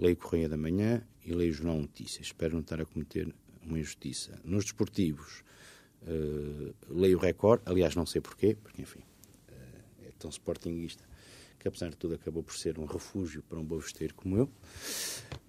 leio 0.00 0.16
Correia 0.16 0.48
da 0.48 0.56
Manhã 0.56 1.02
e 1.24 1.32
leio 1.32 1.52
Jornal 1.52 1.78
Notícias. 1.78 2.26
Espero 2.26 2.54
não 2.54 2.62
estar 2.62 2.80
a 2.80 2.86
cometer 2.86 3.32
uma 3.62 3.78
injustiça. 3.78 4.40
Nos 4.42 4.64
desportivos, 4.64 5.44
uh, 6.02 6.74
leio 6.88 7.18
Record, 7.18 7.60
aliás, 7.66 7.94
não 7.94 8.06
sei 8.06 8.20
porquê, 8.20 8.56
porque, 8.60 8.80
enfim, 8.80 9.00
uh, 9.00 10.06
é 10.06 10.10
tão 10.18 10.30
sportinguista 10.30 11.04
que, 11.58 11.68
apesar 11.68 11.90
de 11.90 11.96
tudo, 11.96 12.14
acabou 12.14 12.42
por 12.42 12.56
ser 12.56 12.78
um 12.78 12.86
refúgio 12.86 13.42
para 13.42 13.58
um 13.58 13.64
bovesteiro 13.64 14.14
como 14.14 14.38
eu. 14.38 14.44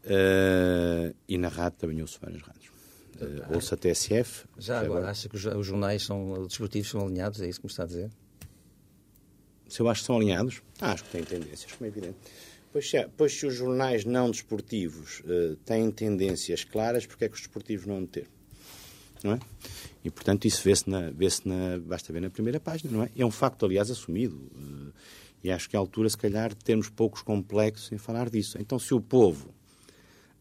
Uh, 0.04 1.16
e 1.28 1.38
na 1.38 1.48
rádio 1.48 1.80
também 1.80 2.02
ouço 2.02 2.20
várias 2.22 2.42
rádios. 2.42 2.68
Uh, 3.16 3.56
ouço 3.56 3.74
a 3.74 3.78
TSF. 3.78 4.46
Já 4.58 4.80
agora, 4.80 5.00
agora, 5.00 5.12
acha 5.12 5.30
que 5.30 5.36
os 5.38 5.66
jornais 5.66 6.04
são, 6.04 6.46
desportivos 6.46 6.90
são 6.90 7.06
alinhados? 7.06 7.40
É 7.40 7.48
isso 7.48 7.62
que 7.62 7.66
me 7.66 7.72
está 7.72 7.84
a 7.84 7.88
dizer? 7.88 8.12
Se 9.70 9.80
eu 9.80 9.88
acho 9.88 10.02
que 10.02 10.08
são 10.08 10.18
alinhados? 10.18 10.62
Ah, 10.82 10.92
acho 10.92 11.06
que 11.06 11.12
têm 11.12 11.24
tendências, 11.24 11.72
como 11.72 11.86
é 11.86 11.88
evidente. 11.88 12.18
Pois, 12.72 12.94
é, 12.94 13.10
pois 13.18 13.34
se 13.34 13.46
os 13.46 13.54
jornais 13.54 14.06
não 14.06 14.32
desportivos 14.32 15.22
uh, 15.22 15.56
têm 15.66 15.92
tendências 15.92 16.64
claras, 16.64 17.06
porque 17.06 17.26
é 17.26 17.28
que 17.28 17.36
os 17.36 17.42
desportivos 17.42 17.86
não 17.86 17.96
vão 17.96 18.06
ter? 18.06 18.28
Não 19.24 19.34
é? 19.34 19.40
E, 20.04 20.10
portanto, 20.10 20.46
isso 20.46 20.64
vê-se 20.64 20.90
na, 20.90 21.12
vê 21.12 21.28
na, 21.46 21.78
basta 21.80 22.12
ver 22.12 22.22
na 22.22 22.30
primeira 22.30 22.60
página, 22.60 22.92
não 22.92 23.04
é? 23.04 23.10
É 23.16 23.26
um 23.26 23.32
facto, 23.32 23.66
aliás, 23.66 23.92
assumido. 23.92 24.36
Uh, 24.36 24.94
e 25.44 25.52
acho 25.52 25.70
que 25.70 25.76
é 25.76 25.78
a 25.78 25.80
altura, 25.80 26.10
se 26.10 26.18
calhar, 26.18 26.50
de 26.50 26.64
termos 26.64 26.90
poucos 26.90 27.22
complexos 27.22 27.92
em 27.92 27.98
falar 27.98 28.30
disso. 28.30 28.58
Então, 28.60 28.80
se 28.80 28.94
o 28.94 29.02
povo 29.02 29.54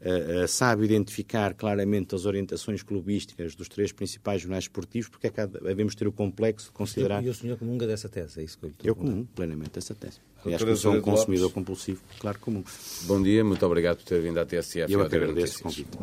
uh, 0.01 0.47
sabe 0.47 0.85
identificar 0.85 1.53
claramente 1.55 2.15
as 2.15 2.27
orientações 2.27 2.83
clubísticas 2.83 3.55
dos 3.55 3.69
três 3.69 3.93
principais 3.93 4.43
jornais 4.43 4.65
esportivos, 4.65 5.09
porque 5.09 5.27
é 5.27 5.31
que 5.31 5.47
devemos 5.47 5.95
ter 5.95 6.07
o 6.07 6.13
complexo 6.13 6.67
de 6.67 6.73
considerar... 6.73 7.25
E 7.25 7.29
o 7.29 7.35
senhor 7.35 7.59
comunga 7.59 7.87
dessa 7.87 8.09
tese, 8.09 8.41
é 8.41 8.45
isso 8.45 8.57
que 8.59 8.67
eu 8.67 8.73
Eu 8.85 8.95
comungo 8.95 9.29
plenamente 9.35 9.73
dessa 9.73 9.95
tese. 9.95 10.21
Que 10.43 10.77
sou 10.77 10.95
um 10.95 11.01
consumidor 11.01 11.45
Lopes. 11.45 11.55
compulsivo, 11.55 12.01
claro 12.19 12.39
comum. 12.39 12.65
Bom 13.03 13.23
dia, 13.23 13.45
muito 13.45 13.65
obrigado 13.67 13.99
por 13.99 14.05
ter 14.05 14.21
vindo 14.21 14.39
à 14.39 14.47
TSF. 14.47 14.93
Eu, 14.93 15.01
eu 15.01 15.07
agradeço 15.07 15.61
o 15.61 15.63
convite. 15.65 15.99